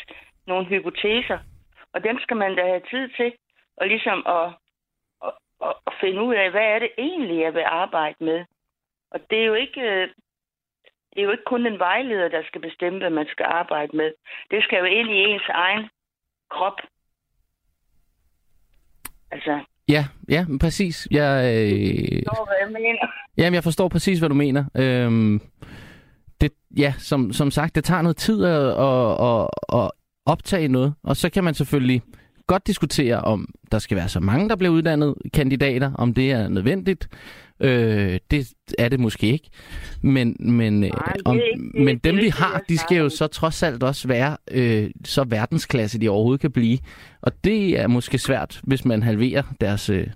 nogle 0.48 0.66
hypoteser. 0.66 1.40
Og 1.94 2.04
dem 2.04 2.20
skal 2.20 2.38
man 2.38 2.56
da 2.56 2.64
have 2.64 2.82
tid 2.90 3.10
til, 3.18 3.34
og 3.78 3.88
ligesom 3.88 4.18
at, 4.28 4.48
at, 5.26 5.34
at, 5.68 5.74
at 5.88 5.94
finde 6.02 6.22
ud 6.24 6.36
af, 6.36 6.52
hvad 6.52 6.68
er 6.74 6.80
det 6.80 6.92
egentlig, 6.98 7.42
jeg 7.42 7.54
vil 7.54 7.64
arbejde 7.66 8.24
med. 8.24 8.46
Og 9.12 9.20
det 9.30 9.42
er 9.42 9.46
jo 9.46 9.54
ikke, 9.54 9.82
øh, 9.82 10.08
det 11.12 11.20
er 11.20 11.24
jo 11.24 11.32
ikke 11.32 11.52
kun 11.54 11.66
en 11.66 11.80
vejleder, 11.80 12.28
der 12.28 12.44
skal 12.48 12.62
bestemme, 12.62 13.00
hvad 13.00 13.10
man 13.10 13.28
skal 13.32 13.46
arbejde 13.50 13.98
med. 13.98 14.14
Det 14.52 14.64
skal 14.64 14.80
jo 14.80 14.86
ind 14.86 15.10
i 15.10 15.24
ens 15.24 15.50
egen 15.50 15.90
krop. 16.50 16.82
Altså, 19.32 19.64
Ja, 19.88 20.04
ja, 20.30 20.46
præcis. 20.62 21.08
Jeg, 21.12 21.32
øh, 21.52 22.24
forstår, 22.28 22.46
hvad 22.46 22.58
jeg 22.64 22.72
mener? 22.82 23.08
Jamen, 23.38 23.54
jeg 23.56 23.64
forstår 23.64 23.88
præcis, 23.88 24.20
hvad 24.20 24.30
du 24.30 24.36
mener. 24.36 24.66
Øhm, 24.78 25.42
det, 26.42 26.52
ja, 26.78 26.94
som, 26.98 27.34
som 27.34 27.52
sagt, 27.52 27.76
det 27.76 27.84
tager 27.84 28.02
noget 28.02 28.18
tid 28.18 28.44
at, 28.44 28.66
at, 28.66 29.18
at, 29.28 29.48
at 29.82 29.92
optage 30.26 30.68
noget, 30.68 30.94
og 31.04 31.18
så 31.18 31.30
kan 31.30 31.44
man 31.44 31.54
selvfølgelig 31.54 32.02
godt 32.48 32.68
diskutere, 32.68 33.22
om 33.22 33.48
der 33.72 33.80
skal 33.80 33.98
være 33.98 34.10
så 34.10 34.20
mange, 34.20 34.50
der 34.50 34.56
bliver 34.56 34.74
uddannet 34.74 35.16
kandidater, 35.34 35.92
om 35.94 36.14
det 36.14 36.32
er 36.32 36.48
nødvendigt. 36.48 37.08
Øh, 37.60 38.20
det 38.32 38.48
er 38.80 38.90
det 38.90 39.00
måske 39.00 39.28
ikke. 39.28 39.50
Men, 40.02 40.36
men, 40.40 40.84
øh, 40.84 40.90
er 40.90 41.14
om, 41.26 41.36
ikke- 41.36 41.84
men 41.84 41.98
dem, 41.98 42.18
vi 42.18 42.28
har, 42.30 42.62
de 42.70 42.78
skal 42.78 42.98
jo 42.98 43.10
så 43.10 43.28
trods 43.28 43.64
alt 43.64 43.84
også 43.84 44.08
være 44.08 44.38
øh, 44.52 44.90
så 45.06 45.24
verdensklasse, 45.24 46.00
de 46.00 46.10
overhovedet 46.10 46.42
kan 46.42 46.52
blive. 46.52 46.78
Og 47.22 47.32
det 47.44 47.80
er 47.80 47.88
måske 47.88 48.18
svært, 48.18 48.60
hvis 48.64 48.86
man 48.86 49.04
halverer 49.04 49.44
deres 49.62 49.90
øh, 49.90 50.08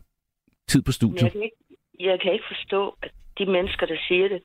tid 0.70 0.82
på 0.82 0.92
studiet. 0.92 1.22
Ikke, 1.36 1.56
jeg 2.00 2.20
kan 2.24 2.34
ikke 2.34 2.46
forstå, 2.48 2.96
at 3.04 3.12
de 3.40 3.46
mennesker, 3.46 3.86
der 3.86 3.96
siger 4.08 4.28
det, 4.28 4.42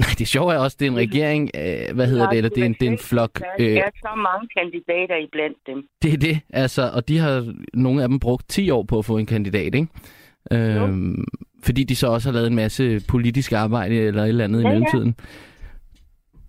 Nej, 0.00 0.08
det 0.18 0.28
sjove 0.28 0.54
er 0.54 0.58
også, 0.58 0.76
det 0.80 0.86
er 0.86 0.90
en 0.90 0.96
regering, 0.96 1.50
øh, 1.54 1.94
hvad 1.94 2.06
hedder 2.06 2.24
Nej, 2.24 2.30
det, 2.30 2.36
eller 2.38 2.48
det 2.50 2.60
er 2.62 2.66
en, 2.66 2.72
det 2.80 2.86
er 2.88 2.90
en 2.92 2.98
flok. 2.98 3.38
der 3.38 3.46
Øh, 3.60 3.66
er 3.76 3.90
så 3.96 4.14
mange 4.16 4.48
kandidater 4.58 5.16
iblandt 5.16 5.58
dem. 5.66 5.88
det 6.02 6.12
er 6.12 6.16
det, 6.16 6.40
altså, 6.52 6.90
og 6.94 7.08
de 7.08 7.18
har, 7.18 7.54
nogle 7.74 8.02
af 8.02 8.08
dem 8.08 8.18
brugt 8.20 8.48
10 8.48 8.70
år 8.70 8.82
på 8.82 8.98
at 8.98 9.04
få 9.04 9.18
en 9.18 9.26
kandidat, 9.26 9.74
ikke? 9.74 9.86
Øhm, 10.52 11.24
fordi 11.64 11.84
de 11.84 11.96
så 11.96 12.06
også 12.06 12.28
har 12.28 12.34
lavet 12.34 12.46
en 12.46 12.54
masse 12.54 13.00
politisk 13.08 13.52
arbejde 13.52 13.94
eller 13.96 14.22
et 14.22 14.28
eller 14.28 14.44
andet 14.44 14.62
Ja, 14.62 14.68
i 14.68 14.68
ja. 14.68 14.74
mellemtiden. 14.74 15.16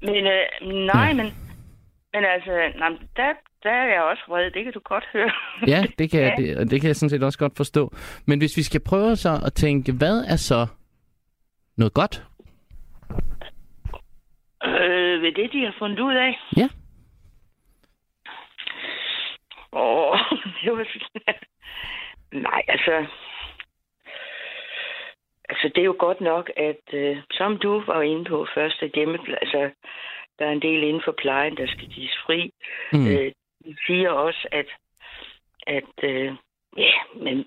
Men 0.01 0.15
øh, 0.27 0.69
nej, 0.93 1.07
Ja. 1.07 1.13
men, 1.13 1.25
men 2.13 2.23
altså, 2.35 2.51
nej, 2.79 2.89
der, 3.15 3.33
der 3.63 3.69
er 3.71 3.87
jeg 3.93 4.01
også 4.03 4.23
vred. 4.27 4.51
Det 4.51 4.63
kan 4.63 4.73
du 4.73 4.79
godt 4.83 5.05
høre. 5.13 5.31
Ja, 5.67 5.83
det 5.99 6.11
kan, 6.11 6.19
Ja. 6.27 6.35
det, 6.37 6.71
det 6.71 6.81
kan 6.81 6.87
jeg 6.87 6.95
sådan 6.95 7.09
set 7.09 7.23
også 7.23 7.39
godt 7.39 7.57
forstå. 7.57 7.93
Men 8.27 8.39
hvis 8.39 8.57
vi 8.57 8.63
skal 8.63 8.81
prøve 8.87 9.15
så 9.15 9.29
at 9.45 9.53
tænke, 9.53 9.91
hvad 9.91 10.17
er 10.33 10.35
så 10.35 10.67
noget 11.77 11.93
godt? 11.93 12.23
Øh, 14.63 15.21
ved 15.21 15.31
det, 15.31 15.53
de 15.53 15.65
har 15.65 15.75
fundet 15.79 15.99
ud 15.99 16.13
af? 16.15 16.39
Ja. 16.57 16.67
Åh, 19.73 20.17
det 20.63 20.71
var. 20.71 20.85
Nej, 22.33 22.61
altså... 22.67 23.05
Altså, 25.51 25.67
det 25.75 25.81
er 25.81 25.85
jo 25.85 25.95
godt 25.99 26.21
nok, 26.21 26.51
at 26.57 26.93
øh, 26.93 27.17
som 27.31 27.57
du 27.57 27.83
var 27.87 28.01
inde 28.01 28.25
på 28.25 28.47
først, 28.55 28.83
at 28.83 28.91
hjemme, 28.95 29.17
altså, 29.41 29.69
der 30.39 30.45
er 30.45 30.51
en 30.51 30.61
del 30.61 30.83
inden 30.83 31.01
for 31.05 31.15
plejen, 31.17 31.57
der 31.57 31.67
skal 31.67 31.87
gives 31.87 32.17
fri. 32.25 32.51
Mm. 32.93 33.07
Øh, 33.07 33.31
siger 33.85 34.09
også, 34.09 34.47
at, 34.51 34.65
at 35.67 36.03
øh, 36.03 36.35
ja, 36.77 36.93
men, 37.15 37.45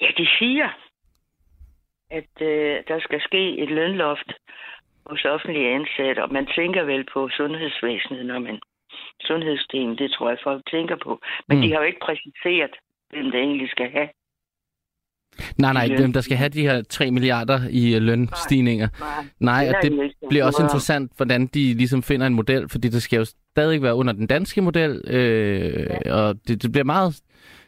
ja, 0.00 0.08
de 0.18 0.28
siger, 0.38 0.68
at 2.10 2.42
øh, 2.42 2.82
der 2.88 3.00
skal 3.00 3.20
ske 3.20 3.58
et 3.58 3.70
lønloft 3.70 4.32
hos 5.06 5.24
offentlige 5.24 5.74
ansatte, 5.74 6.22
og 6.22 6.32
man 6.32 6.46
tænker 6.46 6.82
vel 6.82 7.04
på 7.12 7.28
sundhedsvæsenet, 7.28 8.26
når 8.26 8.38
man 8.38 8.60
sundhedsdelen, 9.20 9.98
det 9.98 10.12
tror 10.12 10.28
jeg, 10.28 10.38
folk 10.42 10.62
tænker 10.70 10.96
på. 10.96 11.20
Men 11.48 11.58
Mm. 11.58 11.62
de 11.62 11.72
har 11.72 11.78
jo 11.78 11.86
ikke 11.86 12.00
præciseret, 12.00 12.74
hvem 13.10 13.24
det 13.30 13.40
egentlig 13.40 13.70
skal 13.70 13.90
have. 13.90 14.08
Nej, 15.58 15.72
nej, 15.72 15.88
hvem 15.98 16.12
der 16.12 16.20
skal 16.20 16.36
have 16.36 16.48
de 16.48 16.62
her 16.62 16.82
3 16.82 17.10
milliarder 17.10 17.60
i 17.70 17.94
øh, 17.96 18.02
lønstigninger. 18.02 18.88
Nej, 19.40 19.64
det 19.64 19.74
og 19.74 19.82
det 19.82 20.12
bliver 20.28 20.44
også 20.44 20.62
interessant, 20.62 21.12
hvordan 21.16 21.46
de 21.46 21.74
ligesom 21.74 22.02
finder 22.02 22.26
en 22.26 22.34
model, 22.34 22.68
fordi 22.68 22.88
det 22.88 23.02
skal 23.02 23.18
jo 23.18 23.24
stadig 23.24 23.82
være 23.82 23.94
under 23.94 24.12
den 24.12 24.26
danske 24.26 24.60
model, 24.62 25.02
øh, 25.06 25.86
ja. 26.06 26.14
og 26.14 26.34
det, 26.48 26.62
det 26.62 26.72
bliver 26.72 26.84
meget 26.84 27.20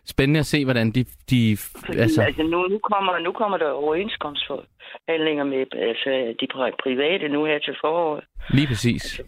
spændende 0.07 0.40
at 0.40 0.46
se, 0.46 0.64
hvordan 0.64 0.90
de... 0.90 1.04
de 1.31 1.57
Fordi, 1.87 1.98
altså, 1.98 2.22
altså 2.22 2.42
nu, 2.42 2.68
nu, 2.68 2.78
kommer, 2.78 3.18
nu 3.18 3.33
kommer 3.33 3.59
der 3.59 3.70
overenskomstforhandlinger 3.70 5.44
med 5.44 5.59
altså, 5.88 6.11
de 6.40 6.46
pri- 6.54 6.76
private 6.83 7.28
nu 7.28 7.44
her 7.44 7.59
til 7.59 7.74
foråret. 7.81 8.24
Lige 8.50 8.66
præcis. 8.66 9.20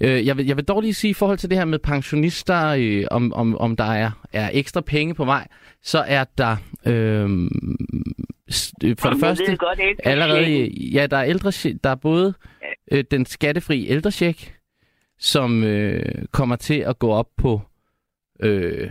Øh, 0.00 0.26
jeg, 0.26 0.36
vil, 0.36 0.46
jeg 0.46 0.56
vil 0.56 0.64
dog 0.64 0.80
lige 0.80 0.94
sige 0.94 1.10
i 1.10 1.14
forhold 1.14 1.38
til 1.38 1.50
det 1.50 1.58
her 1.58 1.64
med 1.64 1.78
pensionister, 1.78 2.66
øh, 2.78 3.04
om, 3.10 3.32
om, 3.32 3.58
om 3.58 3.76
der 3.76 3.84
er, 3.84 4.10
er 4.32 4.50
ekstra 4.52 4.80
penge 4.80 5.14
på 5.14 5.24
vej, 5.24 5.46
så 5.82 6.04
er 6.06 6.24
der 6.38 6.56
øh, 6.86 7.50
s- 8.52 8.72
øh, 8.84 8.96
for 8.98 9.08
det 9.10 9.20
første 9.20 9.56
godt, 9.56 9.78
allerede, 10.04 10.42
ja, 10.92 11.06
der 11.06 11.16
er, 11.16 11.24
ældre, 11.24 11.50
der 11.84 11.90
er 11.90 11.94
både 11.94 12.34
øh, 12.92 13.04
den 13.10 13.26
skattefri 13.26 13.86
ældrecheck, 13.88 14.54
som 15.18 15.64
øh, 15.64 16.24
kommer 16.32 16.56
til 16.56 16.78
at 16.78 16.98
gå 16.98 17.10
op 17.10 17.28
på, 17.38 17.60
øh, 18.40 18.90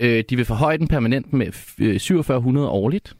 øh, 0.00 0.24
de 0.30 0.36
vil 0.36 0.44
forhøje 0.44 0.78
den 0.78 0.88
permanent 0.88 1.32
med 1.32 1.46
øh, 1.80 2.00
4700 2.00 2.68
årligt. 2.68 3.16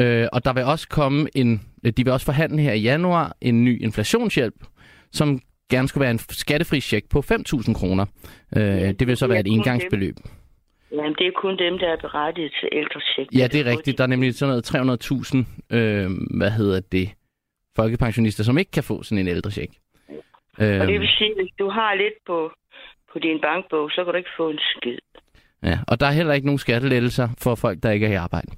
Øh, 0.00 0.28
og 0.32 0.44
der 0.44 0.52
vil 0.52 0.64
også 0.64 0.88
komme 0.88 1.28
en, 1.34 1.62
de 1.84 2.04
vil 2.04 2.08
også 2.12 2.26
forhandle 2.26 2.62
her 2.62 2.72
i 2.72 2.80
januar 2.80 3.36
en 3.40 3.64
ny 3.64 3.82
inflationshjælp, 3.82 4.64
som 5.18 5.40
gerne 5.70 5.88
skulle 5.88 6.02
være 6.02 6.10
en 6.10 6.18
skattefri 6.18 6.80
check 6.80 7.08
på 7.10 7.18
5.000 7.18 7.74
kroner. 7.74 8.06
Øh, 8.56 8.62
det 8.98 9.06
vil 9.06 9.16
så 9.16 9.26
være 9.26 9.40
et 9.40 9.46
engangsbeløb. 9.46 10.16
Jamen, 10.92 11.14
det 11.18 11.26
er 11.26 11.30
kun 11.36 11.58
dem, 11.58 11.78
der 11.78 11.88
er 11.88 11.96
berettiget 11.96 12.52
til 12.60 12.68
ældrecheck. 12.72 13.28
Ja, 13.34 13.46
det 13.52 13.60
er 13.60 13.64
rigtigt. 13.70 13.98
Der 13.98 14.04
er 14.04 14.08
nemlig 14.08 14.34
sådan 14.34 14.50
noget 14.50 14.64
300.000, 15.72 15.76
øh, 15.76 16.10
hvad 16.38 16.50
hedder 16.50 16.80
det, 16.92 17.10
folkepensionister, 17.76 18.44
som 18.44 18.58
ikke 18.58 18.70
kan 18.70 18.84
få 18.84 19.02
sådan 19.02 19.18
en 19.18 19.28
ældrecheck. 19.28 19.72
Øh, 20.60 20.80
Og 20.80 20.86
det 20.86 21.00
vil 21.00 21.08
sige, 21.18 21.30
at 21.30 21.36
hvis 21.36 21.52
du 21.58 21.68
har 21.68 21.94
lidt 21.94 22.14
på, 22.26 22.52
på 23.12 23.18
din 23.18 23.40
bankbog, 23.42 23.90
så 23.90 24.04
kan 24.04 24.12
du 24.12 24.16
ikke 24.18 24.30
få 24.36 24.50
en 24.50 24.58
skid. 24.76 24.98
ja, 25.62 25.78
og 25.88 26.00
der 26.00 26.06
er 26.06 26.10
heller 26.12 26.34
ikke 26.34 26.46
nogen 26.46 26.58
skattelettelser 26.58 27.28
for 27.38 27.54
folk, 27.54 27.82
der 27.82 27.90
ikke 27.90 28.06
er 28.06 28.10
i 28.12 28.14
arbejde. 28.14 28.52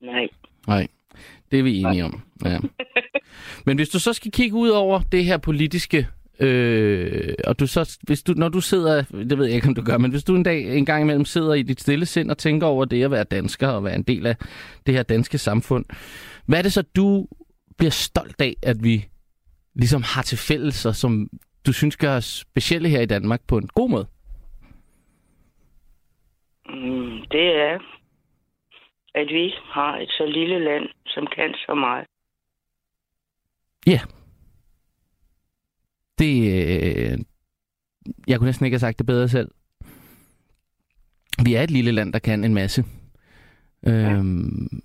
Nej. 0.00 0.28
Nej, 0.66 0.86
det 1.50 1.58
er 1.58 1.62
vi 1.62 1.78
enige 1.80 2.04
om. 2.04 2.20
Ja. 2.44 2.58
Men 3.66 3.76
hvis 3.76 3.88
du 3.88 3.98
så 3.98 4.12
skal 4.12 4.32
kigge 4.32 4.56
ud 4.56 4.68
over 4.68 5.00
det 5.12 5.24
her 5.24 5.36
politiske 5.36 6.06
øh, 6.40 7.34
og 7.46 7.60
du 7.60 7.66
så, 7.66 7.98
hvis 8.02 8.22
du, 8.22 8.32
når 8.32 8.48
du 8.48 8.60
sidder, 8.60 9.02
det 9.02 9.38
ved 9.38 9.46
jeg 9.46 9.54
ikke, 9.54 9.68
om 9.68 9.74
du 9.74 9.82
gør, 9.82 9.98
men 9.98 10.10
hvis 10.10 10.24
du 10.24 10.34
en 10.34 10.42
dag 10.42 10.76
en 10.76 10.86
gang 10.86 11.02
imellem 11.02 11.24
sidder 11.24 11.54
i 11.54 11.62
dit 11.62 11.80
stille 11.80 12.06
sind 12.06 12.30
og 12.30 12.38
tænker 12.38 12.66
over 12.66 12.84
det 12.84 13.04
at 13.04 13.10
være 13.10 13.24
dansker 13.24 13.68
og 13.68 13.84
være 13.84 13.94
en 13.94 14.02
del 14.02 14.26
af 14.26 14.36
det 14.86 14.94
her 14.94 15.02
danske 15.02 15.38
samfund, 15.38 15.84
hvad 16.46 16.58
er 16.58 16.62
det 16.62 16.72
så, 16.72 16.82
du 16.96 17.26
bliver 17.78 17.90
stolt 17.90 18.40
af, 18.40 18.54
at 18.62 18.76
vi 18.82 19.04
ligesom 19.74 20.02
har 20.02 20.22
til 20.22 20.38
fælles, 20.38 20.86
og 20.86 20.94
som 20.94 21.28
du 21.66 21.72
synes 21.72 21.96
gør 21.96 22.16
os 22.16 22.24
specielle 22.24 22.88
her 22.88 23.00
i 23.00 23.06
Danmark 23.06 23.40
på 23.48 23.58
en 23.58 23.68
god 23.68 23.90
måde? 23.90 24.06
Mm, 26.68 27.20
det 27.32 27.46
er, 27.68 27.78
at 29.14 29.28
vi 29.28 29.54
har 29.72 29.98
et 29.98 30.08
så 30.08 30.26
lille 30.26 30.64
land, 30.64 30.88
som 31.06 31.26
kan 31.26 31.54
så 31.54 31.74
meget. 31.74 32.06
Ja. 33.86 33.92
Yeah. 33.92 34.00
Det, 36.18 36.34
øh, 36.56 37.18
jeg 38.28 38.38
kunne 38.38 38.48
næsten 38.48 38.66
ikke 38.66 38.74
have 38.74 38.86
sagt 38.86 38.98
det 38.98 39.06
bedre 39.06 39.28
selv. 39.28 39.50
Vi 41.44 41.54
er 41.54 41.62
et 41.62 41.70
lille 41.70 41.92
land, 41.92 42.12
der 42.12 42.18
kan 42.18 42.44
en 42.44 42.54
masse. 42.54 42.84
Ja. 43.86 44.12
Øhm, 44.12 44.82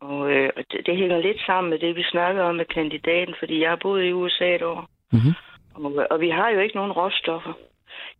og 0.00 0.30
øh, 0.30 0.50
det, 0.70 0.86
det 0.86 0.96
hænger 0.96 1.18
lidt 1.18 1.40
sammen 1.46 1.70
med 1.70 1.78
det, 1.78 1.96
vi 1.96 2.02
snakker 2.02 2.42
om 2.42 2.54
med 2.54 2.64
kandidaten, 2.64 3.34
fordi 3.38 3.60
jeg 3.62 3.70
har 3.70 3.78
boet 3.82 4.04
i 4.04 4.12
USA 4.12 4.54
et 4.54 4.62
år. 4.62 4.88
mm-hmm. 5.12 5.34
Og, 5.74 6.06
og 6.10 6.20
vi 6.20 6.30
har 6.30 6.50
jo 6.50 6.60
ikke 6.60 6.76
nogen 6.76 6.92
råstoffer. 6.92 7.52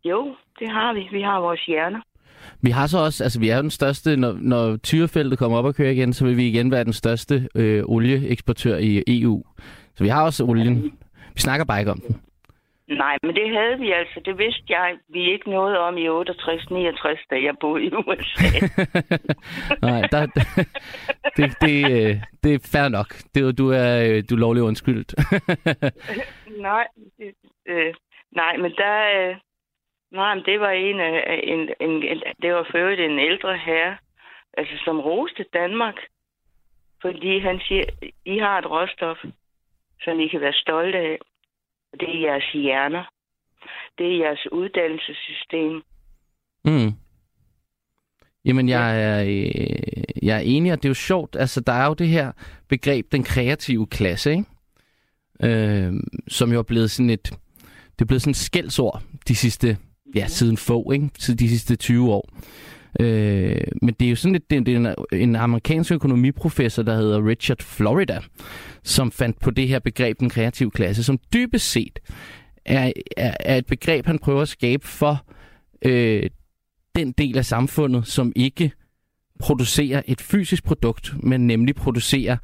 Jo, 0.05 0.35
det 0.59 0.69
har 0.69 0.93
vi. 0.93 1.07
Vi 1.11 1.21
har 1.21 1.39
vores 1.39 1.65
hjerner. 1.65 2.01
Vi 2.61 2.69
har 2.69 2.87
så 2.87 2.97
også, 2.97 3.23
altså 3.23 3.39
vi 3.39 3.49
er 3.49 3.55
jo 3.55 3.61
den 3.61 3.69
største, 3.69 4.17
når, 4.17 4.37
når 4.39 4.77
tyrefeltet 4.77 5.39
kommer 5.39 5.57
op 5.57 5.65
og 5.65 5.75
kører 5.75 5.91
igen, 5.91 6.13
så 6.13 6.25
vil 6.25 6.37
vi 6.37 6.47
igen 6.47 6.71
være 6.71 6.83
den 6.83 6.93
største 6.93 7.49
øh, 7.55 7.83
olieeksportør 7.85 8.77
i 8.77 9.03
EU. 9.07 9.43
Så 9.95 10.03
vi 10.03 10.09
har 10.09 10.23
også 10.23 10.43
olien. 10.43 10.83
Vi 11.33 11.39
snakker 11.39 11.65
bare 11.65 11.79
ikke 11.79 11.91
om 11.91 11.99
den. 12.07 12.21
Nej, 12.97 13.17
men 13.23 13.35
det 13.35 13.49
havde 13.57 13.79
vi 13.79 13.91
altså. 13.91 14.21
Det 14.25 14.37
vidste 14.37 14.63
jeg, 14.69 14.97
vi 15.09 15.31
ikke 15.31 15.49
noget 15.49 15.77
om 15.77 15.97
i 15.97 16.07
68-69, 16.07 17.27
da 17.29 17.35
jeg 17.35 17.55
boede 17.61 17.83
i 17.83 17.91
USA. 17.93 18.67
Nej, 19.87 20.01
der, 20.11 20.25
det, 21.37 21.61
det, 21.61 21.91
øh, 21.91 22.15
det 22.43 22.53
er 22.53 22.69
fair 22.71 22.89
nok. 22.89 23.07
Det, 23.35 23.57
du 23.57 23.69
er 23.69 23.91
øh, 24.05 24.23
du 24.29 24.35
er 24.35 24.39
lovlig 24.39 24.63
undskyldt. 24.63 25.13
nej, 26.69 26.87
øh, 27.67 27.93
nej, 28.31 28.57
men 28.57 28.71
der... 28.71 28.95
Øh, 30.11 30.17
nej, 30.17 30.35
men 30.35 30.43
det 30.45 30.59
var 30.59 30.69
en 30.71 30.99
af... 30.99 31.41
En, 31.43 31.59
en, 31.59 32.03
en, 32.03 32.23
det 32.41 32.53
var 32.53 32.69
før 32.71 32.89
en 32.89 33.19
ældre 33.19 33.57
herre, 33.57 33.97
altså 34.53 34.73
som 34.85 34.99
roste 34.99 35.45
Danmark. 35.53 35.95
Fordi 37.01 37.39
han 37.39 37.59
siger, 37.67 37.83
I 38.25 38.37
har 38.37 38.57
et 38.57 38.69
råstof, 38.69 39.17
som 40.01 40.19
I 40.19 40.27
kan 40.27 40.41
være 40.41 40.53
stolte 40.53 40.97
af. 40.97 41.17
Og 41.93 41.99
det 41.99 42.09
er 42.15 42.19
jeres 42.19 42.51
hjerner. 42.53 43.03
Det 43.97 44.05
er 44.13 44.17
jeres 44.17 44.51
uddannelsessystem. 44.51 45.81
Mm. 46.65 46.91
Jamen, 48.45 48.69
jeg 48.69 49.03
er, 49.03 49.23
øh, 49.23 50.03
jeg 50.23 50.37
er 50.37 50.41
enig, 50.45 50.71
og 50.71 50.77
det 50.77 50.85
er 50.85 50.89
jo 50.89 50.93
sjovt. 50.93 51.35
Altså, 51.35 51.61
der 51.61 51.73
er 51.73 51.87
jo 51.87 51.93
det 51.93 52.07
her 52.07 52.31
begreb, 52.69 53.11
den 53.11 53.23
kreative 53.23 53.87
klasse, 53.87 54.31
ikke? 54.31 54.45
Øh, 55.43 55.93
som 56.27 56.51
jo 56.51 56.59
er 56.59 56.63
blevet 56.63 56.91
sådan 56.91 57.09
et, 57.09 57.23
det 57.93 58.01
er 58.01 58.05
blevet 58.05 58.21
sådan 58.21 58.31
et 58.31 58.37
skældsord 58.37 59.01
de 59.27 59.35
sidste, 59.35 59.77
ja, 60.15 60.27
siden 60.27 60.57
få, 60.57 60.91
ikke? 60.91 61.09
Siden 61.19 61.39
de 61.39 61.49
sidste 61.49 61.75
20 61.75 62.11
år. 62.11 62.29
Øh, 62.99 63.61
men 63.81 63.95
det 63.99 64.05
er 64.05 64.09
jo 64.09 64.15
sådan 64.15 64.33
lidt, 64.33 64.49
det, 64.49 64.65
det 64.65 64.75
er 64.75 64.95
en, 65.11 65.19
en 65.21 65.35
amerikansk 65.35 65.91
økonomiprofessor, 65.91 66.83
der 66.83 66.95
hedder 66.95 67.27
Richard 67.27 67.61
Florida, 67.61 68.19
som 68.83 69.11
fandt 69.11 69.39
på 69.39 69.51
det 69.51 69.67
her 69.67 69.79
begreb, 69.79 70.19
den 70.19 70.29
kreative 70.29 70.71
klasse, 70.71 71.03
som 71.03 71.19
dybest 71.33 71.71
set 71.71 71.99
er, 72.65 72.91
er, 73.17 73.33
er 73.39 73.57
et 73.57 73.65
begreb, 73.65 74.05
han 74.05 74.19
prøver 74.19 74.41
at 74.41 74.47
skabe 74.47 74.87
for 74.87 75.25
øh, 75.85 76.29
den 76.95 77.11
del 77.11 77.37
af 77.37 77.45
samfundet, 77.45 78.07
som 78.07 78.33
ikke 78.35 78.71
producerer 79.39 80.01
et 80.05 80.21
fysisk 80.21 80.63
produkt, 80.63 81.13
men 81.23 81.47
nemlig 81.47 81.75
producerer 81.75 82.37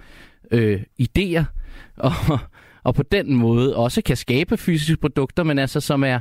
øh, 0.51 0.82
idéer, 1.01 1.43
og, 1.97 2.39
og 2.84 2.95
på 2.95 3.03
den 3.03 3.36
måde 3.36 3.76
også 3.76 4.01
kan 4.01 4.18
skabe 4.18 4.57
fysiske 4.57 4.97
produkter, 5.01 5.43
men 5.43 5.59
altså 5.59 5.80
som 5.80 6.03
er, 6.03 6.20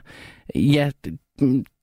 ja, 0.54 0.90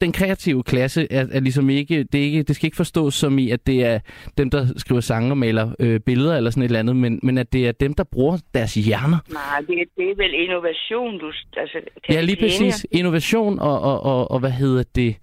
den 0.02 0.12
kreative 0.12 0.64
klasse 0.64 1.08
er, 1.12 1.26
er 1.32 1.40
ligesom 1.40 1.70
ikke 1.70 2.04
det, 2.04 2.20
er 2.20 2.24
ikke, 2.24 2.44
det 2.44 2.56
skal 2.56 2.68
ikke 2.68 2.78
forstås 2.78 3.14
som 3.14 3.38
i, 3.38 3.52
at 3.52 3.68
det 3.68 3.86
er 3.86 4.00
dem, 4.38 4.50
der 4.50 4.66
skriver 4.78 5.02
sange 5.02 5.32
og 5.32 5.38
maler 5.38 5.76
øh, 5.80 6.00
billeder 6.00 6.38
eller 6.38 6.50
sådan 6.52 6.64
et 6.64 6.68
eller 6.68 6.80
andet, 6.80 6.96
men, 6.96 7.20
men 7.24 7.38
at 7.38 7.54
det 7.54 7.68
er 7.68 7.72
dem, 7.72 7.94
der 7.94 8.04
bruger 8.04 8.38
deres 8.54 8.74
hjerner. 8.74 9.18
Nej, 9.34 9.60
det, 9.60 9.90
det 9.98 10.10
er 10.10 10.16
vel 10.16 10.34
innovation, 10.34 11.20
du... 11.20 11.32
Altså, 11.58 11.78
ja, 12.10 12.22
lige 12.22 12.38
præcis. 12.42 12.88
Innovation 12.92 13.60
og, 13.60 13.82
og, 13.82 14.04
og, 14.04 14.32
og 14.32 14.40
hvad 14.40 14.52
hedder 14.52 14.84
det? 14.96 15.16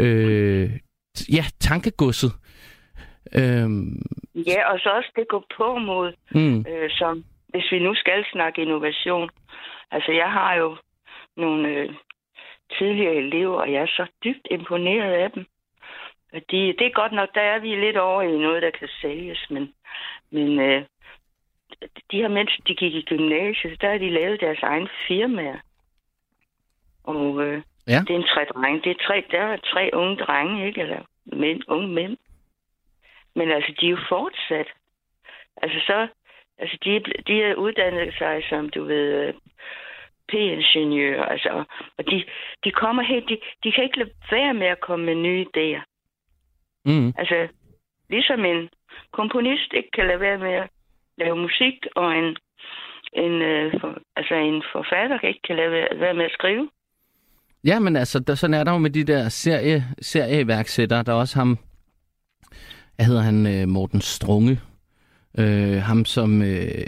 Øh, 0.00 0.70
ja, 1.32 1.44
tankegodset. 1.60 2.32
Øhm, 3.34 4.02
ja, 4.34 4.72
og 4.72 4.78
så 4.78 4.88
også 4.96 5.10
det 5.16 5.28
går 5.28 5.44
på 5.56 5.78
mod, 5.78 6.12
mm. 6.34 6.58
øh, 6.58 6.90
som 6.90 7.24
hvis 7.48 7.72
vi 7.72 7.78
nu 7.78 7.94
skal 7.94 8.24
snakke 8.32 8.62
innovation. 8.62 9.30
Altså, 9.90 10.12
jeg 10.12 10.30
har 10.32 10.54
jo 10.54 10.76
nogle 11.36 11.68
øh, 11.68 11.88
tidligere 12.78 13.14
elever, 13.14 13.60
og 13.60 13.72
jeg 13.72 13.82
er 13.82 13.86
så 13.86 14.06
dybt 14.24 14.48
imponeret 14.50 15.12
af 15.12 15.30
dem. 15.30 15.46
De, 16.32 16.74
det 16.78 16.86
er 16.86 17.00
godt 17.00 17.12
nok, 17.12 17.34
der 17.34 17.40
er 17.40 17.58
vi 17.58 17.76
lidt 17.76 17.96
over 17.96 18.22
i 18.22 18.38
noget, 18.38 18.62
der 18.62 18.70
kan 18.70 18.88
sælges, 19.00 19.46
men, 19.50 19.74
men 20.30 20.60
øh, 20.60 20.84
de 22.10 22.16
her 22.16 22.28
mennesker, 22.28 22.62
de 22.66 22.74
gik 22.74 22.94
i 22.94 23.02
gymnasiet, 23.02 23.80
der 23.80 23.90
har 23.90 23.98
de 23.98 24.10
lavet 24.10 24.40
deres 24.40 24.62
egen 24.62 24.88
firmaer. 25.08 25.58
Og 27.04 27.42
øh, 27.42 27.62
ja. 27.86 28.00
det 28.06 28.10
er 28.10 28.18
en 28.18 28.32
tre 28.34 28.44
drenge. 28.44 28.80
Det 28.84 28.90
er 28.90 29.06
tre, 29.06 29.24
der 29.30 29.40
er 29.40 29.56
tre 29.56 29.90
unge 29.92 30.16
drenge, 30.16 30.66
ikke? 30.66 30.80
Eller 30.80 31.00
mænd, 31.24 31.62
unge 31.68 31.88
mænd. 31.88 32.16
Men 33.34 33.50
altså, 33.50 33.74
de 33.80 33.86
er 33.86 33.90
jo 33.90 33.98
fortsat. 34.08 34.68
Altså 35.62 35.78
så, 35.86 36.08
altså 36.58 36.78
de, 36.84 37.02
de 37.26 37.42
er 37.42 37.54
uddannet 37.54 38.14
sig 38.18 38.44
som, 38.48 38.68
du 38.68 38.84
ved, 38.84 39.34
P-ingeniører, 40.28 41.24
altså, 41.24 41.64
og 41.98 42.10
de, 42.10 42.24
de 42.64 42.70
kommer 42.70 43.02
helt, 43.02 43.28
de, 43.28 43.38
de 43.64 43.72
kan 43.72 43.84
ikke 43.84 43.98
lade 43.98 44.10
være 44.30 44.54
med 44.54 44.66
at 44.66 44.80
komme 44.80 45.06
med 45.06 45.14
nye 45.14 45.46
idéer. 45.48 45.82
Mm. 46.84 47.12
Altså, 47.18 47.48
ligesom 48.10 48.44
en 48.44 48.68
komponist 49.12 49.72
ikke 49.72 49.90
kan 49.90 50.06
lade 50.06 50.20
være 50.20 50.38
med 50.38 50.52
at 50.52 50.68
lave 51.18 51.36
musik, 51.36 51.86
og 51.96 52.16
en, 52.16 52.36
en, 53.12 53.42
øh, 53.42 53.80
for, 53.80 53.98
altså 54.16 54.34
en 54.34 54.62
forfatter 54.72 55.18
ikke 55.20 55.40
kan 55.46 55.56
lade 55.56 55.70
være, 55.70 55.88
være 56.00 56.14
med 56.14 56.24
at 56.24 56.32
skrive. 56.32 56.70
Ja, 57.64 57.78
men 57.78 57.96
altså, 57.96 58.18
der, 58.20 58.34
sådan 58.34 58.54
er 58.54 58.64
der 58.64 58.72
jo 58.72 58.78
med 58.78 58.90
de 58.90 59.04
der 59.04 59.28
serie, 59.28 59.84
serieværksættere. 60.00 61.02
Der 61.02 61.12
er 61.12 61.16
også 61.16 61.38
ham, 61.38 61.58
hvad 62.96 63.06
hedder 63.06 63.22
han, 63.22 63.46
øh, 63.46 63.68
Morten 63.68 64.00
Strunge, 64.00 64.60
øh, 65.38 65.82
ham 65.82 66.04
som 66.04 66.42
øh, 66.42 66.86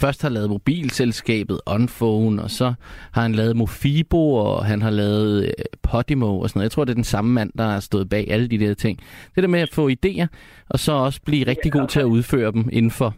først 0.00 0.22
har 0.22 0.28
lavet 0.28 0.50
mobilselskabet 0.50 1.60
Onphone, 1.66 2.42
og 2.42 2.50
så 2.50 2.74
har 3.14 3.22
han 3.22 3.32
lavet 3.32 3.56
Mofibo, 3.56 4.34
og 4.34 4.64
han 4.64 4.82
har 4.82 4.90
lavet 4.90 5.44
øh, 5.44 5.52
Podimo 5.82 6.40
og 6.40 6.48
sådan 6.48 6.58
noget. 6.58 6.64
Jeg 6.64 6.70
tror, 6.70 6.84
det 6.84 6.90
er 6.90 7.02
den 7.04 7.04
samme 7.04 7.32
mand, 7.32 7.50
der 7.58 7.64
har 7.64 7.80
stået 7.80 8.08
bag 8.08 8.30
alle 8.30 8.48
de 8.48 8.58
der 8.58 8.74
ting. 8.74 8.98
Det 9.34 9.42
der 9.42 9.48
med 9.48 9.60
at 9.60 9.74
få 9.74 9.88
idéer, 9.88 10.26
og 10.70 10.78
så 10.78 10.92
også 10.92 11.20
blive 11.26 11.46
rigtig 11.46 11.72
god 11.72 11.88
til 11.88 12.00
at 12.00 12.04
udføre 12.04 12.52
dem 12.52 12.68
inden 12.72 12.90
for 12.90 13.14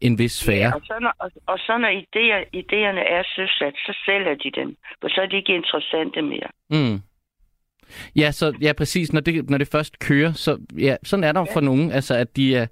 en 0.00 0.18
vis 0.18 0.32
sfære. 0.32 0.58
Ja, 0.58 0.74
og, 0.74 0.80
så 0.84 0.94
når, 1.00 1.14
og, 1.18 1.30
og 1.46 1.58
så 1.58 1.78
når 1.78 1.88
idéer, 1.88 2.40
idéerne 2.62 3.04
er 3.16 3.22
søsat, 3.36 3.74
så 3.86 3.96
sælger 4.06 4.34
de 4.34 4.50
dem, 4.60 4.76
for 5.00 5.08
så 5.08 5.20
er 5.20 5.26
de 5.26 5.36
ikke 5.36 5.54
interessante 5.54 6.22
mere. 6.22 6.50
Mm. 6.70 7.00
Ja, 8.16 8.30
så, 8.30 8.52
ja, 8.60 8.72
præcis. 8.72 9.12
Når 9.12 9.20
det, 9.20 9.50
når 9.50 9.58
det 9.58 9.68
først 9.68 9.98
kører, 9.98 10.32
så 10.32 10.58
ja, 10.78 10.96
sådan 11.02 11.24
er 11.24 11.32
der 11.32 11.40
ja. 11.40 11.54
for 11.54 11.60
nogen, 11.60 11.92
altså 11.92 12.14
at 12.14 12.36
de 12.36 12.56
er, 12.56 12.66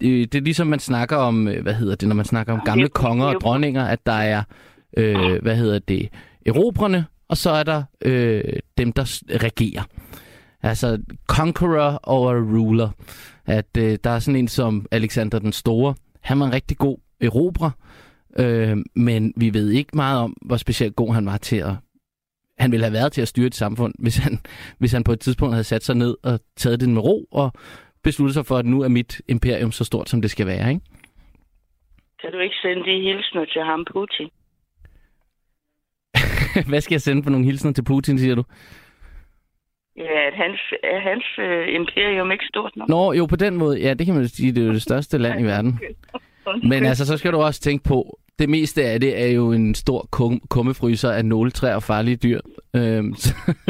det 0.00 0.34
er 0.34 0.40
ligesom 0.40 0.66
man 0.66 0.78
snakker 0.78 1.16
om, 1.16 1.48
øh, 1.48 1.62
hvad 1.62 1.74
hedder 1.74 1.94
det, 1.94 2.08
når 2.08 2.16
man 2.16 2.24
snakker 2.24 2.52
om 2.52 2.60
gamle 2.64 2.88
konger 2.88 3.26
og 3.26 3.40
dronninger, 3.40 3.84
at 3.84 4.06
der 4.06 4.12
er, 4.12 4.42
øh, 4.96 5.42
hvad 5.42 5.56
hedder 5.56 5.78
det, 5.78 6.08
erobrerne, 6.46 7.06
og 7.28 7.36
så 7.36 7.50
er 7.50 7.62
der 7.62 7.82
øh, 8.02 8.42
dem, 8.78 8.92
der 8.92 9.20
regerer. 9.42 9.82
Altså 10.62 10.98
conqueror 11.26 12.00
og 12.02 12.34
ruler. 12.34 12.90
At 13.46 13.76
øh, 13.78 13.98
der 14.04 14.10
er 14.10 14.18
sådan 14.18 14.36
en 14.36 14.48
som 14.48 14.86
Alexander 14.90 15.38
den 15.38 15.52
Store. 15.52 15.94
Han 16.20 16.40
var 16.40 16.46
en 16.46 16.52
rigtig 16.52 16.76
god 16.76 16.98
erobrer, 17.20 17.70
øh, 18.38 18.76
men 18.96 19.32
vi 19.36 19.54
ved 19.54 19.70
ikke 19.70 19.96
meget 19.96 20.20
om, 20.20 20.36
hvor 20.42 20.56
specielt 20.56 20.96
god 20.96 21.14
han 21.14 21.26
var 21.26 21.36
til 21.36 21.56
at 21.56 21.74
han 22.58 22.72
ville 22.72 22.84
have 22.84 22.92
været 22.92 23.12
til 23.12 23.22
at 23.22 23.28
styre 23.28 23.46
et 23.46 23.54
samfund, 23.54 23.94
hvis 23.98 24.16
han, 24.16 24.40
hvis 24.78 24.92
han 24.92 25.04
på 25.04 25.12
et 25.12 25.20
tidspunkt 25.20 25.54
havde 25.54 25.64
sat 25.64 25.84
sig 25.84 25.96
ned 25.96 26.16
og 26.22 26.40
taget 26.56 26.80
det 26.80 26.88
med 26.88 27.02
ro 27.02 27.24
og 27.30 27.52
besluttet 28.08 28.34
sig 28.34 28.46
for, 28.46 28.56
at 28.56 28.66
nu 28.66 28.78
er 28.86 28.88
mit 28.88 29.12
imperium 29.28 29.72
så 29.72 29.84
stort, 29.84 30.08
som 30.08 30.20
det 30.22 30.30
skal 30.30 30.46
være, 30.46 30.68
ikke? 30.74 30.84
Kan 32.20 32.32
du 32.32 32.38
ikke 32.38 32.56
sende 32.62 32.82
de 32.88 32.94
hilsner 33.08 33.44
til 33.44 33.62
ham, 33.70 33.80
Putin? 33.92 34.28
Hvad 36.70 36.80
skal 36.80 36.94
jeg 36.94 37.00
sende 37.00 37.22
for 37.22 37.30
nogle 37.30 37.46
hilsner 37.46 37.72
til 37.72 37.84
Putin, 37.84 38.18
siger 38.18 38.34
du? 38.34 38.44
Ja, 39.96 40.26
at 40.28 40.34
hans, 40.34 40.60
er 40.82 41.00
hans 41.10 41.24
øh, 41.38 41.74
imperium 41.80 42.32
ikke 42.32 42.44
stort 42.52 42.72
nok? 42.76 42.88
Nå, 42.88 43.12
jo, 43.12 43.26
på 43.26 43.36
den 43.36 43.56
måde. 43.56 43.80
Ja, 43.80 43.94
det 43.94 44.06
kan 44.06 44.14
man 44.14 44.28
sige, 44.28 44.52
det 44.52 44.62
er 44.62 44.66
jo 44.66 44.72
det 44.72 44.82
største 44.82 45.18
land 45.18 45.40
i 45.40 45.44
verden. 45.44 45.80
Men 46.70 46.84
altså, 46.84 47.06
så 47.06 47.16
skal 47.16 47.32
du 47.32 47.38
også 47.38 47.60
tænke 47.60 47.84
på, 47.84 48.18
det 48.38 48.48
meste 48.48 48.84
af 48.84 49.00
det 49.00 49.22
er 49.22 49.26
jo 49.26 49.52
en 49.52 49.74
stor 49.74 50.08
kum- 50.16 50.46
kummefryser 50.48 51.10
af 51.10 51.24
nåletræer 51.24 51.74
og 51.74 51.82
farlige 51.82 52.16
dyr. 52.16 52.40
Øhm, 52.76 53.14
så 53.14 53.34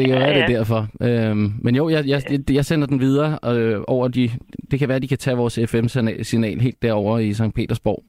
det 0.00 0.06
kan 0.08 0.18
være, 0.20 0.28
det 0.28 0.36
er 0.36 0.44
Ja, 0.46 0.50
ja. 0.52 0.58
derfor. 0.58 0.80
Øhm, 1.02 1.52
men 1.62 1.76
jo, 1.76 1.88
jeg, 1.88 2.02
jeg, 2.06 2.20
jeg 2.50 2.64
sender 2.64 2.86
den 2.86 3.00
videre 3.00 3.38
øh, 3.52 3.80
over 3.88 4.08
de... 4.08 4.28
Det 4.70 4.78
kan 4.78 4.88
være, 4.88 4.98
de 4.98 5.08
kan 5.08 5.18
tage 5.18 5.36
vores 5.36 5.58
FM-signal 5.70 6.60
helt 6.60 6.82
derover 6.82 7.18
i 7.18 7.32
St. 7.32 7.54
Petersborg. 7.54 8.02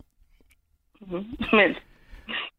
Men 1.60 1.76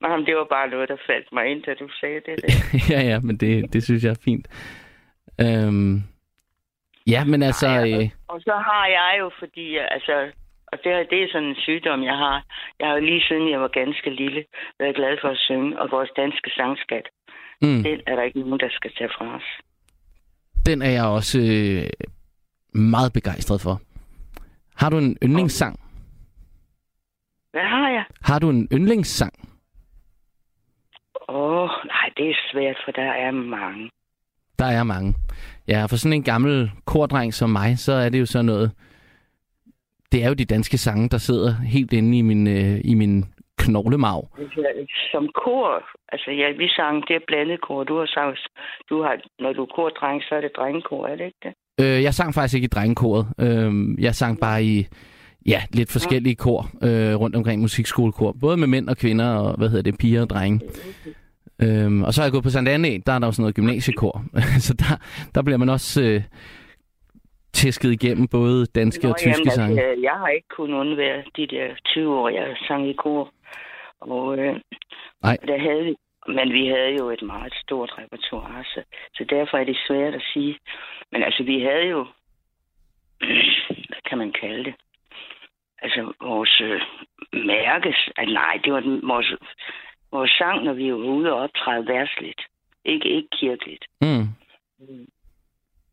jamen, 0.03 0.27
det 0.27 0.37
var 0.37 0.47
bare 0.51 0.69
noget, 0.71 0.89
der 0.89 0.97
faldt 1.07 1.29
mig 1.33 1.47
ind, 1.47 1.63
da 1.63 1.75
du 1.75 1.89
sagde 2.01 2.21
det. 2.27 2.35
Der. 2.43 2.53
ja, 2.95 3.01
ja, 3.11 3.21
men 3.21 3.37
det, 3.37 3.73
det 3.73 3.83
synes 3.85 4.05
jeg 4.05 4.11
er 4.11 4.23
fint. 4.25 4.47
Øhm, 5.41 6.03
ja, 7.07 7.25
men 7.25 7.43
altså... 7.43 7.67
Ej, 7.67 7.93
Øh, 7.93 8.09
Og 8.29 8.41
så 8.41 8.53
har 8.69 8.87
jeg 8.87 9.17
jo, 9.21 9.31
fordi 9.39 9.77
altså, 9.77 10.15
og 10.73 10.79
det, 10.85 10.93
er- 10.93 11.07
det 11.11 11.23
er 11.23 11.29
sådan 11.33 11.49
en 11.49 11.55
sygdom, 11.67 12.03
jeg 12.03 12.17
har. 12.25 12.37
Jeg 12.81 12.89
har 12.89 12.95
jo 12.95 13.05
lige 13.05 13.23
siden 13.29 13.51
jeg 13.51 13.61
var 13.61 13.69
ganske 13.69 14.11
lille 14.11 14.45
været 14.79 14.97
glad 14.97 15.17
for 15.21 15.29
at 15.29 15.39
synge, 15.39 15.81
og 15.81 15.89
vores 15.91 16.11
danske 16.17 16.51
sangskat, 16.57 17.07
mm, 17.63 17.83
den 17.83 18.01
er 18.07 18.17
der 18.17 18.23
ikke 18.23 18.41
nogen, 18.41 18.61
der 18.61 18.69
skal 18.71 18.91
tage 18.99 19.11
fra 19.19 19.37
os. 19.37 19.43
den 20.67 20.83
er 20.83 20.91
jeg 20.91 21.05
også 21.05 21.39
øh, 21.41 22.07
meget 22.81 23.13
begejstret 23.13 23.61
for. 23.61 23.81
Har 24.77 24.91
du 24.91 24.99
en 24.99 25.17
yndlingssang? 25.23 25.81
Hvad 27.51 27.63
har 27.63 27.89
jeg? 27.91 28.05
Har 28.23 28.39
du 28.39 28.51
en 28.51 28.69
yndlingssang? 28.73 29.33
Åh, 31.29 31.63
oh, 31.63 31.69
nej, 31.87 32.11
det 32.17 32.31
er 32.31 32.35
svært, 32.53 32.77
for 32.85 32.93
der 32.93 33.11
er 33.13 33.31
mange. 33.31 33.91
Der 34.59 34.65
er 34.67 34.83
mange. 34.85 35.15
Ja, 35.69 35.87
for 35.87 35.97
sådan 35.97 36.13
en 36.13 36.23
gammel 36.23 36.71
kordreng 36.85 37.35
som 37.35 37.51
mig, 37.51 37.79
så 37.79 37.93
er 37.93 38.09
det 38.09 38.21
jo 38.21 38.27
sådan 38.27 38.45
noget... 38.47 38.73
Det 40.13 40.25
er 40.25 40.29
jo 40.29 40.35
de 40.35 40.45
danske 40.45 40.79
sange, 40.79 41.09
der 41.09 41.19
sidder 41.19 41.55
helt 41.55 41.93
inde 41.93 42.19
i 42.19 42.23
min, 42.23 42.47
øh, 42.47 42.81
i 42.85 42.95
min 42.95 43.25
knoglemarv. 43.59 44.23
Som 45.13 45.25
kor, 45.45 45.69
altså 46.13 46.31
ja, 46.31 46.47
vi 46.63 46.69
sang, 46.69 47.09
det 47.09 47.17
er 47.17 47.25
blandet 47.27 47.61
kor. 47.61 47.85
Du 47.85 47.99
har 47.99 48.07
sagt, 48.07 48.39
du 48.91 49.03
har, 49.03 49.15
når 49.39 49.53
du 49.53 49.63
er 49.63 49.73
kordreng, 49.77 50.23
så 50.23 50.35
er 50.35 50.41
det 50.41 50.51
drengekor, 50.57 51.07
er 51.07 51.17
det 51.17 51.25
ikke 51.25 51.43
det? 51.43 51.53
Øh, 51.81 52.03
jeg 52.03 52.15
sang 52.15 52.35
faktisk 52.35 52.55
ikke 52.55 52.65
i 52.65 52.75
drengekoret. 52.77 53.27
Øh, 53.41 53.73
jeg 54.05 54.15
sang 54.15 54.41
bare 54.41 54.65
i 54.65 54.87
ja, 55.47 55.61
lidt 55.73 55.93
forskellige 55.93 56.35
kor 56.35 56.61
øh, 56.83 57.15
rundt 57.21 57.37
omkring 57.37 57.61
musikskole-kor. 57.61 58.33
Både 58.41 58.57
med 58.57 58.67
mænd 58.67 58.89
og 58.89 58.97
kvinder, 58.97 59.35
og 59.35 59.57
hvad 59.59 59.69
hedder 59.69 59.91
det, 59.91 59.99
piger 59.99 60.23
og 60.23 60.31
drenge. 60.31 60.61
Øhm, 61.63 62.03
og 62.03 62.15
så 62.15 62.21
har 62.21 62.27
jeg 62.27 62.33
gået 62.33 62.45
på 62.45 62.51
Sankt 62.51 62.69
Anne, 62.69 62.99
der 63.07 63.13
er 63.13 63.19
der 63.19 63.27
jo 63.27 63.33
sådan 63.33 63.43
noget 63.43 63.55
gymnasiekor. 63.55 64.25
så 64.67 64.75
der, 64.75 64.97
der 65.35 65.43
bliver 65.43 65.59
man 65.59 65.69
også 65.69 66.03
øh, 66.03 66.23
tæsket 67.53 67.91
igennem 67.93 68.29
både 68.29 68.67
danske 68.67 69.05
Nå, 69.05 69.11
og 69.11 69.17
tyske 69.19 69.31
jamen, 69.31 69.51
sange. 69.51 69.81
Altså, 69.81 70.03
jeg 70.03 70.17
har 70.23 70.29
ikke 70.29 70.49
kunnet 70.57 70.77
undvære 70.79 71.23
de 71.37 71.47
der 71.47 71.67
20 71.85 72.19
år, 72.19 72.29
jeg 72.29 72.57
sang 72.69 72.89
i 72.89 72.93
kor. 72.93 73.33
Og 74.01 74.39
øh, 74.39 74.61
Nej. 75.23 75.37
der 75.47 75.59
havde 75.59 75.85
vi, 75.85 75.95
men 76.29 76.53
vi 76.53 76.67
havde 76.67 76.93
jo 77.01 77.11
et 77.11 77.23
meget 77.23 77.55
stort 77.55 77.99
repertoire, 77.99 78.65
så, 78.65 78.83
så 79.15 79.25
derfor 79.25 79.59
er 79.59 79.65
det 79.65 79.79
svært 79.89 80.15
at 80.15 80.23
sige. 80.33 80.59
Men 81.13 81.23
altså, 81.23 81.43
vi 81.43 81.61
havde 81.61 81.87
jo, 81.87 82.07
hvad 83.89 84.03
kan 84.09 84.19
man 84.19 84.33
kalde 84.33 84.65
det? 84.65 84.75
Altså, 85.83 86.13
vores 86.21 86.61
øh, 86.61 86.81
mærkes, 87.33 88.09
at 88.17 88.29
nej, 88.29 88.61
det 88.65 88.73
var 88.73 88.81
den, 88.81 89.09
vores, 89.09 89.33
vores 90.13 90.31
sang, 90.31 90.65
når 90.65 90.73
vi 90.73 90.93
var 90.93 90.99
ude 90.99 91.33
og 91.33 91.39
optræde 91.39 91.87
værtsligt. 91.87 92.41
Ikke, 92.85 93.09
ikke 93.09 93.29
kirkeligt. 93.33 93.85
Mm. 94.01 94.27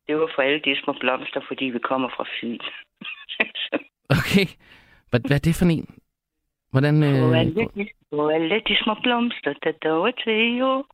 Det 0.07 0.15
var 0.19 0.31
for 0.35 0.41
alle 0.41 0.59
de 0.59 0.81
små 0.83 0.93
blomster, 0.99 1.41
fordi 1.47 1.65
vi 1.65 1.79
kommer 1.79 2.09
fra 2.09 2.25
Fyn. 2.41 2.59
Okay. 4.09 4.47
Hvad, 5.09 5.19
hvad 5.27 5.37
er 5.37 5.45
det 5.47 5.55
for 5.55 5.65
en? 5.65 5.99
Hvordan... 6.75 6.95
Øh, 7.03 7.87
på 8.11 8.27
alle 8.27 8.59
de 8.67 8.75
små 8.83 8.93
blomster, 9.03 9.53
der 9.63 9.71
dog 9.71 10.07
er 10.07 10.11
til 10.23 10.57
jo. 10.57 10.85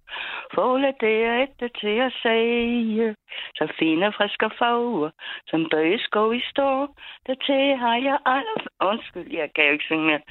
Fåle 0.56 0.94
det 1.02 1.18
er 1.32 1.38
et 1.44 1.72
til 1.82 1.96
at 2.08 2.14
sige. 2.22 3.16
Så 3.58 3.74
fine 3.80 4.14
friske 4.18 4.50
farver, 4.60 5.10
som 5.48 5.68
bøgeskov 5.72 6.34
i 6.36 6.42
står. 6.52 6.96
Der 7.28 7.36
til 7.46 7.78
har 7.84 7.98
jeg 8.08 8.18
aller... 8.26 8.58
Undskyld, 8.92 9.30
jeg 9.32 9.50
kan 9.56 9.66
jo 9.66 9.72
ikke 9.72 9.86
synge 9.90 10.06
mere. 10.06 10.22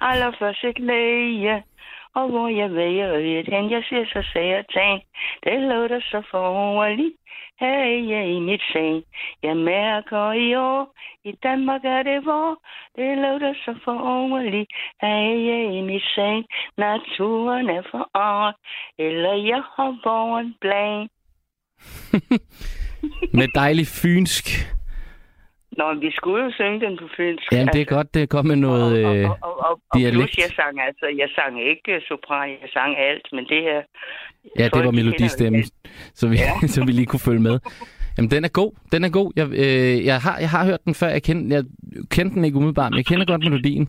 Allerførst 0.00 0.64
et 0.64 0.78
læge. 0.78 1.62
Og 2.14 2.28
hvor 2.30 2.48
jeg 2.48 2.74
væger 2.74 3.08
ved 3.12 3.44
hen, 3.44 3.70
jeg 3.70 3.82
ser 3.88 4.04
så 4.04 4.22
satan. 4.32 5.00
Det 5.44 5.60
låter 5.70 6.00
så 6.00 6.22
forroligt. 6.30 7.14
Her 7.60 7.78
er 7.94 8.00
jeg 8.14 8.24
i 8.36 8.40
mit 8.40 8.62
seng. 8.72 9.04
Jeg 9.42 9.56
mærker 9.56 10.32
i 10.32 10.54
år, 10.54 10.94
i 11.24 11.32
Danmark 11.42 11.84
er 11.84 12.02
det 12.02 12.24
vor, 12.24 12.62
Det 12.96 13.18
låter 13.18 13.54
så 13.64 13.74
forunderligt. 13.84 14.70
Her 15.00 15.08
er 15.08 15.38
jeg 15.50 15.74
i 15.78 15.80
mit 15.80 16.02
seng. 16.14 16.44
Naturen 16.76 17.70
er 17.70 17.82
forandret. 17.90 18.54
Eller 18.98 19.32
jeg 19.32 19.62
har 19.76 19.90
vågen 20.04 20.54
blank. 20.60 21.10
med 23.38 23.48
dejlig 23.54 23.86
fynsk. 23.86 24.46
Nå, 25.80 25.94
vi 25.94 26.10
skulle 26.18 26.44
jo 26.44 26.50
synge 26.60 26.80
den 26.86 26.96
på 26.96 27.06
fynsk. 27.16 27.52
Jamen, 27.52 27.68
det 27.74 27.80
er 27.80 27.90
godt, 27.96 28.14
det 28.14 28.28
godt 28.28 28.46
med 28.46 28.56
noget... 28.56 28.90
Øh, 28.98 29.30
og, 29.30 29.38
og, 29.42 29.54
og, 29.68 29.80
og 29.90 29.98
dialekt. 29.98 30.16
plus, 30.16 30.38
jeg 30.44 30.50
sang 30.58 30.80
altså, 30.88 31.06
jeg 31.22 31.28
sang 31.36 31.52
ikke 31.70 32.00
sopran, 32.08 32.50
jeg 32.62 32.70
sang 32.72 32.90
alt, 32.98 33.26
men 33.32 33.44
det 33.52 33.62
her... 33.62 33.80
ja, 34.58 34.64
det 34.74 34.84
var 34.86 34.90
melodistemmen, 34.90 35.64
så 36.18 36.28
vi, 36.28 36.36
så 36.74 36.84
vi 36.86 36.92
lige 36.92 37.06
kunne 37.06 37.26
følge 37.28 37.42
med. 37.48 37.56
Jamen, 38.16 38.30
den 38.30 38.44
er 38.44 38.52
god. 38.60 38.72
Den 38.92 39.04
er 39.04 39.10
god. 39.18 39.28
Jeg, 39.36 39.46
øh, 39.64 39.96
jeg, 40.10 40.18
har, 40.26 40.36
jeg 40.44 40.50
har 40.50 40.64
hørt 40.70 40.84
den 40.84 40.94
før. 40.94 41.08
Jeg 41.08 41.22
kendte, 41.22 41.54
jeg 41.56 41.64
kendte 42.14 42.34
den 42.34 42.44
ikke 42.44 42.56
umiddelbart, 42.56 42.90
men 42.92 42.98
jeg 42.98 43.06
kender 43.06 43.26
godt 43.32 43.44
melodien. 43.48 43.88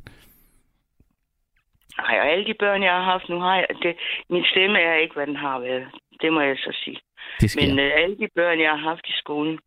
Nej, 2.01 2.15
og 2.21 2.25
alle 2.31 2.45
de 2.45 2.53
børn, 2.59 2.83
jeg 2.83 2.93
har 2.97 3.03
haft, 3.13 3.29
nu 3.29 3.39
har 3.39 3.55
jeg... 3.55 3.67
Det, 3.83 3.93
min 4.29 4.45
stemme 4.51 4.79
er 4.79 4.95
ikke, 5.03 5.15
hvad 5.15 5.27
den 5.27 5.35
har 5.35 5.59
været. 5.59 5.87
Det 6.21 6.33
må 6.33 6.41
jeg 6.41 6.57
så 6.57 6.71
sige. 6.83 6.99
Det 7.41 7.49
sker. 7.51 7.61
Men 7.61 7.79
øh, 7.79 7.91
alle 8.01 8.15
de 8.21 8.27
børn, 8.35 8.59
jeg 8.59 8.69
har 8.69 8.83
haft 8.89 9.05
i 9.07 9.15
skolen, 9.21 9.59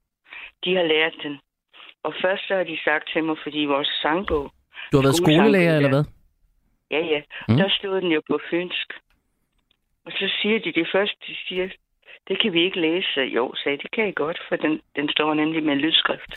de 0.65 0.71
har 0.77 0.83
lært 0.95 1.15
den. 1.23 1.35
Og 2.05 2.15
først 2.23 2.43
så 2.49 2.55
har 2.57 2.65
de 2.65 2.79
sagt 2.85 3.05
til 3.13 3.25
mig, 3.25 3.37
fordi 3.43 3.65
vores 3.65 3.89
sangbog, 4.03 4.53
du 4.93 4.97
har 4.97 5.03
været 5.03 5.17
skolelærer, 5.17 5.77
eller 5.77 5.89
hvad? 5.89 6.05
ja 6.91 7.01
ja, 7.13 7.21
Mm. 7.49 7.57
der 7.57 7.69
stod 7.79 8.01
den 8.01 8.11
jo 8.13 8.21
på 8.31 8.39
fynsk. 8.51 8.89
Og 10.07 10.13
så 10.13 10.27
siger 10.43 10.59
de 10.59 10.73
det 10.73 10.89
første, 10.93 11.17
de 11.29 11.35
siger, 11.49 11.69
det 12.29 12.41
kan 12.43 12.53
vi 12.53 12.61
ikke 12.65 12.81
læse. 12.81 13.21
Jo, 13.21 13.55
sagde 13.55 13.75
jeg, 13.77 13.83
det 13.83 13.91
kan 13.91 14.09
I 14.09 14.13
godt, 14.13 14.39
for 14.49 14.57
den, 14.57 14.81
den 14.97 15.09
står 15.09 15.35
nemlig 15.35 15.63
med 15.63 15.73
en 15.73 15.79
lydskrift. 15.81 16.33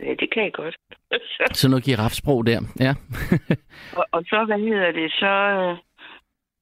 Ja, 0.00 0.14
det 0.20 0.30
kan 0.34 0.46
I 0.46 0.50
godt. 0.50 0.76
Så, 1.58 1.68
noget 1.68 1.84
girafsprog 1.84 2.46
der. 2.46 2.60
Ja. 2.80 2.92
og, 3.98 4.04
og 4.12 4.22
så, 4.30 4.44
hvad 4.44 4.58
hedder 4.58 4.92
det, 4.92 5.12
så, 5.12 5.32
øh, 5.58 5.76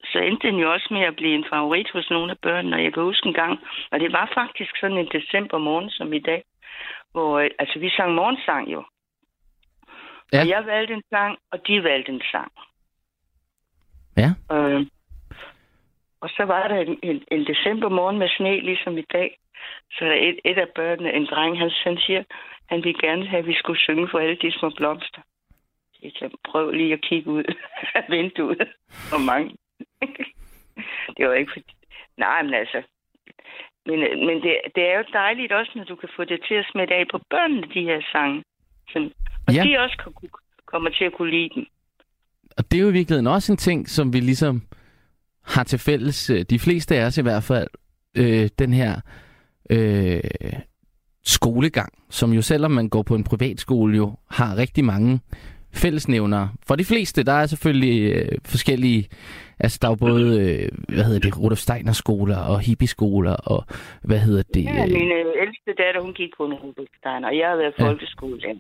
så 0.05 0.19
endte 0.19 0.47
den 0.49 0.57
jo 0.57 0.73
også 0.73 0.89
med 0.91 1.01
at 1.03 1.17
blive 1.17 1.35
en 1.35 1.47
favorit 1.53 1.91
hos 1.93 2.11
nogle 2.11 2.31
af 2.31 2.39
børnene. 2.43 2.77
Og 2.77 2.83
jeg 2.85 2.93
kan 2.95 3.03
huske 3.03 3.27
en 3.29 3.35
gang, 3.35 3.59
og 3.91 4.01
det 4.01 4.13
var 4.13 4.31
faktisk 4.35 4.73
sådan 4.81 4.99
en 4.99 5.09
december 5.13 5.59
morgen 5.59 5.91
som 5.91 6.13
i 6.13 6.19
dag, 6.19 6.43
hvor, 7.13 7.39
øh, 7.39 7.51
altså 7.59 7.79
vi 7.79 7.91
sang 7.91 8.15
morgensang 8.15 8.73
jo. 8.73 8.85
Ja. 10.33 10.41
Og 10.41 10.49
jeg 10.49 10.67
valgte 10.67 10.95
en 10.95 11.03
sang, 11.11 11.39
og 11.51 11.67
de 11.67 11.83
valgte 11.83 12.13
en 12.13 12.23
sang. 12.33 12.53
Ja. 14.17 14.31
Øh, 14.53 14.87
og 16.21 16.29
så 16.29 16.45
var 16.45 16.69
der 16.69 16.77
en, 16.77 16.99
en, 17.03 17.25
en 17.31 17.47
december 17.47 17.89
morgen 17.89 18.19
med 18.19 18.29
sne, 18.29 18.61
ligesom 18.61 18.99
i 18.99 19.05
dag. 19.13 19.39
Så 19.93 20.05
der 20.05 20.11
er 20.11 20.29
et, 20.29 20.39
et 20.45 20.59
af 20.59 20.69
børnene, 20.75 21.13
en 21.13 21.27
dreng, 21.27 21.59
han, 21.59 21.71
han 21.85 21.99
siger, 21.99 22.23
han 22.67 22.85
ville 22.85 23.01
gerne 23.01 23.27
have, 23.27 23.39
at 23.39 23.47
vi 23.47 23.55
skulle 23.55 23.81
synge 23.81 24.09
for 24.11 24.19
alle 24.19 24.37
de 24.37 24.59
små 24.59 24.71
blomster. 24.71 25.23
Jeg 26.03 26.13
sagde, 26.19 26.35
prøv 26.45 26.71
lige 26.71 26.93
at 26.93 27.01
kigge 27.01 27.31
ud 27.31 27.45
af 27.95 28.05
vinduet. 28.15 28.69
Hvor 29.09 29.19
mange. 29.19 29.57
det 31.17 31.29
var 31.29 31.35
ikke 31.35 31.53
fordi... 31.53 31.73
Nej, 32.17 32.43
men 32.43 32.55
altså... 32.55 32.83
Men, 33.87 33.99
men 34.27 34.37
det, 34.45 34.55
det 34.75 34.83
er 34.91 34.97
jo 34.99 35.05
dejligt 35.13 35.53
også, 35.53 35.73
når 35.77 35.85
du 35.85 35.97
kan 35.97 36.09
få 36.17 36.25
det 36.25 36.39
til 36.49 36.55
at 36.55 36.67
smitte 36.73 36.95
af 36.95 37.05
på 37.13 37.19
børnene, 37.31 37.63
de 37.75 37.83
her 37.91 38.01
sange. 38.13 38.43
Og 39.47 39.55
Ja. 39.55 39.63
de 39.65 39.79
også 39.79 39.97
kan, 40.03 40.13
kommer 40.67 40.91
til 40.91 41.05
at 41.05 41.13
kunne 41.13 41.31
lide 41.31 41.51
dem. 41.55 41.67
Og 42.59 42.71
det 42.71 42.79
er 42.79 42.83
jo 42.83 42.89
i 42.89 42.93
virkeligheden 42.93 43.27
også 43.27 43.53
en 43.53 43.57
ting, 43.57 43.89
som 43.89 44.13
vi 44.13 44.21
ligesom 44.21 44.63
har 45.45 45.65
til 45.65 45.79
fælles, 45.79 46.31
øh, 46.31 46.41
de 46.51 46.59
fleste 46.59 46.97
af 46.97 47.05
os 47.07 47.19
i 47.19 47.23
hvert 47.23 47.43
fald, 47.43 47.69
øh, 48.17 48.49
den 48.59 48.73
her 48.73 49.01
øh, 49.71 50.21
skolegang, 51.25 51.93
som 52.11 52.33
jo 52.33 52.43
selvom 52.43 52.71
man 52.71 52.89
går 52.89 53.03
på 53.03 53.15
en 53.15 53.25
privatskole, 53.25 53.97
jo 53.97 54.17
har 54.31 54.57
rigtig 54.57 54.85
mange 54.85 55.21
fællesnævnere. 55.85 56.49
For 56.69 56.75
de 56.77 56.85
fleste, 56.85 57.25
der 57.25 57.33
er 57.33 57.47
selvfølgelig 57.47 57.97
øh, 58.15 58.29
forskellige, 58.45 59.09
altså 59.61 59.79
der 59.83 59.87
er 59.89 59.93
jo 59.93 59.97
både, 60.09 60.27
øh, 60.43 60.69
hvad 60.95 61.05
hedder 61.05 61.21
det, 61.27 61.39
Rudolf 61.43 61.59
Steiner 61.59 61.93
skoler 61.93 62.39
og 62.53 62.61
hippieskoler 62.61 63.37
og 63.53 63.61
hvad 64.09 64.19
hedder 64.19 64.43
det? 64.55 64.65
Ja, 64.65 64.85
Øh, 64.85 64.91
min 65.01 65.11
øh, 65.19 65.43
ældste 65.45 65.71
datter, 65.83 66.01
hun 66.07 66.15
gik 66.21 66.31
på 66.39 66.45
en 66.47 66.55
Rudolfsteiner, 66.55 67.29
og 67.31 67.37
jeg 67.41 67.49
har 67.49 67.57
været 67.57 67.75
Ja. 67.79 67.85
folkeskolelærer. 67.87 68.59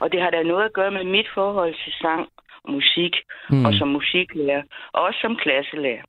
Og 0.00 0.12
det 0.12 0.20
har 0.22 0.30
da 0.30 0.42
noget 0.42 0.64
at 0.64 0.72
gøre 0.72 0.90
med 0.90 1.04
mit 1.16 1.28
forhold 1.34 1.74
til 1.84 1.92
sang 2.04 2.22
og 2.64 2.72
musik, 2.72 3.14
mm. 3.50 3.64
og 3.66 3.72
som 3.74 3.88
musiklærer, 3.88 4.62
og 4.94 5.00
også 5.06 5.18
som 5.22 5.36
klasselærer. 5.44 6.04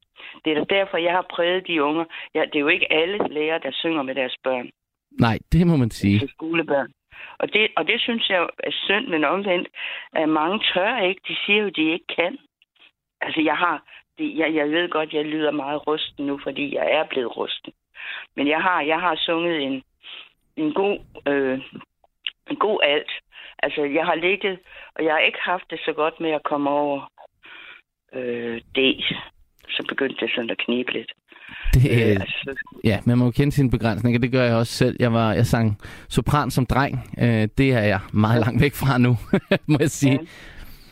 Det 0.46 0.50
er 0.52 0.58
da 0.60 0.66
derfor, 0.78 0.98
jeg 0.98 1.14
har 1.20 1.26
præget 1.36 1.68
de 1.68 1.84
unge. 1.84 2.06
Ja, 2.36 2.42
det 2.52 2.56
er 2.56 2.66
jo 2.68 2.68
ikke 2.68 2.94
alle 2.94 3.18
lærere, 3.38 3.60
der 3.66 3.72
synger 3.84 4.04
med 4.04 4.16
deres 4.16 4.36
børn, 4.44 4.68
nej, 5.20 5.38
det 5.52 5.68
må 5.68 5.76
man 5.76 5.92
sige. 5.92 6.20
til 6.20 6.30
skolebørn. 6.30 6.90
Og 7.38 7.54
det, 7.54 7.72
og 7.78 7.88
det 7.88 8.02
synes 8.02 8.30
jeg 8.30 8.50
er 8.60 8.72
synd, 8.72 9.08
men 9.08 9.24
omvendt, 9.24 9.68
at 10.14 10.30
mange 10.30 10.64
tør 10.74 10.98
ikke. 10.98 11.22
De 11.28 11.36
siger 11.46 11.62
jo, 11.62 11.70
de 11.70 11.92
ikke 11.92 12.08
kan. 12.16 12.38
Altså, 13.22 13.42
jeg 13.42 13.58
har... 13.58 13.84
Det, 14.18 14.38
jeg, 14.38 14.56
jeg 14.56 14.72
ved 14.72 14.90
godt, 14.90 15.14
jeg 15.14 15.26
lyder 15.26 15.52
meget 15.52 15.88
rusten 15.88 16.26
nu, 16.26 16.40
fordi 16.44 16.76
jeg 16.76 16.92
er 16.92 17.04
blevet 17.04 17.38
rusten. 17.38 17.74
Men 18.36 18.48
jeg 18.48 18.62
har, 18.62 18.82
jeg 18.82 19.00
har 19.00 19.16
sunget 19.16 19.62
en, 19.62 19.84
en 20.58 20.74
god... 20.74 21.00
Øh, 21.28 21.60
en 22.50 22.56
god 22.56 22.80
alt. 22.84 23.12
Altså, 23.60 23.84
jeg 23.84 24.06
har 24.06 24.16
ligget, 24.16 24.60
og 24.96 25.04
jeg 25.06 25.14
har 25.14 25.20
ikke 25.20 25.40
haft 25.42 25.70
det 25.70 25.80
så 25.86 25.94
godt 25.94 26.20
med 26.20 26.32
at 26.32 26.44
komme 26.44 26.70
over 26.70 27.12
øh, 28.14 28.62
det. 28.76 29.06
Så 29.70 29.86
begyndte 29.90 30.26
det 30.26 30.34
sådan 30.36 30.50
at 30.50 30.58
knibe 30.58 30.92
lidt. 30.92 31.12
Det, 31.74 31.82
øh, 31.92 32.22
altså, 32.22 32.56
ja, 32.84 33.00
man 33.06 33.18
må 33.18 33.26
jo 33.26 33.32
kende 33.32 33.52
sine 33.52 33.72
begrænsninger. 33.72 34.20
Det 34.20 34.32
gør 34.32 34.44
jeg 34.44 34.56
også 34.56 34.74
selv. 34.74 34.96
Jeg, 35.00 35.14
var, 35.14 35.34
jeg 35.34 35.46
sang 35.46 35.78
sopran 36.10 36.52
som 36.52 36.66
dreng. 36.66 36.94
Øh, 37.22 37.48
det 37.58 37.70
er 37.74 37.86
jeg 37.94 38.00
meget 38.14 38.42
langt 38.46 38.62
væk 38.62 38.74
fra 38.74 38.98
nu, 38.98 39.18
må 39.72 39.78
jeg 39.80 39.90
sige. 39.90 40.20
Ja. 40.22 40.28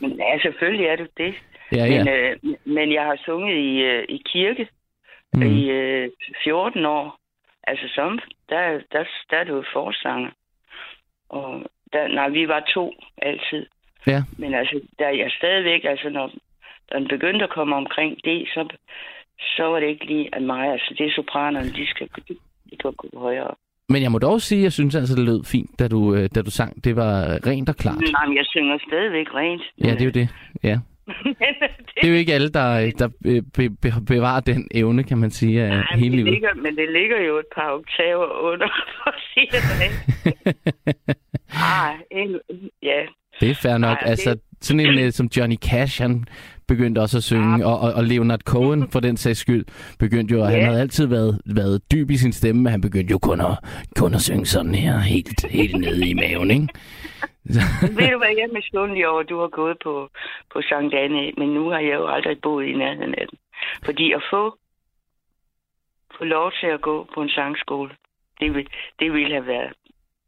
Men 0.01 0.11
ja, 0.17 0.39
selvfølgelig 0.41 0.85
er 0.85 0.95
du 0.95 1.05
det. 1.17 1.33
Ja, 1.71 1.85
ja. 1.85 2.03
Men, 2.03 2.07
øh, 2.07 2.55
men 2.65 2.93
jeg 2.93 3.03
har 3.03 3.17
sunget 3.25 3.57
i, 3.57 3.77
øh, 3.77 4.03
i 4.09 4.21
kirke 4.25 4.67
mm. 5.33 5.41
i 5.41 5.69
øh, 5.69 6.09
14 6.43 6.85
år. 6.85 7.17
Altså 7.63 7.85
som, 7.95 8.19
der, 8.49 8.81
der, 8.91 9.03
der 9.29 9.37
er 9.37 9.43
du 9.43 9.63
forsanger. 9.73 10.29
Og 11.29 11.63
der, 11.93 12.07
nej, 12.07 12.29
vi 12.29 12.47
var 12.47 12.59
to 12.73 12.93
altid. 13.17 13.65
Ja. 14.07 14.23
Men 14.37 14.53
altså, 14.53 14.81
der 14.99 15.05
er 15.05 15.15
jeg 15.23 15.31
stadigvæk, 15.37 15.83
altså 15.83 16.09
når, 16.09 16.31
når 16.91 16.99
den 16.99 17.07
begyndte 17.07 17.43
at 17.43 17.49
komme 17.49 17.75
omkring 17.75 18.17
det, 18.23 18.47
så, 18.53 18.67
så 19.41 19.63
var 19.63 19.79
det 19.79 19.87
ikke 19.87 20.05
lige 20.05 20.35
af 20.35 20.41
mig. 20.41 20.71
Altså, 20.71 20.95
det 20.97 21.05
er 21.05 21.11
sopranerne, 21.15 21.69
de 21.69 21.87
skal, 21.87 22.07
de, 22.27 22.33
de 22.69 22.77
kan 22.81 22.93
gå 22.93 23.19
højere. 23.19 23.55
Men 23.89 24.01
jeg 24.01 24.11
må 24.11 24.19
dog 24.19 24.41
sige, 24.41 24.59
at 24.59 24.63
jeg 24.63 24.71
synes 24.71 24.95
altså, 24.95 25.15
det 25.15 25.25
lød 25.25 25.43
fint, 25.43 25.79
da 25.79 25.87
du, 25.87 26.15
øh, 26.15 26.29
da 26.35 26.41
du 26.41 26.51
sang. 26.51 26.83
Det 26.83 26.95
var 26.95 27.47
rent 27.47 27.69
og 27.69 27.75
klart. 27.75 27.99
Nej, 27.99 28.25
men 28.27 28.37
jeg 28.37 28.45
synger 28.45 28.77
stadigvæk 28.87 29.35
rent. 29.35 29.61
Ja, 29.83 29.91
det 29.91 30.01
er 30.01 30.05
jo 30.05 30.11
det. 30.11 30.29
Ja. 30.63 30.77
det 31.95 32.03
er 32.03 32.07
jo 32.07 32.13
ikke 32.13 32.33
alle, 32.33 32.49
der, 32.49 32.91
der 32.99 33.07
be, 33.53 33.69
be, 33.69 33.91
bevarer 34.07 34.39
den 34.39 34.67
evne, 34.71 35.03
kan 35.03 35.17
man 35.17 35.31
sige, 35.31 35.63
af 35.63 35.69
Nej, 35.69 35.85
hele 35.95 36.15
livet. 36.15 36.31
Ligger, 36.31 36.53
men 36.55 36.75
det 36.75 36.91
ligger 36.91 37.21
jo 37.27 37.37
et 37.37 37.45
par 37.55 37.71
oktaver 37.71 38.27
under, 38.51 38.67
for 38.97 39.09
at 39.09 39.15
sige 39.33 39.47
det 39.51 39.63
ah, 41.73 41.93
en, 42.11 42.39
ja. 42.83 43.01
Det 43.39 43.49
er 43.49 43.55
fair 43.55 43.77
nok. 43.77 43.97
Ej, 44.01 44.09
altså, 44.09 44.29
det... 44.29 44.41
sådan 44.61 44.79
en 44.79 45.05
uh, 45.05 45.11
som 45.11 45.29
Johnny 45.37 45.55
Cash, 45.55 46.01
han 46.01 46.25
begyndte 46.73 46.99
også 46.99 47.17
at 47.17 47.23
synge, 47.23 47.57
ja. 47.57 47.65
og, 47.69 47.75
og, 47.79 47.89
og 47.97 48.03
Leonard 48.03 48.43
Cohen, 48.53 48.81
for 48.93 48.99
den 48.99 49.17
sags 49.17 49.39
skyld, 49.39 49.65
begyndte 49.99 50.31
jo, 50.35 50.39
og 50.45 50.49
ja. 50.51 50.55
han 50.55 50.65
havde 50.65 50.81
altid 50.81 51.05
været, 51.07 51.33
været 51.45 51.77
dyb 51.91 52.09
i 52.09 52.17
sin 52.17 52.33
stemme, 52.33 52.61
men 52.61 52.71
han 52.71 52.81
begyndte 52.81 53.11
jo 53.11 53.19
kun 53.29 53.39
at, 53.41 53.55
kun 53.95 54.13
at 54.13 54.21
synge 54.21 54.45
sådan 54.45 54.75
her, 54.75 54.99
helt, 54.99 55.39
helt 55.59 55.75
nede 55.85 56.09
i 56.09 56.13
maven, 56.13 56.51
ikke? 56.51 56.67
Ved 57.97 58.09
du 58.13 58.17
hvad, 58.21 58.33
jeg 58.37 58.47
er 58.49 58.57
misundelig 58.59 59.07
over, 59.07 59.19
at 59.19 59.29
du 59.29 59.39
har 59.39 59.47
gået 59.61 59.77
på, 59.83 60.09
på 60.53 60.61
Sankt 60.69 60.93
Anne, 60.93 61.31
men 61.37 61.49
nu 61.57 61.69
har 61.69 61.79
jeg 61.79 61.95
jo 62.01 62.07
aldrig 62.07 62.37
boet 62.41 62.65
i 62.65 62.73
nærheden 62.73 63.15
af 63.21 63.25
den. 63.29 63.37
Fordi 63.85 64.11
at 64.11 64.23
få, 64.31 64.57
få 66.17 66.23
lov 66.23 66.51
til 66.59 66.67
at 66.67 66.81
gå 66.81 67.07
på 67.13 67.21
en 67.21 67.29
sangskole, 67.29 67.91
det, 68.39 68.53
vil, 68.53 68.67
det 68.99 69.13
ville 69.13 69.33
have 69.33 69.47
været 69.47 69.73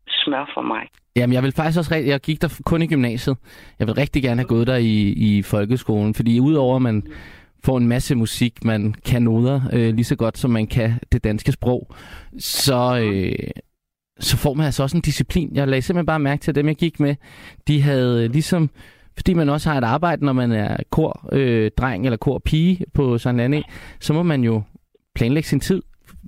smør 0.08 0.52
for 0.54 0.62
mig. 0.62 0.88
Jamen, 1.16 1.34
jeg 1.34 1.44
vil 1.44 1.52
faktisk 1.52 1.78
også 1.78 1.96
Jeg 1.96 2.20
gik 2.20 2.42
der 2.42 2.60
kun 2.66 2.82
i 2.82 2.88
gymnasiet. 2.88 3.38
Jeg 3.80 3.88
vil 3.88 3.96
rigtig 3.96 4.24
gerne 4.24 4.42
have 4.42 4.48
gået 4.48 4.68
der 4.68 4.76
i, 4.76 5.02
i 5.10 5.42
folkeskolen, 5.42 6.14
fordi 6.14 6.40
udover 6.40 6.76
at 6.76 6.82
man 6.82 7.04
får 7.64 7.78
en 7.78 7.88
masse 7.88 8.16
musik, 8.16 8.66
man 8.66 8.96
kan 9.06 9.22
noder 9.22 9.62
øh, 9.74 9.94
lige 9.96 10.06
så 10.06 10.16
godt, 10.16 10.38
som 10.38 10.52
man 10.52 10.68
kan 10.68 10.94
det 11.12 11.24
danske 11.24 11.52
sprog, 11.52 11.96
så, 12.40 13.00
øh, 13.00 13.36
så 14.20 14.38
får 14.38 14.54
man 14.54 14.66
altså 14.66 14.84
også 14.84 14.98
en 14.98 15.02
disciplin. 15.02 15.56
Jeg 15.56 15.68
lagde 15.68 15.82
simpelthen 15.82 16.06
bare 16.06 16.20
mærke 16.20 16.42
til, 16.42 16.52
at 16.52 16.56
dem, 16.56 16.68
jeg 16.68 16.76
gik 16.76 17.00
med, 17.00 17.16
de 17.68 17.82
havde 17.82 18.24
øh, 18.24 18.32
ligesom 18.32 18.70
fordi 19.16 19.34
man 19.34 19.50
også 19.50 19.70
har 19.70 19.78
et 19.78 19.84
arbejde, 19.84 20.26
når 20.26 20.34
man 20.34 20.52
er 20.52 20.78
kor 20.90 21.30
øh, 21.32 21.72
dreng 21.78 22.06
eller 22.06 22.18
kor 22.18 22.40
pige 22.40 22.86
på 22.94 23.18
sådan 23.18 23.54
en 23.54 23.64
så 24.00 24.14
må 24.14 24.24
man 24.24 24.44
jo 24.44 24.62
planlægge 25.16 25.50
sin 25.50 25.60
tid 25.60 25.82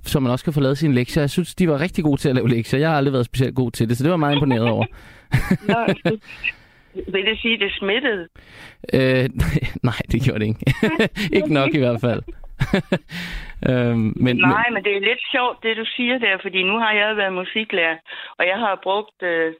så 0.06 0.20
man 0.20 0.32
også 0.32 0.44
kan 0.44 0.52
få 0.52 0.60
lavet 0.60 0.78
sine 0.78 0.94
lektier. 0.94 1.22
Jeg 1.22 1.30
synes, 1.30 1.54
de 1.54 1.68
var 1.68 1.80
rigtig 1.80 2.04
gode 2.04 2.20
til 2.20 2.28
at 2.28 2.34
lave 2.34 2.48
lektier. 2.48 2.80
Jeg 2.80 2.90
har 2.90 2.96
aldrig 2.96 3.12
været 3.12 3.26
specielt 3.26 3.54
god 3.54 3.70
til 3.70 3.88
det, 3.88 3.96
så 3.96 4.04
det 4.04 4.10
var 4.10 4.16
meget 4.16 4.34
imponeret 4.34 4.68
over. 4.70 4.86
Nå, 5.72 5.80
vil 7.12 7.26
det 7.26 7.38
sige, 7.42 7.54
at 7.54 7.60
det 7.60 7.72
smittede? 7.72 8.28
Øh, 8.94 9.28
nej, 9.88 10.00
det 10.12 10.22
gjorde 10.24 10.40
det 10.40 10.46
ikke. 10.46 10.64
ikke 11.38 11.54
nok 11.54 11.74
i 11.74 11.78
hvert 11.78 12.00
fald. 12.00 12.22
øhm, 13.68 14.12
men, 14.24 14.36
Nej, 14.36 14.68
men 14.74 14.84
det 14.84 14.92
er 14.96 15.00
lidt 15.10 15.22
sjovt, 15.34 15.62
det 15.62 15.76
du 15.76 15.84
siger 15.96 16.18
der, 16.18 16.38
fordi 16.42 16.62
nu 16.62 16.78
har 16.78 16.92
jeg 16.92 17.16
været 17.16 17.32
musiklærer, 17.32 17.96
og 18.38 18.46
jeg 18.46 18.58
har 18.58 18.80
brugt... 18.82 19.22
Øh, 19.22 19.52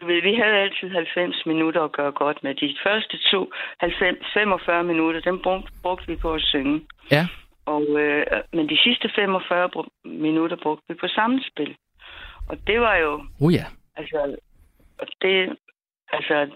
du 0.00 0.06
ved, 0.06 0.22
vi 0.22 0.34
havde 0.42 0.56
altid 0.64 0.88
90 0.88 1.46
minutter 1.46 1.82
at 1.82 1.92
gøre 1.92 2.12
godt 2.12 2.38
med. 2.42 2.54
De 2.54 2.76
første 2.86 3.16
to 3.30 3.50
90, 3.80 4.26
45 4.34 4.84
minutter, 4.84 5.20
dem 5.20 5.38
brugte, 5.42 5.72
brugte 5.82 6.06
vi 6.06 6.16
på 6.16 6.34
at 6.34 6.42
synge. 6.42 6.80
Ja. 7.10 7.26
Og, 7.66 7.82
øh, 8.00 8.26
men 8.52 8.68
de 8.68 8.78
sidste 8.82 9.10
45 9.14 9.70
minutter 10.04 10.56
brugte 10.56 10.84
vi 10.88 10.94
på 10.94 11.08
samspil. 11.08 11.76
Og 12.48 12.56
det 12.66 12.80
var 12.80 12.96
jo... 12.96 13.24
Oh 13.40 13.54
ja. 13.54 13.66
Altså, 13.96 14.36
det, 15.22 15.56
altså, 16.12 16.50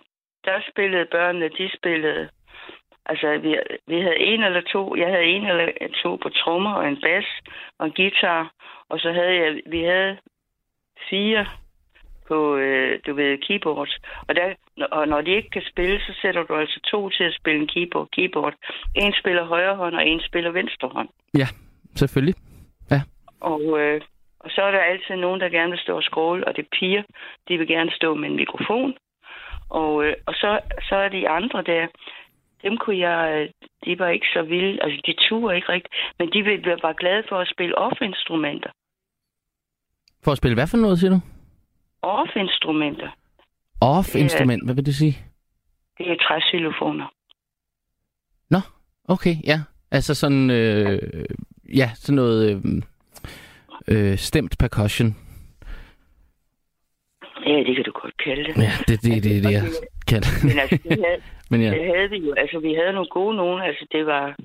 der 0.45 0.61
spillede 0.71 1.07
børnene, 1.11 1.49
de 1.49 1.71
spillede... 1.77 2.29
Altså, 3.07 3.39
vi, 3.39 3.59
vi 3.87 4.01
havde 4.01 4.19
en 4.19 4.43
eller 4.43 4.61
to... 4.73 4.97
Jeg 4.97 5.09
havde 5.09 5.25
en 5.25 5.47
eller 5.47 5.69
to 6.03 6.17
på 6.17 6.29
trommer 6.29 6.73
og 6.73 6.89
en 6.89 7.01
bas 7.01 7.27
og 7.79 7.87
en 7.87 7.93
guitar. 7.93 8.53
Og 8.89 9.01
så 9.01 9.13
havde 9.13 9.35
jeg... 9.35 9.63
Vi 9.67 9.83
havde 9.83 10.19
fire 11.11 11.47
på, 12.29 12.57
øh, 12.57 13.01
du 13.07 13.15
ved, 13.15 13.39
keyboard. 13.39 13.89
Og, 14.29 14.35
der, 14.37 14.55
og 14.91 15.09
når 15.09 15.21
de 15.21 15.31
ikke 15.31 15.51
kan 15.51 15.63
spille, 15.73 16.01
så 16.01 16.13
sætter 16.23 16.43
du 16.43 16.55
altså 16.55 16.81
to 16.91 17.11
til 17.11 17.25
at 17.25 17.35
spille 17.41 17.61
en 17.61 17.67
keyboard. 17.75 18.09
keyboard. 18.17 18.55
En 18.95 19.15
spiller 19.21 19.45
højre 19.45 19.77
hånd, 19.77 19.95
og 19.95 20.07
en 20.07 20.21
spiller 20.21 20.51
venstre 20.51 20.89
hånd. 20.89 21.09
Ja, 21.39 21.47
selvfølgelig. 21.97 22.35
Ja. 22.91 23.01
Og, 23.41 23.81
øh, 23.81 24.01
og 24.39 24.51
så 24.51 24.63
er 24.63 24.71
der 24.71 24.79
altid 24.79 25.17
nogen, 25.17 25.41
der 25.41 25.49
gerne 25.49 25.71
vil 25.71 25.81
stå 25.81 25.97
og 25.97 26.03
skråle, 26.03 26.49
og 26.49 26.57
det 26.57 26.63
er 26.63 26.77
piger. 26.79 27.03
De 27.49 27.59
vil 27.59 27.67
gerne 27.67 27.91
stå 27.91 28.15
med 28.15 28.29
en 28.31 28.37
mikrofon. 28.37 28.95
Og, 29.71 30.05
øh, 30.05 30.15
og 30.27 30.35
så, 30.35 30.61
så 30.89 30.97
er 30.97 31.09
de 31.09 31.29
andre 31.29 31.63
der, 31.63 31.87
dem 32.63 32.77
kunne 32.77 32.99
jeg, 32.99 33.49
de 33.85 33.99
var 33.99 34.09
ikke 34.09 34.27
så 34.33 34.43
vilde, 34.43 34.83
altså 34.83 35.01
de 35.07 35.15
turde 35.29 35.57
ikke 35.57 35.69
rigtigt, 35.69 35.95
men 36.19 36.27
de 36.33 36.45
var 36.71 36.79
bare 36.83 36.95
glade 36.99 37.23
for 37.29 37.39
at 37.39 37.49
spille 37.49 37.79
off-instrumenter. 37.79 38.71
For 40.25 40.33
at 40.33 40.39
spille 40.39 40.55
hvad 40.55 40.67
for 40.67 40.77
noget, 40.77 40.99
siger 40.99 41.11
du? 41.11 41.21
Off-instrumenter. 42.05 43.11
Off-instrument, 43.81 44.65
hvad 44.65 44.75
vil 44.75 44.87
det 44.87 44.95
sige? 44.95 45.19
Det 45.99 46.11
er 46.11 46.17
træsylofoner. 46.17 47.07
Nå, 48.51 48.59
okay, 49.09 49.35
ja. 49.45 49.61
Altså 49.91 50.15
sådan, 50.15 50.51
øh, 50.51 50.99
ja, 51.77 51.91
sådan 51.95 52.17
noget 52.17 52.51
øh, 52.51 52.83
øh, 53.89 54.17
stemt 54.17 54.57
percussion. 54.59 55.17
Ja, 57.47 57.59
det 57.67 57.77
kan 57.77 57.85
du 57.85 57.93
godt 57.93 58.17
kalde 58.25 58.45
det. 58.45 58.57
Ja, 58.57 58.73
det, 58.89 59.03
det, 59.03 59.03
det, 59.03 59.25
det, 59.25 59.45
det 59.45 59.53
jeg 59.53 59.63
det. 60.25 60.45
Men 60.45 60.59
altså, 60.59 60.79
det 60.89 61.05
havde, 61.05 61.21
Men 61.51 61.61
ja. 61.63 61.71
det 61.71 61.85
havde 61.95 62.11
vi 62.11 62.17
jo. 62.17 62.33
Altså, 62.33 62.59
vi 62.59 62.75
havde 62.75 62.93
nogle 62.93 63.09
gode 63.09 63.37
nogen. 63.37 63.63
Altså, 63.63 63.87
det 63.93 64.07
var... 64.07 64.37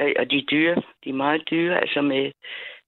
Øh, 0.00 0.12
og 0.18 0.30
de 0.30 0.36
er 0.38 0.46
dyre. 0.50 0.74
De 1.04 1.08
er 1.08 1.14
meget 1.24 1.42
dyre. 1.50 1.80
Altså 1.80 2.00
med... 2.02 2.22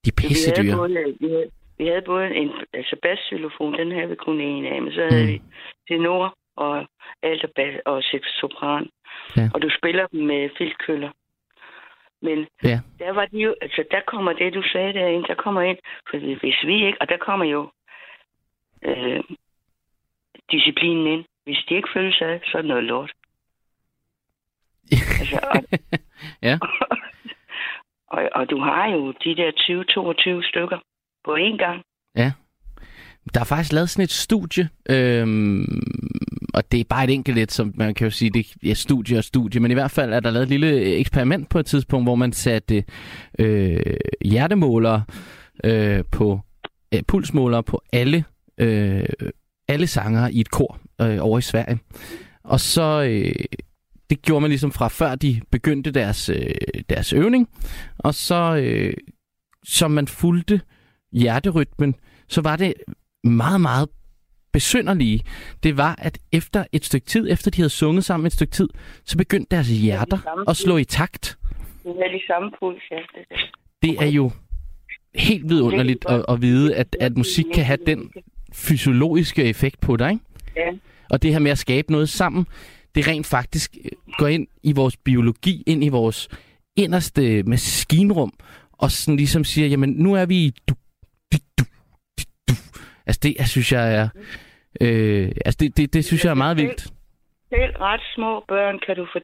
De 0.05 0.09
er 0.13 0.17
pisse 0.17 0.51
dyre. 0.51 0.65
Vi 0.65 0.71
havde, 0.71 0.79
både, 0.79 1.17
vi 1.21 1.29
havde, 1.29 1.51
vi 1.79 1.87
havde 1.87 2.03
både 2.03 2.35
en 2.35 2.51
altså 2.73 2.97
bassxylofon, 3.03 3.79
den 3.79 3.93
havde 3.93 4.09
vi 4.09 4.15
kun 4.15 4.41
en 4.41 4.65
af, 4.65 4.83
men 4.83 4.93
så 4.93 5.01
havde 5.11 5.23
mm. 5.23 5.33
vi 5.33 5.43
tenor 5.89 6.35
og 6.57 6.87
alt 7.23 7.45
og, 7.45 7.51
bas, 7.57 7.81
og 7.87 8.03
sopran. 8.41 8.89
Ja. 9.37 9.51
Og 9.55 9.63
du 9.63 9.71
spiller 9.79 10.07
dem 10.07 10.27
med 10.27 10.51
filtkøller. 10.59 11.11
Men 12.23 12.47
ja. 12.65 12.81
der 12.99 13.11
var 13.13 13.27
de 13.27 13.39
jo, 13.39 13.55
altså 13.61 13.85
der 13.91 14.01
kommer 14.07 14.33
det, 14.33 14.55
du 14.55 14.63
sagde 14.73 14.93
derinde, 14.93 15.29
der 15.29 15.35
kommer 15.35 15.63
ind, 15.63 15.79
for 16.11 16.17
hvis 16.41 16.63
vi 16.67 16.87
ikke, 16.87 16.99
og 17.01 17.09
der 17.09 17.17
kommer 17.17 17.47
jo 17.47 17.71
øh, 18.83 19.23
disciplinen 20.51 21.07
ind. 21.07 21.25
Hvis 21.45 21.65
de 21.69 21.75
ikke 21.75 21.89
føler 21.95 22.13
sig, 22.13 22.41
så 22.45 22.59
er 22.59 22.63
det 22.63 22.69
noget 22.69 22.85
lort. 22.85 23.13
altså, 25.21 25.39
og, 25.43 25.79
ja. 26.43 26.59
og, 28.15 28.29
og 28.35 28.51
du 28.51 28.59
har 28.59 28.87
jo 28.87 29.13
de 29.25 29.37
der 29.37 29.51
20-22 30.43 30.49
stykker 30.49 30.79
på 31.27 31.33
én 31.37 31.57
gang. 31.65 31.83
Ja. 32.17 32.33
Der 33.35 33.41
er 33.41 33.45
faktisk 33.45 33.73
lavet 33.73 33.91
sådan 33.91 34.03
et 34.03 34.11
studie, 34.11 34.69
øhm, 34.91 35.83
og 36.55 36.73
det 36.73 36.81
er 36.81 36.85
bare 36.89 37.05
et 37.05 37.11
enkelt 37.11 37.37
lidt, 37.37 37.53
som 37.53 37.73
man 37.75 37.95
kan 37.95 38.05
jo 38.05 38.11
sige, 38.11 38.31
det 38.31 38.71
er 38.71 38.75
studie 38.75 39.19
og 39.19 39.25
studie, 39.25 39.61
men 39.61 39.71
i 39.71 39.75
hvert 39.75 39.91
fald 39.91 40.13
er 40.13 40.21
der 40.21 40.31
lavet 40.31 40.43
et 40.43 40.49
lille 40.49 40.83
eksperiment 40.97 41.49
på 41.49 41.59
et 41.59 41.67
tidspunkt, 41.67 42.07
hvor 42.07 42.15
man 42.15 42.33
satte 42.33 42.85
øh, 43.39 43.97
hjertemålere 44.25 45.05
øh, 45.65 46.05
på, 46.13 46.41
øh, 46.95 47.03
pulsmålere 47.09 47.63
på 47.63 47.83
alle, 47.93 48.25
øh, 48.59 49.05
alle 49.69 49.87
sanger 49.87 50.29
i 50.29 50.41
et 50.41 50.51
kor 50.51 50.79
øh, 51.01 51.19
over 51.21 51.39
i 51.39 51.43
Sverige. 51.43 51.79
Og 52.45 52.61
så, 52.61 53.03
øh, 53.03 53.45
det 54.11 54.23
gjorde 54.23 54.41
man 54.41 54.51
ligesom 54.51 54.73
fra 54.73 54.89
før 54.89 55.15
de 55.15 55.41
begyndte 55.51 55.91
deres, 55.91 56.29
øh, 56.29 56.55
deres 56.89 57.13
øvning, 57.13 57.49
og 57.99 58.15
så, 58.15 58.57
øh, 58.57 58.95
som 59.65 59.91
man 59.91 60.07
fulgte 60.07 60.61
hjerterytmen, 61.13 61.95
så 62.29 62.41
var 62.41 62.57
det 62.57 62.75
meget, 63.25 63.61
meget 63.61 63.89
besynderlige, 64.53 65.21
det 65.63 65.77
var, 65.77 65.95
at 65.99 66.19
efter 66.33 66.65
et 66.73 66.85
stykke 66.85 67.07
tid, 67.07 67.31
efter 67.31 67.51
de 67.51 67.57
havde 67.57 67.71
sunget 67.71 68.05
sammen 68.05 68.27
et 68.27 68.33
stykke 68.33 68.51
tid, 68.51 68.69
så 69.05 69.19
begyndte 69.19 69.57
deres 69.57 69.69
hjerter 69.69 70.49
at 70.51 70.57
slå 70.57 70.77
i 70.77 70.85
takt. 70.85 71.39
Det 71.85 71.91
er 71.91 72.13
de 72.13 72.21
samme 72.27 72.51
puls, 72.59 72.83
ja. 72.91 72.97
Det, 73.83 74.03
er 74.03 74.07
jo 74.07 74.31
helt 75.15 75.49
vidunderligt 75.49 76.05
at, 76.09 76.25
at 76.29 76.43
vide, 76.43 76.75
at, 76.75 76.97
at 77.01 77.17
musik 77.17 77.45
kan 77.55 77.65
have 77.65 77.79
den 77.87 78.11
fysiologiske 78.53 79.45
effekt 79.45 79.81
på 79.81 79.97
dig, 79.97 80.11
ikke? 80.11 80.25
Ja. 80.57 80.71
Og 81.11 81.23
det 81.23 81.33
her 81.33 81.39
med 81.39 81.51
at 81.51 81.59
skabe 81.59 81.93
noget 81.93 82.09
sammen, 82.09 82.47
det 82.95 83.09
rent 83.09 83.27
faktisk 83.27 83.77
øh, 83.85 83.91
går 84.19 84.27
ind 84.27 84.47
i 84.63 84.73
vores 84.73 84.97
biologi, 84.97 85.63
ind 85.67 85.85
i 85.85 85.89
vores 85.89 86.29
inderste 86.77 87.43
maskinrum, 87.43 88.33
og 88.73 88.91
sådan 88.91 89.17
ligesom 89.17 89.45
siger, 89.45 89.69
jamen 89.69 89.91
nu 89.91 90.15
er 90.15 90.27
vi 90.27 90.37
i 90.37 90.53
Altså 93.07 93.21
det, 93.23 93.37
jeg 93.39 93.47
synes 93.47 93.73
jeg 93.73 93.95
er, 94.01 94.09
øh, 94.81 95.29
altså 95.47 95.59
det, 95.61 95.77
det, 95.77 95.95
det 95.95 96.05
synes 96.05 96.25
jeg 96.25 96.31
er 96.31 96.43
meget 96.45 96.57
vildt. 96.57 96.83
Selv 97.49 97.77
ret 97.77 98.03
små 98.15 98.45
børn 98.49 98.79
kan 98.87 98.97
du 98.97 99.07
få... 99.13 99.19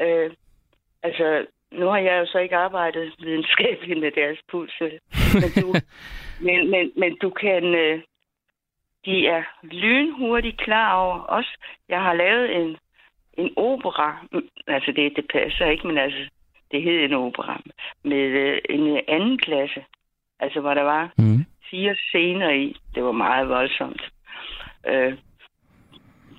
Øh, 0.00 0.30
altså, 1.02 1.46
nu 1.72 1.86
har 1.86 1.98
jeg 1.98 2.20
jo 2.20 2.26
så 2.26 2.38
ikke 2.38 2.56
arbejdet 2.56 3.12
videnskabeligt 3.18 4.00
med 4.00 4.10
deres 4.10 4.38
puls, 4.50 4.74
vel? 4.80 4.98
men, 5.34 5.50
du, 5.62 5.74
men, 6.46 6.70
men, 6.70 6.92
men 6.96 7.16
du 7.22 7.30
kan... 7.30 7.74
Øh, 7.74 8.02
de 9.04 9.26
er 9.26 9.42
lynhurtigt 9.62 10.58
klar 10.58 10.94
over 10.94 11.24
os. 11.28 11.46
Jeg 11.88 12.02
har 12.02 12.14
lavet 12.14 12.56
en, 12.56 12.76
en 13.38 13.50
opera, 13.56 14.26
altså 14.66 14.92
det, 14.96 15.12
det 15.16 15.26
passer 15.32 15.66
ikke, 15.66 15.86
men 15.86 15.98
altså, 15.98 16.20
det 16.70 16.82
hed 16.82 16.98
en 17.04 17.12
opera, 17.12 17.62
med 18.04 18.24
øh, 18.44 18.58
en 18.70 19.00
anden 19.08 19.38
klasse, 19.38 19.84
altså 20.40 20.60
hvor 20.60 20.74
der 20.74 20.82
var 20.82 21.12
Mm 21.18 21.44
fire 21.72 21.96
scener 21.96 22.50
i. 22.50 22.76
Det 22.94 23.04
var 23.04 23.12
meget 23.12 23.48
voldsomt. 23.48 24.02
Øh, 24.86 25.12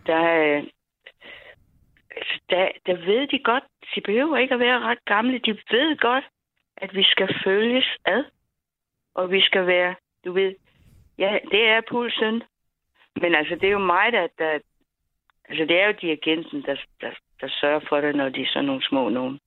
der, 0.07 0.23
altså, 2.17 2.35
der, 2.49 2.63
der 2.85 2.95
ved 3.05 3.27
de 3.27 3.39
godt, 3.43 3.63
de 3.95 4.01
behøver 4.01 4.37
ikke 4.37 4.53
at 4.53 4.59
være 4.59 4.79
ret 4.79 5.05
gamle, 5.05 5.39
de 5.39 5.51
ved 5.51 5.97
godt, 5.97 6.25
at 6.77 6.95
vi 6.95 7.03
skal 7.03 7.29
følges 7.43 7.89
ad, 8.05 8.23
og 9.15 9.31
vi 9.31 9.41
skal 9.41 9.67
være, 9.67 9.95
du 10.25 10.31
ved, 10.33 10.55
ja, 11.17 11.37
det 11.51 11.63
er 11.67 11.81
pulsen, 11.89 12.43
men 13.21 13.35
altså, 13.35 13.55
det 13.55 13.63
er 13.63 13.71
jo 13.71 13.85
mig, 13.95 14.11
der, 14.11 14.27
der 14.37 14.59
altså, 15.49 15.65
det 15.69 15.81
er 15.81 15.87
jo 15.87 15.93
dirigenten, 16.01 16.63
der, 16.67 16.75
der, 17.01 17.11
der 17.41 17.47
sørger 17.61 17.79
for 17.89 18.01
det, 18.01 18.15
når 18.15 18.29
de 18.29 18.41
er 18.41 18.51
sådan 18.53 18.65
nogle 18.65 18.87
små 18.89 19.09
nogen. 19.09 19.39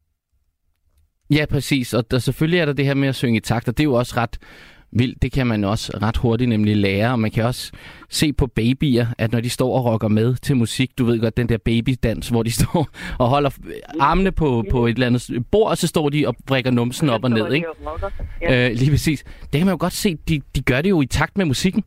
Ja, 1.31 1.45
præcis. 1.51 1.95
Og 1.95 2.11
der, 2.11 2.19
selvfølgelig 2.19 2.61
er 2.61 2.65
der 2.65 2.73
det 2.73 2.87
her 2.87 2.95
med 2.95 3.09
at 3.09 3.15
synge 3.15 3.37
i 3.37 3.41
takt, 3.41 3.69
og 3.69 3.77
det 3.77 3.83
er 3.83 3.91
jo 3.91 3.95
også 3.95 4.15
ret 4.17 4.39
vildt. 4.93 5.23
Det 5.23 5.33
kan 5.33 5.47
man 5.47 5.65
også 5.65 5.99
ret 6.03 6.17
hurtigt 6.17 6.49
nemlig 6.49 6.77
lære, 6.77 7.13
og 7.13 7.19
man 7.19 7.31
kan 7.31 7.45
også 7.45 7.73
se 8.09 8.33
på 8.33 8.47
babyer, 8.47 9.07
at 9.19 9.33
når 9.33 9.41
de 9.41 9.51
står 9.51 9.79
og 9.79 9.85
rocker 9.85 10.09
med 10.09 10.35
til 10.35 10.57
musik, 10.57 10.91
du 10.99 11.05
ved 11.05 11.21
godt, 11.21 11.37
den 11.37 11.49
der 11.49 11.59
babydans, 11.59 12.29
hvor 12.29 12.43
de 12.43 12.53
står 12.63 12.89
og 13.19 13.29
holder 13.29 13.51
armene 14.01 14.33
på, 14.33 14.65
på 14.71 14.87
et 14.87 14.95
eller 14.95 15.07
andet 15.07 15.45
bord, 15.51 15.71
og 15.71 15.77
så 15.77 15.87
står 15.87 16.09
de 16.09 16.29
og 16.29 16.37
brækker 16.47 16.71
numsen 16.71 17.09
op 17.09 17.25
og 17.25 17.31
ned, 17.31 17.53
ikke? 17.53 17.67
Ja. 18.43 18.69
Øh, 18.69 18.77
lige 18.77 18.91
præcis. 18.91 19.23
Det 19.23 19.53
kan 19.53 19.67
man 19.67 19.73
jo 19.73 19.79
godt 19.81 19.93
se, 19.93 20.17
de, 20.29 20.41
de 20.57 20.63
gør 20.63 20.81
det 20.81 20.91
jo 20.91 21.01
i 21.01 21.07
takt 21.07 21.39
med 21.39 21.45
musikken. 21.45 21.85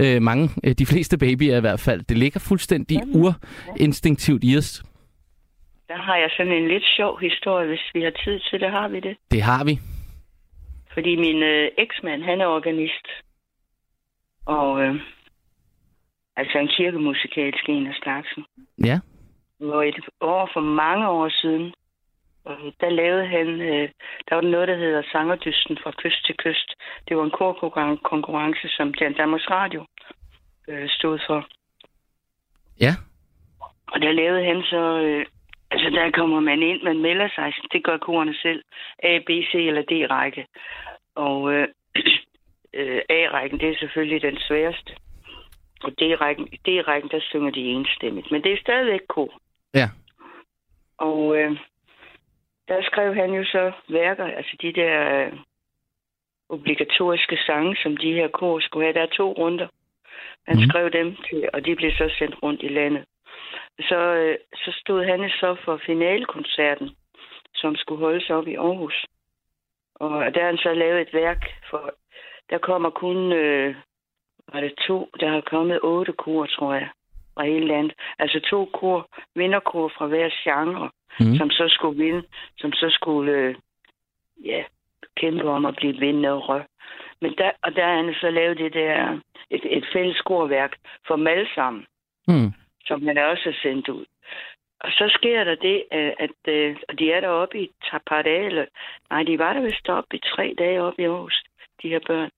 Øh, 0.00 0.22
mange, 0.22 0.50
øh, 0.64 0.74
de 0.78 0.86
fleste 0.86 1.18
babyer 1.18 1.56
i 1.56 1.60
hvert 1.60 1.80
fald. 1.80 2.02
Det 2.08 2.18
ligger 2.18 2.40
fuldstændig 2.40 3.02
urinstinktivt 3.14 4.44
i 4.44 4.56
os. 4.56 4.82
Der 5.88 5.96
har 5.96 6.16
jeg 6.16 6.30
sådan 6.36 6.52
en 6.52 6.68
lidt 6.68 6.84
sjov 6.96 7.20
historie, 7.20 7.66
hvis 7.66 7.84
vi 7.94 8.02
har 8.02 8.10
tid 8.24 8.40
til 8.50 8.60
det, 8.60 8.70
har 8.70 8.88
vi 8.88 9.00
det. 9.00 9.16
Det 9.30 9.42
har 9.42 9.64
vi. 9.64 9.78
Fordi 10.98 11.16
min 11.16 11.42
øh, 11.42 11.70
eksmand, 11.78 12.22
han 12.22 12.40
er 12.40 12.46
organist. 12.46 13.06
Og 14.46 14.82
øh, 14.82 14.94
altså 16.36 16.58
en 16.58 16.68
kirkemusikalsk 16.68 17.68
en 17.68 17.86
af 17.86 17.94
slagsen. 18.02 18.44
Ja. 18.84 19.00
Og 19.60 19.88
et 19.88 20.00
år 20.20 20.50
for 20.52 20.60
mange 20.60 21.08
år 21.08 21.28
siden, 21.28 21.74
øh, 22.48 22.72
der 22.80 22.90
lavede 22.90 23.26
han, 23.26 23.48
øh, 23.48 23.88
der 24.28 24.34
var 24.34 24.42
noget, 24.42 24.68
der 24.68 24.76
hedder 24.76 25.02
Sangerdysten 25.12 25.78
fra 25.82 25.92
kyst 26.02 26.26
til 26.26 26.36
kyst. 26.36 26.68
Det 27.08 27.16
var 27.16 27.24
en 27.24 27.36
korkonkurrence, 27.38 28.68
som 28.68 28.94
Dan 28.94 29.14
Danmarks 29.14 29.50
Radio 29.50 29.86
øh, 30.68 30.88
stod 30.88 31.18
for. 31.26 31.46
Ja. 32.80 32.92
Og 33.92 34.00
der 34.02 34.12
lavede 34.12 34.44
han 34.44 34.62
så, 34.62 35.00
øh, 35.06 35.26
altså 35.70 35.90
der 35.90 36.10
kommer 36.10 36.40
man 36.40 36.62
ind, 36.62 36.82
man 36.82 36.98
melder 36.98 37.28
sig, 37.34 37.52
det 37.72 37.84
gør 37.84 37.96
korerne 37.96 38.34
selv, 38.34 38.62
A, 39.02 39.18
B, 39.18 39.28
C 39.28 39.54
eller 39.54 39.82
D-række. 39.82 40.46
Og 41.14 41.52
øh, 41.52 41.68
øh, 42.78 43.00
A-rækken, 43.08 43.60
det 43.60 43.68
er 43.68 43.76
selvfølgelig 43.78 44.22
den 44.22 44.38
sværeste. 44.38 44.92
Og 45.82 45.90
D-rækken, 45.90 46.46
D-rækken, 46.46 47.10
der 47.10 47.20
synger 47.20 47.50
de 47.50 47.60
enstemmigt. 47.60 48.30
Men 48.30 48.42
det 48.42 48.52
er 48.52 48.60
stadigvæk 48.60 49.00
kor. 49.08 49.40
Ja. 49.74 49.88
Og 50.98 51.36
øh, 51.36 51.56
der 52.68 52.82
skrev 52.82 53.14
han 53.14 53.30
jo 53.30 53.44
så 53.44 53.72
værker, 53.88 54.24
altså 54.24 54.56
de 54.62 54.72
der 54.72 55.26
øh, 55.26 55.32
obligatoriske 56.48 57.38
sange, 57.46 57.76
som 57.82 57.96
de 57.96 58.12
her 58.12 58.28
kor 58.28 58.60
skulle 58.60 58.86
have. 58.86 58.94
Der 58.94 59.02
er 59.02 59.16
to 59.16 59.32
runder. 59.32 59.68
Han 60.46 60.56
mm. 60.56 60.62
skrev 60.68 60.90
dem 60.90 61.16
til, 61.16 61.48
og 61.52 61.64
de 61.66 61.76
blev 61.76 61.90
så 61.90 62.14
sendt 62.18 62.42
rundt 62.42 62.62
i 62.62 62.68
landet. 62.68 63.04
Så, 63.80 63.96
øh, 63.96 64.36
så 64.54 64.70
stod 64.80 65.04
han 65.04 65.30
så 65.30 65.56
for 65.64 65.80
finalekoncerten, 65.86 66.90
som 67.54 67.76
skulle 67.76 68.04
holdes 68.04 68.30
op 68.30 68.48
i 68.48 68.54
Aarhus. 68.54 69.06
Og 69.94 70.34
der 70.34 70.40
har 70.40 70.46
han 70.46 70.58
så 70.58 70.74
lavet 70.74 71.00
et 71.00 71.14
værk, 71.14 71.44
for 71.70 71.94
der 72.50 72.58
kommer 72.58 72.90
kun, 72.90 73.32
øh, 73.32 73.74
var 74.52 74.60
det 74.60 74.74
to, 74.86 75.10
der 75.20 75.28
har 75.28 75.40
kommet 75.40 75.80
otte 75.82 76.12
kor, 76.12 76.46
tror 76.46 76.74
jeg, 76.74 76.88
fra 77.34 77.44
hele 77.44 77.66
landet. 77.66 77.92
Altså 78.18 78.40
to 78.40 78.64
kor, 78.64 79.08
vinderkor 79.34 79.92
fra 79.98 80.06
hver 80.06 80.30
genre, 80.44 80.90
Mm. 81.20 81.36
som 81.36 81.50
så 81.50 81.64
skulle 81.68 82.04
vinde, 82.04 82.22
som 82.58 82.72
så 82.72 82.86
skulle, 82.90 83.32
øh, 83.32 83.54
ja, 84.44 84.64
kæmpe 85.16 85.44
om 85.48 85.66
at 85.66 85.76
blive 85.76 85.96
vindere. 85.98 86.64
Men 87.20 87.34
der, 87.38 87.50
og 87.62 87.76
der 87.76 87.84
har 87.86 87.96
han 87.96 88.14
så 88.14 88.30
lavet 88.30 88.58
det 88.58 88.74
der, 88.74 89.18
et, 89.50 89.76
et 89.76 89.84
fælles 89.92 90.20
korværk 90.20 90.76
for 91.06 91.16
dem 91.16 91.26
alle 91.26 91.48
sammen 91.54 91.86
Mm. 92.28 92.52
Som 92.88 93.06
han 93.06 93.18
også 93.18 93.44
har 93.44 93.58
sendt 93.62 93.88
ud. 93.88 94.04
Og 94.80 94.90
så 94.92 95.04
sker 95.18 95.44
der 95.44 95.54
det, 95.54 95.84
øh, 95.92 96.12
at 96.18 96.54
øh, 96.54 96.76
og 96.88 96.98
de 96.98 97.12
er 97.12 97.20
deroppe 97.20 97.60
i 97.60 97.62
et 97.64 98.02
par 98.06 98.22
dage, 98.22 98.46
eller, 98.46 98.66
nej, 99.10 99.22
de 99.22 99.38
var 99.38 99.52
der 99.52 99.60
vist 99.60 99.88
oppe 99.88 100.16
i 100.16 100.20
tre 100.34 100.54
dage 100.58 100.82
oppe 100.82 101.02
i 101.02 101.04
Aarhus, 101.04 101.44
de 101.82 101.88
her 101.88 102.00
børn. 102.06 102.30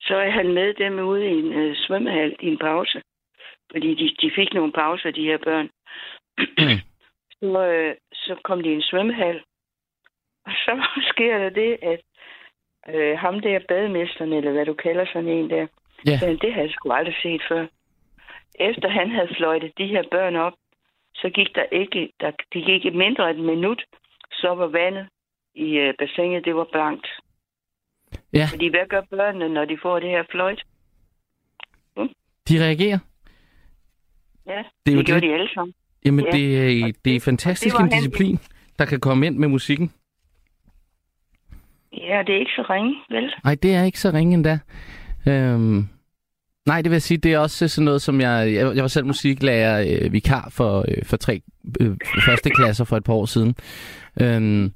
Så 0.00 0.16
er 0.16 0.30
han 0.30 0.52
med 0.52 0.74
dem 0.74 0.98
ude 0.98 1.26
i 1.26 1.38
en 1.38 1.52
øh, 1.52 1.76
svømmehal 1.76 2.36
i 2.40 2.46
en 2.46 2.58
pause. 2.58 3.02
Fordi 3.70 3.94
de, 3.94 4.16
de 4.22 4.30
fik 4.34 4.54
nogle 4.54 4.72
pauser, 4.72 5.10
de 5.10 5.24
her 5.24 5.38
børn. 5.38 5.68
så, 7.40 7.66
øh, 7.66 7.94
så 8.12 8.36
kom 8.44 8.62
de 8.62 8.70
i 8.70 8.74
en 8.74 8.82
svømmehal. 8.82 9.42
Og 10.46 10.52
så 10.52 10.86
sker 11.12 11.38
der 11.38 11.48
det, 11.48 11.78
at 11.82 12.00
øh, 12.94 13.18
ham 13.18 13.40
der 13.40 13.58
bademesteren, 13.68 14.32
eller 14.32 14.52
hvad 14.52 14.66
du 14.66 14.74
kalder 14.74 15.06
sådan 15.06 15.28
en 15.28 15.50
der, 15.50 15.66
men 16.26 16.38
det 16.38 16.52
havde 16.52 16.66
jeg 16.66 16.72
sgu 16.72 16.92
aldrig 16.92 17.16
set 17.22 17.42
før. 17.48 17.66
Efter 18.70 18.88
han 18.88 19.10
havde 19.10 19.34
fløjtet 19.36 19.72
de 19.78 19.86
her 19.86 20.02
børn 20.10 20.36
op, 20.36 20.52
så 21.14 21.30
gik 21.34 21.46
der 21.54 21.64
ikke, 21.72 22.12
der, 22.20 22.30
de 22.30 22.58
gik 22.66 22.68
ikke 22.86 22.98
mindre 22.98 23.30
end 23.30 23.38
et 23.38 23.44
minut, 23.44 23.82
så 24.32 24.48
var 24.54 24.66
vandet 24.66 25.06
i 25.54 25.68
øh, 25.78 25.94
bassinet, 25.98 26.44
det 26.44 26.54
var 26.54 26.66
blankt. 26.72 27.06
Ja. 28.32 28.46
Fordi 28.50 28.68
hvad 28.68 28.86
gør 28.88 29.00
børnene, 29.10 29.48
når 29.48 29.64
de 29.64 29.78
får 29.82 29.98
det 30.00 30.08
her 30.10 30.24
fløjt? 30.30 30.62
De 32.48 32.64
reagerer. 32.64 32.98
Ja, 34.46 34.62
Det 34.86 34.92
er 34.92 34.96
jo 34.96 34.98
det 34.98 35.06
gjorde 35.06 35.20
det. 35.20 35.28
de 35.28 35.34
alle 35.34 35.48
sammen. 35.54 35.74
Jamen, 36.04 36.24
Ja. 36.24 36.30
det, 36.30 36.44
er, 36.58 36.92
det 37.04 37.16
er 37.16 37.20
fantastisk 37.20 37.74
det 37.76 37.80
en 37.80 37.84
var 37.86 37.90
han- 37.94 37.98
disciplin, 38.02 38.38
der 38.78 38.84
kan 38.84 39.00
komme 39.00 39.26
ind 39.26 39.36
med 39.36 39.48
musikken. 39.48 39.92
Ja, 41.92 42.22
det 42.26 42.34
er 42.34 42.38
ikke 42.38 42.50
så 42.56 42.62
ringe, 42.70 42.94
vel? 43.10 43.34
Nej, 43.44 43.56
det 43.62 43.74
er 43.74 43.82
ikke 43.84 44.00
så 44.00 44.10
ringe 44.10 44.34
endda. 44.34 44.58
Øhm, 45.28 45.88
nej, 46.66 46.82
det 46.82 46.90
vil 46.90 46.94
jeg 46.94 47.02
sige, 47.02 47.18
det 47.18 47.32
er 47.32 47.38
også 47.38 47.68
sådan 47.68 47.84
noget, 47.84 48.02
som 48.02 48.20
jeg... 48.20 48.54
Jeg, 48.54 48.76
jeg 48.76 48.82
var 48.82 48.88
selv 48.88 49.06
musiklærer 49.06 49.98
øh, 50.02 50.12
vikar 50.12 50.48
for, 50.50 50.84
øh, 50.88 51.04
for 51.04 51.16
tre 51.16 51.42
øh, 51.80 51.96
første 52.26 52.50
klasser 52.50 52.84
for 52.84 52.96
et 52.96 53.04
par 53.04 53.14
år 53.14 53.26
siden. 53.26 53.54
Øhm, 54.20 54.72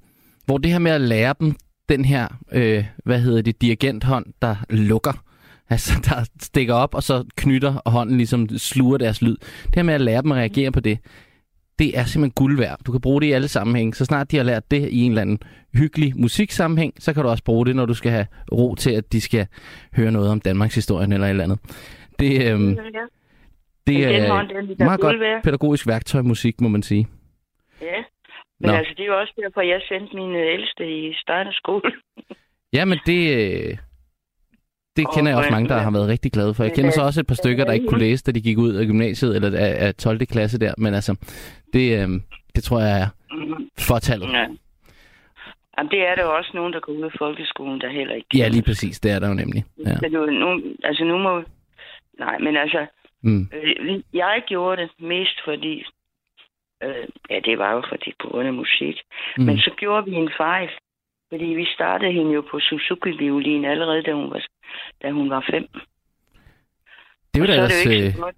hvor 0.46 0.58
det 0.58 0.70
her 0.72 0.78
med 0.78 0.92
at 0.92 1.00
lære 1.00 1.34
dem 1.40 1.54
den 1.88 2.04
her, 2.04 2.28
øh, 2.52 2.84
hvad 3.04 3.20
hedder 3.20 3.42
det, 3.42 3.62
dirigenthånd, 3.62 4.26
der 4.42 4.56
lukker. 4.70 5.22
Altså, 5.70 5.92
der 6.08 6.24
stikker 6.42 6.74
op, 6.74 6.94
og 6.94 7.02
så 7.02 7.24
knytter, 7.36 7.74
og 7.74 7.92
hånden 7.92 8.16
ligesom 8.16 8.58
sluger 8.58 8.98
deres 8.98 9.22
lyd. 9.22 9.36
Det 9.36 9.74
her 9.74 9.82
med 9.82 9.94
at 9.94 10.00
lære 10.00 10.22
dem 10.22 10.32
at 10.32 10.38
reagere 10.38 10.72
på 10.72 10.80
det, 10.80 10.98
det 11.78 11.98
er 11.98 12.04
simpelthen 12.04 12.32
guld 12.34 12.58
værd. 12.58 12.78
Du 12.86 12.92
kan 12.92 13.00
bruge 13.00 13.20
det 13.20 13.26
i 13.26 13.32
alle 13.32 13.48
sammenhænge. 13.48 13.94
Så 13.94 14.04
snart 14.04 14.30
de 14.30 14.36
har 14.36 14.44
lært 14.44 14.70
det 14.70 14.88
i 14.88 15.00
en 15.02 15.10
eller 15.12 15.22
anden 15.22 15.38
hyggelig 15.74 16.12
musiksammenhæng, 16.20 16.94
så 16.98 17.14
kan 17.14 17.22
du 17.22 17.28
også 17.28 17.44
bruge 17.44 17.66
det, 17.66 17.76
når 17.76 17.86
du 17.86 17.94
skal 17.94 18.10
have 18.10 18.26
ro 18.52 18.74
til, 18.74 18.90
at 18.90 19.12
de 19.12 19.20
skal 19.20 19.46
høre 19.96 20.12
noget 20.12 20.30
om 20.30 20.40
Danmarks 20.40 20.74
historie 20.74 21.14
eller 21.14 21.26
et 21.26 21.30
eller 21.30 21.44
andet. 21.44 21.58
Det, 22.18 22.52
øhm, 22.52 22.68
Ja. 22.70 22.82
det 23.86 24.04
er 24.04 24.28
hånd, 24.32 24.50
er 24.50 24.84
meget 24.84 25.00
godt 25.00 25.20
værd. 25.20 25.42
pædagogisk 25.42 25.86
værktøj 25.86 26.22
musik, 26.22 26.60
må 26.60 26.68
man 26.68 26.82
sige. 26.82 27.06
Ja. 27.82 27.86
Men 28.60 28.70
Nå. 28.70 28.76
altså, 28.76 28.94
det 28.96 29.02
er 29.02 29.06
jo 29.06 29.18
også 29.20 29.32
derfor, 29.44 29.60
jeg 29.60 29.80
sendte 29.88 30.16
min 30.16 30.34
øh, 30.36 30.52
ældste 30.54 30.84
i 30.98 31.12
Steiner 31.14 31.52
skole. 31.52 31.92
Ja, 32.72 32.84
men 32.84 32.98
det, 33.06 33.20
øh, 33.36 33.76
det 34.96 35.06
kender 35.14 35.30
jeg 35.30 35.38
også 35.38 35.50
mange, 35.50 35.68
der 35.68 35.78
har 35.78 35.90
været 35.90 36.08
rigtig 36.08 36.32
glade 36.32 36.54
for. 36.54 36.64
Jeg 36.64 36.74
kender 36.74 36.90
så 36.90 37.02
også 37.02 37.20
et 37.20 37.26
par 37.26 37.34
stykker, 37.34 37.64
der 37.64 37.72
ikke 37.72 37.86
kunne 37.86 38.00
læse, 38.00 38.24
da 38.24 38.32
de 38.32 38.40
gik 38.40 38.58
ud 38.58 38.74
af 38.74 38.86
gymnasiet 38.86 39.36
eller 39.36 39.58
af, 39.58 39.86
af 39.86 39.94
12. 39.94 40.26
klasse 40.26 40.58
der. 40.60 40.74
Men 40.78 40.94
altså, 40.94 41.16
det, 41.72 42.02
øh, 42.02 42.08
det 42.54 42.64
tror 42.64 42.80
jeg 42.80 43.00
er 43.02 43.06
fortallet. 43.78 44.32
Ja. 44.32 44.46
Jamen, 45.78 45.90
det 45.90 46.00
er 46.08 46.14
der 46.14 46.22
jo 46.22 46.36
også 46.36 46.50
nogen, 46.54 46.72
der 46.72 46.80
går 46.80 46.92
ud 46.92 47.02
af 47.02 47.10
folkeskolen, 47.18 47.80
der 47.80 47.88
heller 47.88 48.14
ikke 48.14 48.26
Ja, 48.34 48.48
lige 48.48 48.62
præcis. 48.62 49.00
Det 49.00 49.10
er 49.10 49.18
der 49.18 49.28
jo 49.28 49.34
nemlig. 49.34 49.64
Ja. 49.86 49.96
Så 49.96 50.08
nu, 50.12 50.26
nu, 50.26 50.62
altså 50.84 51.04
nu 51.04 51.18
må... 51.18 51.42
Nej, 52.18 52.38
men 52.38 52.56
altså, 52.56 52.86
Mm. 53.22 53.48
øh, 53.62 54.00
jeg 54.12 54.42
gjorde 54.46 54.82
det 54.82 54.90
mest 55.00 55.36
fordi... 55.44 55.84
Øh, 56.82 57.06
ja, 57.30 57.40
det 57.44 57.58
var 57.58 57.72
jo 57.72 57.82
fordi 57.88 58.12
på 58.22 58.28
grund 58.28 58.46
af 58.48 58.54
musik. 58.54 58.96
Mm. 59.38 59.44
Men 59.44 59.58
så 59.58 59.70
gjorde 59.78 60.04
vi 60.10 60.14
en 60.16 60.30
fejl. 60.36 60.68
Fordi 61.30 61.44
vi 61.44 61.66
startede 61.74 62.12
hende 62.12 62.32
jo 62.32 62.40
på 62.50 62.60
Suzuki-violin 62.60 63.64
allerede, 63.64 64.02
da 64.02 64.12
hun 64.12 64.30
var, 64.30 64.42
da 65.02 65.10
hun 65.10 65.30
var 65.30 65.44
fem. 65.50 65.66
Det 67.34 67.40
var 67.40 67.46
da 67.46 67.54
så 67.54 67.60
er 67.60 67.64
ellers... 67.64 67.72
det 67.72 67.86
jo 67.86 67.90
ikke 67.90 68.06
øh, 68.06 68.12
så 68.12 68.20
godt, 68.20 68.36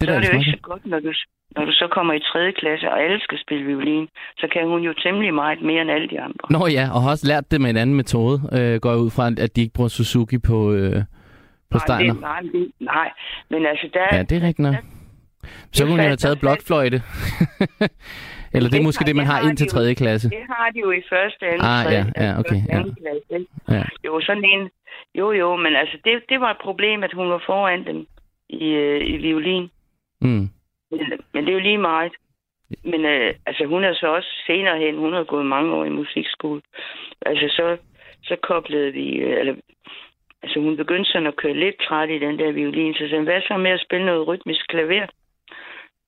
Det 0.00 0.08
så 0.08 0.14
er 0.14 0.20
det 0.20 0.28
jo 0.32 0.38
ikke 0.38 0.50
så 0.50 0.62
godt, 0.62 0.86
når 0.86 1.00
du, 1.00 1.12
når 1.56 1.64
du 1.64 1.72
så 1.72 1.88
kommer 1.92 2.14
i 2.14 2.20
tredje 2.20 2.52
klasse, 2.52 2.90
og 2.90 3.02
alle 3.02 3.20
skal 3.20 3.38
spille 3.38 3.66
violin. 3.66 4.08
Så 4.38 4.46
kan 4.52 4.66
hun 4.66 4.80
jo 4.82 4.92
temmelig 5.04 5.34
meget 5.34 5.62
mere 5.62 5.82
end 5.82 5.90
alle 5.90 6.08
de 6.08 6.20
andre. 6.20 6.44
Nå 6.50 6.66
ja, 6.66 6.84
og 6.94 7.02
har 7.02 7.10
også 7.10 7.26
lært 7.26 7.50
det 7.50 7.60
med 7.60 7.70
en 7.70 7.76
anden 7.76 7.96
metode, 7.96 8.36
øh, 8.52 8.80
går 8.80 8.94
ud 8.94 9.10
fra, 9.10 9.30
at 9.38 9.56
de 9.56 9.60
ikke 9.60 9.74
bruger 9.74 9.88
Suzuki 9.88 10.38
på, 10.38 10.72
øh, 10.72 10.96
på 11.70 11.78
nej, 11.78 11.86
Steiner. 11.86 12.12
det, 12.12 12.22
nej, 12.22 12.40
det, 12.40 12.70
nej, 12.80 13.10
men 13.50 13.66
altså 13.66 13.88
der... 13.94 14.16
Ja, 14.16 14.22
det 14.22 14.36
er 14.36 14.46
rigtigt 14.46 14.58
nok. 14.58 14.74
Så 15.72 15.84
kunne 15.84 15.90
hun 15.90 16.00
jo 16.00 16.06
have 16.06 16.16
taget 16.16 16.40
blokfløjte. 16.40 17.02
Eller 18.54 18.68
det 18.70 18.78
er 18.78 18.82
måske 18.88 19.02
har- 19.02 19.06
det, 19.10 19.16
man 19.16 19.26
har 19.26 19.38
har 19.40 19.48
ind 19.48 19.56
til 19.56 19.66
de 19.66 19.70
jo. 19.70 19.74
tredje 19.74 19.94
klasse. 19.94 20.30
Det 20.30 20.44
har 20.48 20.70
de 20.74 20.78
jo 20.80 20.90
i 20.90 21.02
første, 21.12 21.46
anden, 21.46 21.66
Ah, 21.72 21.84
tredje, 21.84 22.04
ja, 22.16 22.24
ja, 22.24 22.38
okay, 22.40 22.58
første, 22.60 22.72
ja. 22.72 22.82
klasse. 23.02 23.46
Ja. 23.76 23.82
Jo, 24.06 24.20
sådan 24.20 24.44
en... 24.44 24.70
Jo, 25.14 25.32
jo, 25.32 25.56
men 25.56 25.76
altså, 25.76 25.96
det, 26.04 26.12
det 26.28 26.40
var 26.40 26.50
et 26.50 26.60
problem, 26.62 27.02
at 27.02 27.12
hun 27.12 27.28
var 27.30 27.42
foran 27.46 27.86
dem 27.86 28.06
i, 28.48 28.64
øh, 28.68 29.00
i 29.14 29.16
violin. 29.16 29.70
Mm. 30.20 30.48
Men, 30.90 31.00
men 31.32 31.40
det 31.44 31.48
er 31.48 31.52
jo 31.58 31.66
lige 31.70 31.78
meget. 31.78 32.12
Men 32.84 33.04
øh, 33.04 33.34
altså, 33.46 33.64
hun 33.66 33.84
er 33.84 33.94
så 33.94 34.06
også 34.06 34.28
senere 34.46 34.78
hen, 34.78 34.96
hun 34.98 35.12
har 35.12 35.24
gået 35.24 35.46
mange 35.46 35.72
år 35.74 35.84
i 35.84 35.88
musikskole. 35.88 36.60
Altså, 37.26 37.46
så, 37.56 37.76
så 38.24 38.36
koblede 38.42 38.92
vi, 38.92 39.06
øh, 39.16 39.40
eller, 39.40 39.54
altså 40.42 40.60
hun 40.60 40.76
begyndte 40.76 41.10
sådan 41.10 41.26
at 41.26 41.36
køre 41.36 41.54
lidt 41.54 41.76
træt 41.88 42.10
i 42.10 42.18
den 42.18 42.38
der 42.38 42.52
violin, 42.52 42.94
så 42.94 43.08
sagde, 43.08 43.24
hvad 43.24 43.40
så 43.40 43.56
med 43.56 43.70
at 43.70 43.84
spille 43.86 44.06
noget 44.06 44.26
rytmisk 44.28 44.68
klaver? 44.68 45.06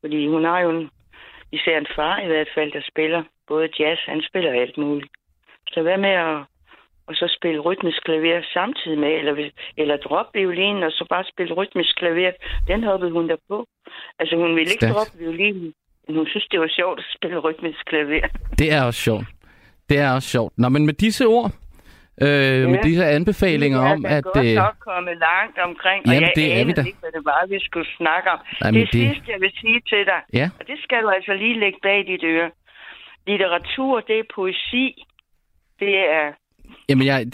Fordi 0.00 0.26
hun 0.28 0.44
har 0.44 0.60
jo 0.60 0.70
en, 0.70 0.90
især 1.56 1.76
en 1.78 1.94
far 1.96 2.16
i 2.20 2.26
hvert 2.26 2.50
fald, 2.54 2.72
der 2.72 2.82
spiller 2.92 3.22
både 3.48 3.68
jazz, 3.78 4.00
han 4.12 4.22
spiller 4.28 4.52
alt 4.62 4.76
muligt. 4.78 5.12
Så 5.72 5.82
hvad 5.82 5.98
med 5.98 6.14
at, 6.26 6.36
og 7.08 7.14
så 7.14 7.26
spille 7.38 7.60
rytmisk 7.60 8.00
klaver 8.04 8.42
samtidig 8.52 8.98
med, 8.98 9.12
eller, 9.18 9.50
eller 9.76 9.96
droppe 9.96 10.38
violinen, 10.38 10.82
og 10.82 10.92
så 10.92 11.06
bare 11.10 11.24
spille 11.32 11.54
rytmisk 11.54 11.96
klaver. 11.96 12.32
Den 12.68 12.84
hoppede 12.84 13.12
hun 13.12 13.28
der 13.28 13.36
på. 13.48 13.66
Altså 14.18 14.36
hun 14.36 14.56
ville 14.56 14.72
ikke 14.72 14.92
droppe 14.94 15.18
violinen, 15.18 15.74
men 16.06 16.16
hun 16.16 16.26
synes, 16.26 16.46
det 16.50 16.60
var 16.60 16.70
sjovt 16.78 16.98
at 16.98 17.04
spille 17.16 17.38
rytmisk 17.38 17.84
klaver. 17.86 18.26
Det 18.58 18.72
er 18.72 18.82
også 18.84 19.00
sjovt. 19.00 19.26
Det 19.88 19.98
er 19.98 20.14
også 20.14 20.28
sjovt. 20.28 20.52
Nå, 20.58 20.68
men 20.68 20.86
med 20.86 20.94
disse 20.94 21.26
ord, 21.26 21.50
øh, 22.22 22.28
ja. 22.28 22.68
med 22.68 22.78
disse 22.82 23.04
anbefalinger 23.06 23.80
Vi 23.82 23.86
er 23.88 23.92
om, 23.92 24.06
at... 24.06 24.24
godt 24.24 24.46
Øh, 24.46 24.54
nok 24.54 24.76
kommet 24.88 25.14
langt 25.28 25.58
omkring, 25.68 26.00
og 26.06 26.12
Jamen, 26.12 26.22
jeg 26.22 26.32
det 26.36 26.44
er 26.44 26.54
vi 26.54 26.60
anede 26.60 26.76
da. 26.82 26.86
ikke, 26.86 26.98
hvad 27.00 27.12
det 27.16 27.24
var, 27.24 27.46
vi 27.48 27.58
skulle 27.68 27.88
snakke 27.96 28.30
om. 28.34 28.38
Jamen, 28.64 28.80
det, 28.80 28.92
det- 28.92 29.00
sidste, 29.08 29.26
jeg 29.32 29.40
vil 29.40 29.52
sige 29.60 29.80
til 29.90 30.02
dig, 30.10 30.20
Ja. 30.40 30.46
og 30.60 30.66
det 30.66 30.76
skal 30.84 31.02
du 31.02 31.08
altså 31.08 31.32
lige 31.34 31.60
lægge 31.60 31.78
bag 31.82 31.98
dit 32.06 32.24
øre. 32.24 32.50
Litteratur, 33.26 34.00
det 34.00 34.18
er 34.18 34.22
poesi. 34.34 35.04
Det 35.80 35.94
er... 35.98 36.26
Jamen, 36.88 37.06
jeg, 37.06 37.26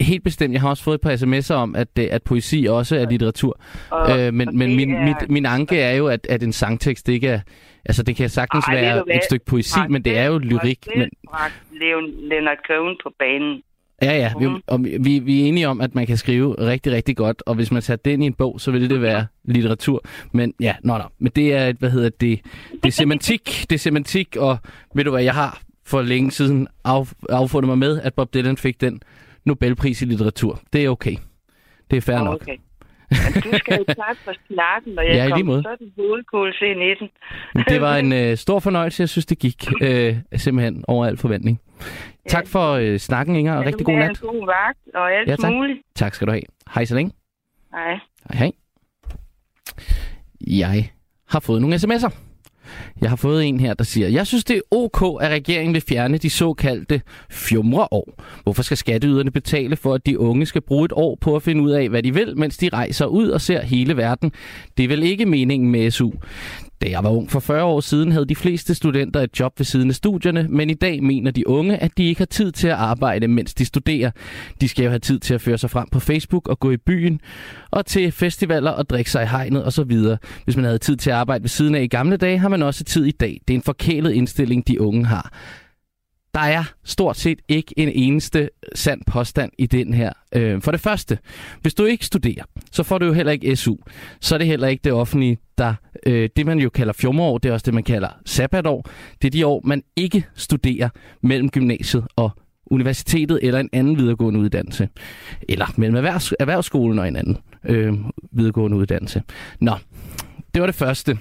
helt 0.00 0.24
bestemt. 0.24 0.52
Jeg 0.52 0.60
har 0.60 0.68
også 0.68 0.84
fået 0.84 0.94
et 0.94 1.00
par 1.00 1.10
sms'er 1.16 1.54
om, 1.54 1.76
at, 1.76 1.88
øh, 1.98 2.04
at 2.10 2.22
poesi 2.22 2.66
også 2.70 2.96
er 2.96 3.06
litteratur. 3.10 3.60
Og, 3.90 4.20
øh, 4.20 4.32
men 4.34 4.48
og 4.48 4.54
men 4.54 4.68
det 4.68 4.76
min, 4.76 4.94
er- 4.94 5.04
mit, 5.04 5.30
min 5.30 5.46
anke 5.46 5.80
er 5.80 5.92
jo, 5.96 6.06
at, 6.06 6.26
at 6.26 6.42
en 6.42 6.52
sangtekst 6.52 7.08
ikke 7.08 7.28
er... 7.28 7.40
Altså, 7.84 8.02
det 8.02 8.16
kan 8.16 8.28
sagtens 8.28 8.64
Ej, 8.68 8.74
være 8.74 9.16
et 9.16 9.24
stykke 9.24 9.44
poesi, 9.44 9.78
men 9.88 10.04
det 10.04 10.18
er 10.18 10.24
jo 10.24 10.38
lyrik. 10.38 10.78
Men, 10.96 11.10
Leonard 12.30 12.58
Cohen 12.66 12.96
på 13.02 13.12
banen. 13.18 13.62
Ja, 14.02 14.12
ja. 14.18 14.32
Vi, 14.38 14.46
og 14.66 14.84
vi, 14.84 15.18
vi 15.18 15.42
er 15.42 15.46
enige 15.46 15.68
om, 15.68 15.80
at 15.80 15.94
man 15.94 16.06
kan 16.06 16.16
skrive 16.16 16.54
rigtig, 16.66 16.92
rigtig 16.92 17.16
godt, 17.16 17.42
og 17.46 17.54
hvis 17.54 17.70
man 17.72 17.82
satte 17.82 18.10
den 18.10 18.22
i 18.22 18.26
en 18.26 18.34
bog, 18.34 18.60
så 18.60 18.70
ville 18.70 18.88
det 18.88 19.02
være 19.02 19.26
litteratur. 19.44 20.02
Men 20.32 20.54
ja, 20.60 20.74
nå, 20.84 20.98
nå. 20.98 21.04
Men 21.18 21.32
det 21.36 21.54
er, 21.54 21.66
et, 21.66 21.76
hvad 21.76 21.90
hedder 21.90 22.10
det, 22.20 22.40
det 22.72 22.86
er 22.88 22.92
semantik, 22.92 23.46
det 23.70 23.74
er 23.74 23.78
semantik, 23.78 24.36
og 24.36 24.58
ved 24.94 25.04
du 25.04 25.10
hvad, 25.10 25.22
jeg 25.22 25.34
har 25.34 25.60
for 25.86 26.02
længe 26.02 26.30
siden 26.30 26.68
af, 26.84 27.12
affundet 27.28 27.68
mig 27.68 27.78
med, 27.78 28.00
at 28.00 28.14
Bob 28.14 28.34
Dylan 28.34 28.56
fik 28.56 28.80
den 28.80 29.00
Nobelpris 29.44 30.02
i 30.02 30.04
litteratur. 30.04 30.60
Det 30.72 30.84
er 30.84 30.88
okay. 30.88 31.16
Det 31.90 31.96
er 31.96 32.00
fair 32.00 32.18
nok. 32.18 32.42
Okay. 32.42 32.56
Men 33.10 33.42
du 33.42 33.58
skal 33.58 33.78
jo 33.78 33.84
tak 33.94 34.16
for 34.24 34.32
snakken, 34.46 34.98
og 34.98 35.04
jeg 35.08 35.14
Ja, 35.14 35.36
kom 35.36 35.46
måde. 35.46 35.62
sådan 35.62 35.92
hovedkuls 35.96 36.56
ind 36.62 36.82
i 36.82 36.94
den. 37.00 37.08
Det 37.68 37.80
var 37.80 37.96
en 38.04 38.12
øh, 38.12 38.36
stor 38.36 38.58
fornøjelse. 38.58 39.00
Jeg 39.00 39.08
synes, 39.08 39.26
det 39.26 39.38
gik 39.38 39.64
øh, 39.82 40.16
simpelthen 40.36 40.84
over 40.88 41.06
al 41.06 41.16
forventning. 41.16 41.60
Tak 42.28 42.46
for 42.46 42.72
øh, 42.72 42.98
snakken, 42.98 43.36
Inger, 43.36 43.54
og 43.54 43.62
Ja, 43.62 43.68
rigtig 43.68 43.86
god 43.86 43.94
nat. 43.94 44.10
en 44.10 44.16
god 44.20 44.46
vagt 44.46 44.78
og 44.94 45.12
alt 45.12 45.28
Ja, 45.28 45.36
tak. 45.36 45.52
muligt. 45.52 45.78
Tak 45.94 46.14
skal 46.14 46.26
du 46.26 46.32
have. 46.32 46.42
Hej 46.74 46.84
så 46.84 46.94
længe. 46.94 47.12
Hej. 47.74 47.92
Hej, 48.32 48.36
hej. 48.38 48.52
Jeg 50.46 50.90
har 51.28 51.40
fået 51.40 51.60
nogle 51.60 51.76
sms'er. 51.76 52.10
Jeg 53.00 53.08
har 53.10 53.16
fået 53.16 53.44
en 53.44 53.60
her, 53.60 53.74
der 53.74 53.84
siger, 53.84 54.08
jeg 54.08 54.26
synes, 54.26 54.44
det 54.44 54.56
er 54.56 54.60
ok, 54.70 55.22
at 55.22 55.30
regeringen 55.30 55.74
vil 55.74 55.82
fjerne 55.88 56.18
de 56.18 56.30
såkaldte 56.30 57.00
fjumreår. 57.30 58.14
Hvorfor 58.42 58.62
skal 58.62 58.76
skatteyderne 58.76 59.30
betale 59.30 59.76
for, 59.76 59.94
at 59.94 60.06
de 60.06 60.18
unge 60.18 60.46
skal 60.46 60.60
bruge 60.60 60.84
et 60.84 60.92
år 60.92 61.18
på 61.20 61.36
at 61.36 61.42
finde 61.42 61.62
ud 61.62 61.70
af, 61.70 61.88
hvad 61.88 62.02
de 62.02 62.14
vil, 62.14 62.38
mens 62.38 62.56
de 62.56 62.68
rejser 62.72 63.06
ud 63.06 63.28
og 63.28 63.40
ser 63.40 63.62
hele 63.62 63.96
verden? 63.96 64.32
Det 64.76 64.84
er 64.84 64.88
vel 64.88 65.02
ikke 65.02 65.26
meningen 65.26 65.70
med 65.70 65.90
SU. 65.90 66.10
Da 66.82 66.90
jeg 66.90 67.04
var 67.04 67.10
ung 67.10 67.30
for 67.30 67.40
40 67.40 67.64
år 67.64 67.80
siden, 67.80 68.12
havde 68.12 68.26
de 68.26 68.36
fleste 68.36 68.74
studenter 68.74 69.20
et 69.20 69.40
job 69.40 69.52
ved 69.58 69.64
siden 69.64 69.88
af 69.88 69.94
studierne, 69.94 70.46
men 70.48 70.70
i 70.70 70.74
dag 70.74 71.02
mener 71.02 71.30
de 71.30 71.48
unge, 71.48 71.76
at 71.76 71.98
de 71.98 72.04
ikke 72.04 72.20
har 72.20 72.26
tid 72.26 72.52
til 72.52 72.68
at 72.68 72.74
arbejde, 72.74 73.28
mens 73.28 73.54
de 73.54 73.64
studerer. 73.64 74.10
De 74.60 74.68
skal 74.68 74.84
jo 74.84 74.88
have 74.90 74.98
tid 74.98 75.18
til 75.18 75.34
at 75.34 75.40
føre 75.40 75.58
sig 75.58 75.70
frem 75.70 75.88
på 75.92 76.00
Facebook 76.00 76.48
og 76.48 76.60
gå 76.60 76.70
i 76.70 76.76
byen, 76.76 77.20
og 77.70 77.86
til 77.86 78.12
festivaler 78.12 78.70
og 78.70 78.90
drikke 78.90 79.10
sig 79.10 79.22
i 79.22 79.26
hegnet 79.26 79.66
osv. 79.66 79.96
Hvis 80.44 80.56
man 80.56 80.64
havde 80.64 80.78
tid 80.78 80.96
til 80.96 81.10
at 81.10 81.16
arbejde 81.16 81.42
ved 81.42 81.48
siden 81.48 81.74
af 81.74 81.82
i 81.82 81.86
gamle 81.86 82.16
dage, 82.16 82.38
har 82.38 82.48
man 82.48 82.62
også 82.62 82.84
tid 82.84 83.04
i 83.04 83.10
dag. 83.10 83.40
Det 83.48 83.54
er 83.54 83.58
en 83.58 83.62
forkælet 83.62 84.12
indstilling, 84.12 84.68
de 84.68 84.80
unge 84.80 85.06
har. 85.06 85.32
Der 86.34 86.40
er 86.40 86.64
stort 86.84 87.16
set 87.16 87.38
ikke 87.48 87.74
en 87.76 87.88
eneste 87.88 88.50
sand 88.74 89.00
påstand 89.06 89.52
i 89.58 89.66
den 89.66 89.94
her. 89.94 90.12
Øh, 90.34 90.62
For 90.62 90.70
det 90.70 90.80
første, 90.80 91.18
hvis 91.60 91.74
du 91.74 91.84
ikke 91.84 92.06
studerer, 92.06 92.44
så 92.72 92.82
får 92.82 92.98
du 92.98 93.06
jo 93.06 93.12
heller 93.12 93.32
ikke 93.32 93.56
SU. 93.56 93.76
Så 94.20 94.34
er 94.34 94.38
det 94.38 94.46
heller 94.46 94.68
ikke 94.68 94.80
det 94.84 94.92
offentlige, 94.92 95.38
der... 95.58 95.74
Øh, 96.06 96.28
det 96.36 96.46
man 96.46 96.58
jo 96.58 96.70
kalder 96.70 96.92
fjumreår, 96.92 97.38
det 97.38 97.48
er 97.48 97.52
også 97.52 97.64
det, 97.64 97.74
man 97.74 97.82
kalder 97.82 98.08
sabbatår. 98.26 98.88
Det 99.22 99.28
er 99.28 99.30
de 99.30 99.46
år, 99.46 99.60
man 99.64 99.82
ikke 99.96 100.24
studerer 100.34 100.88
mellem 101.22 101.50
gymnasiet 101.50 102.04
og 102.16 102.30
universitetet 102.66 103.38
eller 103.42 103.60
en 103.60 103.68
anden 103.72 103.98
videregående 103.98 104.40
uddannelse. 104.40 104.88
Eller 105.48 105.66
mellem 105.76 105.96
erhvervs- 106.06 106.32
erhvervsskolen 106.40 106.98
og 106.98 107.08
en 107.08 107.16
anden 107.16 107.38
øh, 107.64 107.94
videregående 108.32 108.76
uddannelse. 108.76 109.22
Nå, 109.60 109.74
det 110.54 110.60
var 110.60 110.66
det 110.66 110.74
første. 110.74 111.18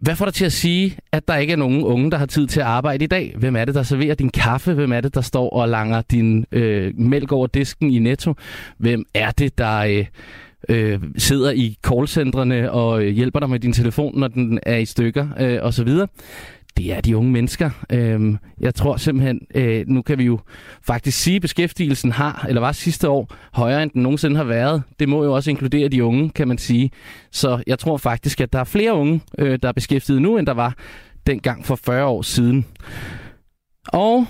Hvad 0.00 0.16
får 0.16 0.24
dig 0.24 0.34
til 0.34 0.44
at 0.44 0.52
sige, 0.52 0.98
at 1.12 1.28
der 1.28 1.36
ikke 1.36 1.52
er 1.52 1.56
nogen 1.56 1.82
unge, 1.82 2.10
der 2.10 2.18
har 2.18 2.26
tid 2.26 2.46
til 2.46 2.60
at 2.60 2.66
arbejde 2.66 3.04
i 3.04 3.06
dag? 3.06 3.34
Hvem 3.36 3.56
er 3.56 3.64
det, 3.64 3.74
der 3.74 3.82
serverer 3.82 4.14
din 4.14 4.30
kaffe? 4.30 4.74
Hvem 4.74 4.92
er 4.92 5.00
det, 5.00 5.14
der 5.14 5.20
står 5.20 5.50
og 5.50 5.68
langer 5.68 6.02
din 6.10 6.46
øh, 6.52 6.92
mælk 6.98 7.32
over 7.32 7.46
disken 7.46 7.90
i 7.90 7.98
Netto? 7.98 8.34
Hvem 8.78 9.04
er 9.14 9.30
det, 9.30 9.58
der 9.58 9.78
øh, 9.78 10.06
øh, 10.68 11.00
sidder 11.16 11.50
i 11.50 11.76
callcentrene 11.86 12.72
og 12.72 13.04
øh, 13.04 13.08
hjælper 13.08 13.40
dig 13.40 13.50
med 13.50 13.60
din 13.60 13.72
telefon, 13.72 14.18
når 14.18 14.28
den 14.28 14.58
er 14.62 14.76
i 14.76 14.84
stykker 14.84 15.28
øh, 15.40 15.58
osv.? 15.62 15.88
Det 16.76 16.92
er 16.92 17.00
de 17.00 17.16
unge 17.16 17.30
mennesker. 17.30 17.70
Øhm, 17.92 18.38
jeg 18.60 18.74
tror 18.74 18.96
simpelthen, 18.96 19.40
øh, 19.54 19.84
nu 19.86 20.02
kan 20.02 20.18
vi 20.18 20.24
jo 20.24 20.38
faktisk 20.82 21.18
sige, 21.18 21.36
at 21.36 21.42
beskæftigelsen 21.42 22.12
har, 22.12 22.46
eller 22.48 22.60
var 22.60 22.72
sidste 22.72 23.08
år, 23.08 23.34
højere 23.52 23.82
end 23.82 23.90
den 23.90 24.02
nogensinde 24.02 24.36
har 24.36 24.44
været. 24.44 24.82
Det 24.98 25.08
må 25.08 25.24
jo 25.24 25.34
også 25.34 25.50
inkludere 25.50 25.88
de 25.88 26.04
unge, 26.04 26.30
kan 26.30 26.48
man 26.48 26.58
sige. 26.58 26.90
Så 27.32 27.62
jeg 27.66 27.78
tror 27.78 27.96
faktisk, 27.96 28.40
at 28.40 28.52
der 28.52 28.58
er 28.58 28.64
flere 28.64 28.94
unge, 28.94 29.20
øh, 29.38 29.58
der 29.62 29.68
er 29.68 29.72
beskæftiget 29.72 30.22
nu, 30.22 30.38
end 30.38 30.46
der 30.46 30.54
var 30.54 30.74
dengang 31.26 31.66
for 31.66 31.76
40 31.76 32.04
år 32.04 32.22
siden. 32.22 32.66
Og 33.88 34.26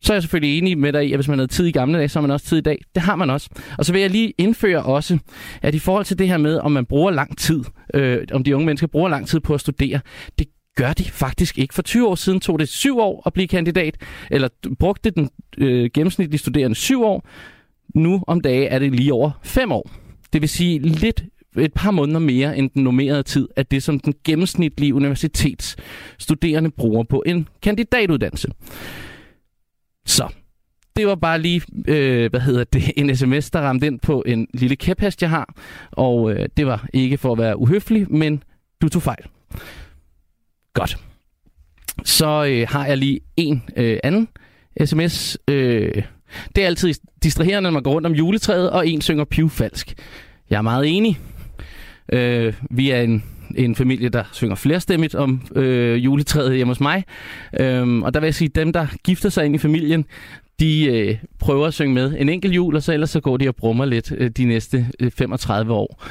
så 0.00 0.12
er 0.12 0.14
jeg 0.14 0.22
selvfølgelig 0.22 0.58
enig 0.58 0.78
med 0.78 0.92
dig 0.92 1.08
i, 1.08 1.12
at 1.12 1.16
hvis 1.16 1.28
man 1.28 1.38
havde 1.38 1.52
tid 1.52 1.66
i 1.66 1.72
gamle 1.72 1.98
dage, 1.98 2.08
så 2.08 2.18
har 2.18 2.26
man 2.26 2.30
også 2.30 2.46
tid 2.46 2.58
i 2.58 2.60
dag. 2.60 2.78
Det 2.94 3.02
har 3.02 3.16
man 3.16 3.30
også. 3.30 3.50
Og 3.78 3.84
så 3.84 3.92
vil 3.92 4.00
jeg 4.00 4.10
lige 4.10 4.32
indføre 4.38 4.82
også, 4.82 5.18
at 5.62 5.74
i 5.74 5.78
forhold 5.78 6.04
til 6.04 6.18
det 6.18 6.28
her 6.28 6.36
med, 6.36 6.58
om 6.58 6.72
man 6.72 6.86
bruger 6.86 7.10
lang 7.10 7.38
tid, 7.38 7.64
øh, 7.94 8.26
om 8.32 8.44
de 8.44 8.54
unge 8.54 8.66
mennesker 8.66 8.86
bruger 8.86 9.08
lang 9.08 9.28
tid 9.28 9.40
på 9.40 9.54
at 9.54 9.60
studere, 9.60 10.00
det 10.38 10.46
gør 10.78 10.92
de 10.92 11.04
faktisk 11.04 11.58
ikke. 11.58 11.74
For 11.74 11.82
20 11.82 12.08
år 12.08 12.14
siden 12.14 12.40
tog 12.40 12.58
det 12.58 12.68
syv 12.68 12.98
år 12.98 13.22
at 13.26 13.32
blive 13.32 13.48
kandidat, 13.48 13.96
eller 14.30 14.48
brugte 14.78 15.10
den 15.10 15.30
øh, 15.58 15.90
gennemsnitlige 15.94 16.38
studerende 16.38 16.76
syv 16.76 17.02
år. 17.02 17.28
Nu 17.94 18.24
om 18.26 18.40
dage 18.40 18.66
er 18.66 18.78
det 18.78 18.92
lige 18.92 19.12
over 19.12 19.30
fem 19.42 19.72
år. 19.72 19.90
Det 20.32 20.40
vil 20.40 20.48
sige 20.48 20.78
lidt 20.78 21.24
et 21.58 21.72
par 21.74 21.90
måneder 21.90 22.18
mere 22.18 22.58
end 22.58 22.70
den 22.70 22.84
normerede 22.84 23.22
tid, 23.22 23.48
at 23.56 23.70
det 23.70 23.82
som 23.82 24.00
den 24.00 24.14
gennemsnitlige 24.24 24.94
universitetsstuderende 24.94 26.70
bruger 26.70 27.04
på 27.04 27.22
en 27.26 27.48
kandidatuddannelse. 27.62 28.48
Så 30.06 30.28
det 30.96 31.06
var 31.06 31.14
bare 31.14 31.40
lige, 31.40 31.62
øh, 31.88 32.30
hvad 32.30 32.40
hedder 32.40 32.64
det, 32.64 32.82
en 32.96 33.16
sms, 33.16 33.50
der 33.50 33.60
ramte 33.60 33.86
ind 33.86 34.00
på 34.00 34.22
en 34.26 34.46
lille 34.54 34.76
kæphest, 34.76 35.22
jeg 35.22 35.30
har. 35.30 35.54
Og 35.90 36.32
øh, 36.32 36.48
det 36.56 36.66
var 36.66 36.88
ikke 36.94 37.18
for 37.18 37.32
at 37.32 37.38
være 37.38 37.58
uhøflig, 37.58 38.12
men 38.12 38.42
du 38.82 38.88
tog 38.88 39.02
fejl. 39.02 39.24
Godt. 40.78 40.98
Så 42.04 42.44
øh, 42.44 42.66
har 42.68 42.86
jeg 42.86 42.98
lige 42.98 43.20
en 43.36 43.62
øh, 43.76 43.98
anden 44.04 44.28
sms. 44.84 45.38
Øh, 45.48 46.02
det 46.56 46.62
er 46.62 46.66
altid 46.66 46.94
distraherende, 47.22 47.66
når 47.66 47.70
man 47.70 47.82
går 47.82 47.92
rundt 47.92 48.06
om 48.06 48.12
juletræet, 48.12 48.70
og 48.70 48.88
en 48.88 49.00
synger 49.00 49.24
pivfalsk. 49.24 49.94
Jeg 50.50 50.58
er 50.58 50.62
meget 50.62 50.96
enig. 50.96 51.18
Øh, 52.12 52.54
vi 52.70 52.90
er 52.90 53.00
en, 53.00 53.24
en 53.56 53.74
familie, 53.74 54.08
der 54.08 54.24
synger 54.32 54.54
flerstemmigt 54.54 55.14
om 55.14 55.42
øh, 55.56 56.04
juletræet 56.04 56.56
hjemme 56.56 56.70
hos 56.70 56.80
mig. 56.80 57.04
Øh, 57.60 57.98
og 57.98 58.14
der 58.14 58.20
vil 58.20 58.26
jeg 58.26 58.34
sige, 58.34 58.48
at 58.48 58.54
dem, 58.54 58.72
der 58.72 58.86
gifter 59.04 59.28
sig 59.28 59.44
ind 59.44 59.54
i 59.54 59.58
familien, 59.58 60.04
de 60.60 60.86
øh, 60.86 61.16
prøver 61.38 61.66
at 61.66 61.74
synge 61.74 61.94
med 61.94 62.16
en 62.18 62.28
enkelt 62.28 62.54
jul, 62.54 62.76
og 62.76 62.82
så 62.82 62.92
ellers 62.92 63.10
så 63.10 63.20
går 63.20 63.36
de 63.36 63.48
og 63.48 63.56
brummer 63.56 63.84
lidt 63.84 64.12
øh, 64.18 64.30
de 64.30 64.44
næste 64.44 64.86
øh, 65.00 65.10
35 65.10 65.72
år. 65.72 66.04